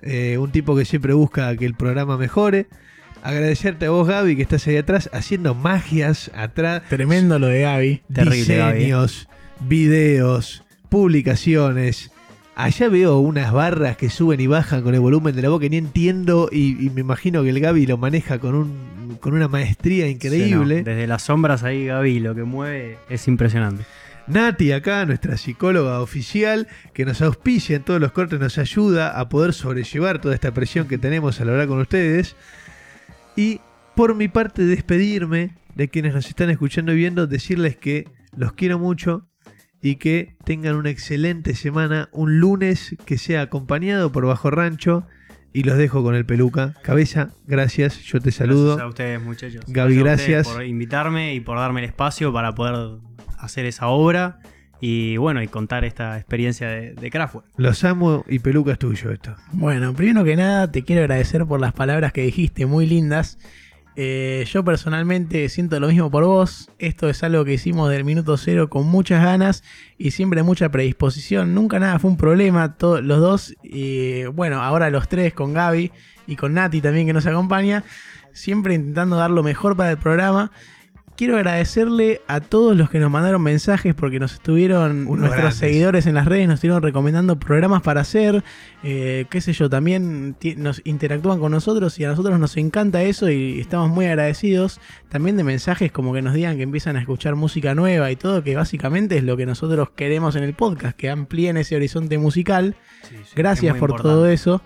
eh, 0.01 0.38
un 0.38 0.52
tipo 0.52 0.74
que 0.74 0.86
siempre 0.86 1.12
busca 1.12 1.55
que 1.56 1.66
el 1.66 1.74
programa 1.74 2.16
mejore. 2.16 2.66
Agradecerte 3.27 3.86
a 3.86 3.90
vos, 3.90 4.07
Gaby, 4.07 4.36
que 4.36 4.43
estás 4.43 4.65
ahí 4.69 4.77
atrás 4.77 5.11
haciendo 5.12 5.53
magias 5.53 6.31
atrás. 6.32 6.82
Tremendo 6.89 7.40
lo 7.40 7.48
de 7.48 7.62
Gaby. 7.62 8.03
Terrible, 8.15 8.57
Gaby. 8.57 8.78
diseños, 8.78 9.28
videos, 9.59 10.62
publicaciones. 10.89 12.12
Allá 12.55 12.89
veo 12.89 13.19
unas 13.19 13.53
barras 13.53 13.97
que 13.97 14.11
suben 14.11 14.39
y 14.39 14.47
bajan 14.47 14.82
con 14.82 14.94
el 14.94 15.01
volumen 15.01 15.35
de 15.35 15.43
la 15.43 15.48
voz 15.48 15.61
que 15.61 15.69
ni 15.69 15.77
entiendo 15.77 16.48
y, 16.53 16.86
y 16.86 16.89
me 16.90 17.01
imagino 17.01 17.43
que 17.43 17.51
el 17.51 17.59
Gaby 17.59 17.86
lo 17.86 17.98
maneja 17.98 18.39
con, 18.39 18.55
un, 18.55 19.19
con 19.20 19.35
una 19.35 19.48
maestría 19.48 20.07
increíble. 20.07 20.77
Sí, 20.77 20.82
no, 20.82 20.90
Desde 20.93 21.09
las 21.09 21.23
sombras 21.23 21.65
ahí, 21.65 21.86
Gaby, 21.86 22.20
lo 22.20 22.32
que 22.32 22.44
mueve 22.44 22.98
es 23.11 23.27
impresionante. 23.27 23.82
Nati 24.28 24.70
acá, 24.70 25.05
nuestra 25.05 25.36
psicóloga 25.36 26.01
oficial, 26.01 26.69
que 26.93 27.05
nos 27.05 27.20
auspicia 27.23 27.74
en 27.74 27.82
todos 27.82 28.01
los 28.01 28.12
cortes, 28.12 28.39
nos 28.39 28.57
ayuda 28.57 29.19
a 29.19 29.28
poder 29.28 29.53
sobrellevar 29.53 30.20
toda 30.20 30.35
esta 30.35 30.55
presión 30.55 30.86
que 30.86 30.97
tenemos 30.97 31.40
al 31.40 31.48
hablar 31.48 31.66
con 31.66 31.81
ustedes. 31.81 32.36
Y 33.36 33.60
por 33.94 34.14
mi 34.14 34.28
parte 34.28 34.64
despedirme 34.64 35.56
de 35.74 35.88
quienes 35.88 36.14
nos 36.14 36.26
están 36.26 36.48
escuchando 36.50 36.92
y 36.92 36.96
viendo, 36.96 37.26
decirles 37.26 37.76
que 37.76 38.08
los 38.34 38.54
quiero 38.54 38.78
mucho 38.78 39.28
y 39.82 39.96
que 39.96 40.36
tengan 40.44 40.74
una 40.76 40.90
excelente 40.90 41.54
semana, 41.54 42.08
un 42.12 42.40
lunes 42.40 42.96
que 43.04 43.18
sea 43.18 43.42
acompañado 43.42 44.10
por 44.10 44.24
Bajo 44.24 44.50
Rancho 44.50 45.06
y 45.52 45.64
los 45.64 45.76
dejo 45.76 46.02
con 46.02 46.14
el 46.14 46.24
peluca. 46.24 46.74
Cabeza, 46.82 47.30
gracias, 47.46 48.00
yo 48.00 48.20
te 48.20 48.32
saludo. 48.32 48.76
Gracias 48.76 48.84
a 48.84 48.88
ustedes, 48.88 49.22
muchachos. 49.22 49.64
Gaby, 49.68 49.96
gracias. 49.96 50.48
por 50.48 50.64
invitarme 50.64 51.34
y 51.34 51.40
por 51.40 51.58
darme 51.58 51.80
el 51.80 51.86
espacio 51.86 52.32
para 52.32 52.54
poder 52.54 53.00
hacer 53.38 53.66
esa 53.66 53.88
obra 53.88 54.40
y 54.81 55.16
bueno, 55.16 55.43
y 55.43 55.48
contar 55.48 55.85
esta 55.85 56.16
experiencia 56.16 56.69
de, 56.69 56.94
de 56.94 57.11
Kraftwerk. 57.11 57.47
Los 57.57 57.85
amo 57.85 58.24
y 58.28 58.39
peluca 58.39 58.73
es 58.73 58.78
tuyo 58.78 59.11
esto. 59.11 59.35
Bueno, 59.53 59.94
primero 59.94 60.24
que 60.24 60.36
nada 60.36 60.70
te 60.70 60.82
quiero 60.82 61.03
agradecer 61.03 61.47
por 61.47 61.61
las 61.61 61.73
palabras 61.73 62.12
que 62.12 62.23
dijiste, 62.23 62.66
muy 62.66 62.86
lindas. 62.86 63.39
Eh, 63.98 64.44
yo 64.53 64.62
personalmente 64.62 65.48
siento 65.48 65.81
lo 65.81 65.89
mismo 65.89 66.11
por 66.11 66.24
vos. 66.24 66.70
Esto 66.78 67.09
es 67.09 67.23
algo 67.23 67.47
que 67.47 67.55
hicimos 67.55 67.90
del 67.90 68.05
minuto 68.05 68.36
cero 68.36 68.69
con 68.69 68.86
muchas 68.86 69.24
ganas 69.24 69.65
y 69.97 70.11
siempre 70.11 70.43
mucha 70.43 70.69
predisposición. 70.69 71.55
Nunca 71.55 71.78
nada 71.78 71.98
fue 71.98 72.11
un 72.11 72.19
problema, 72.19 72.77
todos 72.77 73.03
los 73.03 73.20
dos. 73.20 73.55
Y 73.62 74.27
bueno, 74.27 74.62
ahora 74.62 74.90
los 74.90 75.09
tres 75.09 75.32
con 75.32 75.55
Gaby 75.55 75.93
y 76.27 76.36
con 76.36 76.53
Nati 76.53 76.82
también 76.82 77.07
que 77.07 77.15
nos 77.15 77.27
acompaña. 77.27 77.85
Siempre 78.35 78.74
intentando 78.74 79.16
dar 79.16 79.31
lo 79.31 79.43
mejor 79.43 79.77
para 79.77 79.93
el 79.93 79.97
programa. 79.97 80.53
Quiero 81.16 81.36
agradecerle 81.36 82.20
a 82.28 82.40
todos 82.40 82.76
los 82.76 82.90
que 82.90 82.98
nos 82.98 83.10
mandaron 83.10 83.40
mensajes 83.43 83.94
porque 83.94 84.20
nos 84.20 84.34
estuvieron, 84.34 85.06
Unos 85.06 85.20
nuestros 85.20 85.36
grandes. 85.36 85.56
seguidores 85.56 86.06
en 86.06 86.14
las 86.14 86.26
redes 86.26 86.47
nos 86.47 86.56
estuvieron 86.56 86.82
recomendando 86.82 87.38
programas 87.38 87.80
para 87.80 88.02
hacer, 88.02 88.44
eh, 88.82 89.24
qué 89.30 89.40
sé 89.40 89.55
yo, 89.55 89.70
también 89.70 90.36
nos 90.59 90.82
interactúan 90.84 91.40
con 91.40 91.52
nosotros 91.52 91.98
y 91.98 92.05
a 92.05 92.09
nosotros 92.09 92.38
nos 92.38 92.59
encanta 92.59 93.02
eso 93.02 93.30
y 93.30 93.60
estamos 93.60 93.88
muy 93.88 94.05
agradecidos. 94.05 94.78
También 95.09 95.38
de 95.38 95.44
mensajes 95.44 95.90
como 95.90 96.12
que 96.12 96.20
nos 96.20 96.34
digan 96.34 96.59
que 96.59 96.64
empiezan 96.64 96.97
a 96.97 97.01
escuchar 97.01 97.34
música 97.34 97.74
nueva 97.74 98.10
y 98.10 98.16
todo, 98.16 98.43
que 98.43 98.55
básicamente 98.55 99.16
es 99.16 99.24
lo 99.24 99.38
que 99.38 99.47
nosotros 99.47 99.88
queremos 99.97 100.36
en 100.36 100.43
el 100.43 100.52
podcast, 100.52 100.97
que 100.98 101.09
amplíen 101.09 101.56
ese 101.56 101.76
horizonte 101.76 102.18
musical. 102.18 102.76
Gracias 103.34 103.74
por 103.78 104.01
todo 104.02 104.26
eso. 104.28 104.60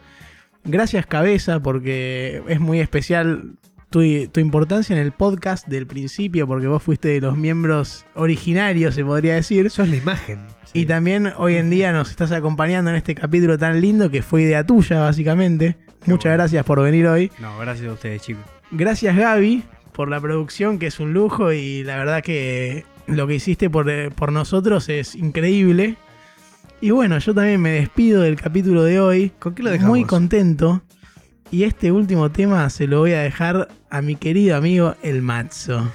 Gracias 0.65 1.07
Cabeza 1.07 1.61
porque 1.61 2.43
es 2.49 2.61
muy 2.61 2.81
especial 2.81 3.53
tu, 3.91 4.01
tu 4.29 4.41
importancia 4.41 4.95
en 4.95 5.03
el 5.03 5.13
podcast 5.13 5.67
del 5.67 5.87
principio 5.87 6.47
porque 6.47 6.69
vos 6.69 6.83
fuiste 6.83 7.09
de 7.09 7.21
los 7.21 7.37
miembros 7.37 8.07
originarios, 8.15 8.95
se 8.95 9.05
podría 9.05 9.35
decir. 9.35 9.67
Eso 9.67 9.83
es 9.83 9.91
la 9.91 9.97
imagen. 9.97 10.39
Y 10.73 10.87
también 10.87 11.33
hoy 11.37 11.57
en 11.57 11.69
día 11.69 11.93
nos 11.93 12.11
estás 12.11 12.31
acompañando 12.31 12.91
en 12.91 12.97
este 12.97 13.15
capítulo 13.15 13.59
tan 13.59 13.81
lindo 13.81 14.11
que 14.11 14.23
fue 14.23 14.43
idea 14.43 14.65
tuya 14.65 15.01
básicamente. 15.01 15.77
Muchas 16.07 16.25
bueno. 16.31 16.37
gracias 16.39 16.65
por 16.65 16.81
venir 16.81 17.07
hoy. 17.09 17.31
No, 17.41 17.59
gracias 17.59 17.89
a 17.89 17.93
ustedes, 17.93 18.23
chicos. 18.23 18.45
Gracias 18.71 19.17
Gaby 19.17 19.65
por 19.93 20.09
la 20.09 20.21
producción 20.21 20.79
que 20.79 20.87
es 20.87 21.01
un 21.01 21.13
lujo 21.13 21.53
y 21.53 21.83
la 21.83 21.97
verdad 21.97 22.23
que 22.23 22.85
lo 23.07 23.27
que 23.27 23.35
hiciste 23.35 23.69
por, 23.69 23.91
eh, 23.91 24.11
por 24.11 24.31
nosotros 24.33 24.89
es 24.89 25.17
increíble. 25.17 25.97
Y 26.81 26.93
bueno, 26.93 27.19
yo 27.19 27.35
también 27.35 27.61
me 27.61 27.71
despido 27.71 28.23
del 28.23 28.37
capítulo 28.37 28.85
de 28.85 29.01
hoy. 29.01 29.33
¿Con 29.39 29.55
qué 29.55 29.63
lo 29.63 29.71
dejamos? 29.71 29.91
Muy 29.91 30.05
contento. 30.05 30.83
Y 31.51 31.65
este 31.65 31.91
último 31.91 32.31
tema 32.31 32.69
se 32.71 32.87
lo 32.87 33.01
voy 33.01 33.13
a 33.13 33.21
dejar 33.21 33.69
a 33.91 34.03
mi 34.03 34.15
querido 34.17 34.57
amigo 34.57 34.95
El 35.03 35.21
Matzo. 35.23 35.91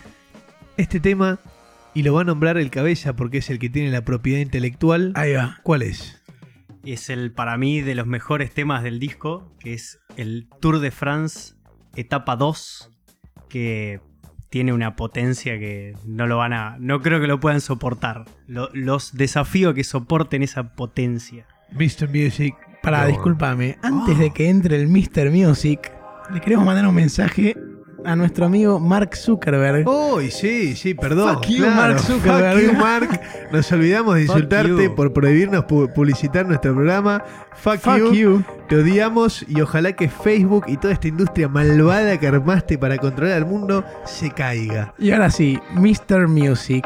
Este 0.76 0.99
tema, 0.99 1.40
y 1.94 2.03
lo 2.03 2.14
va 2.14 2.22
a 2.22 2.26
nombrar 2.26 2.57
el 2.57 2.69
cabeza 2.69 3.15
porque 3.15 3.38
es 3.38 3.49
el 3.49 3.60
que 3.60 3.69
tiene 3.69 3.90
la 3.90 4.03
propiedad 4.03 4.40
intelectual. 4.41 5.14
Ahí 5.15 5.34
va. 5.34 5.57
¿Cuál 5.64 5.84
es? 5.84 6.22
Es 6.84 7.10
el, 7.10 7.32
para 7.32 7.57
mí, 7.57 7.82
de 7.82 7.95
los 7.95 8.06
mejores 8.06 8.53
temas 8.53 8.84
del 8.84 8.99
disco, 8.99 9.49
que 9.60 9.73
es 9.73 9.99
el 10.18 10.49
Tour 10.60 10.80
de 10.80 10.91
France, 10.91 11.53
etapa 11.95 12.36
2, 12.36 12.91
que 13.48 14.02
tiene 14.49 14.73
una 14.73 14.95
potencia 14.98 15.57
que 15.57 15.94
no 16.06 16.27
lo 16.27 16.38
van 16.38 16.52
a. 16.53 16.76
No 16.80 17.02
creo 17.02 17.22
que 17.22 17.27
lo 17.27 17.40
puedan 17.40 17.61
soportar. 17.61 18.26
Lo- 18.48 18.69
los 18.73 19.14
desafío 19.15 19.73
que 19.73 19.86
soporten 19.86 20.44
esa 20.44 20.76
potencia. 20.76 21.48
Mr. 21.72 22.10
Music. 22.10 22.56
Para, 22.86 23.02
No. 23.02 23.07
discúlpame. 23.07 23.78
Antes 23.82 24.18
de 24.20 24.32
que 24.32 24.49
entre 24.49 24.76
el 24.78 24.88
Mr. 24.88 25.30
Music, 25.32 25.91
le 26.34 26.40
queremos 26.40 26.66
mandar 26.66 26.88
un 26.88 26.95
mensaje 26.95 27.56
a 28.06 28.16
nuestro 28.16 28.45
amigo 28.45 28.80
Mark 28.80 29.16
Zuckerberg. 29.16 29.88
Oh, 29.88 30.22
y 30.22 30.30
sí, 30.30 30.76
sí, 30.76 30.94
perdón. 30.94 31.34
Fuck 31.38 31.48
you, 31.48 31.57
claro. 31.64 31.76
Mark 31.76 31.99
Zuckerberg. 31.99 32.60
Fuck 32.62 32.72
you, 32.74 32.78
Mark. 32.80 33.22
Nos 33.52 33.72
olvidamos 33.72 34.16
de 34.16 34.22
insultarte 34.22 34.90
por 34.91 35.12
prohibirnos 35.12 35.64
pu- 35.66 35.91
publicitar 35.91 36.45
nuestro 36.45 36.76
programa. 36.76 37.24
Fuck, 37.56 37.78
Fuck 37.80 37.98
you. 37.98 38.14
you. 38.14 38.44
Te 38.70 38.76
odiamos 38.78 39.44
y 39.48 39.60
ojalá 39.62 39.94
que 39.94 40.07
Facebook 40.07 40.66
y 40.68 40.78
toda 40.78 40.94
esta 40.94 41.07
industria 41.07 41.48
malvada 41.48 42.20
que 42.20 42.28
armaste 42.28 42.78
para 42.78 42.98
controlar 42.98 43.38
al 43.38 43.45
mundo 43.48 43.84
se 44.06 44.30
caiga. 44.30 44.94
Y 44.99 45.10
ahora 45.12 45.32
sí, 45.32 45.60
Mr. 45.74 46.28
Music. 46.28 46.86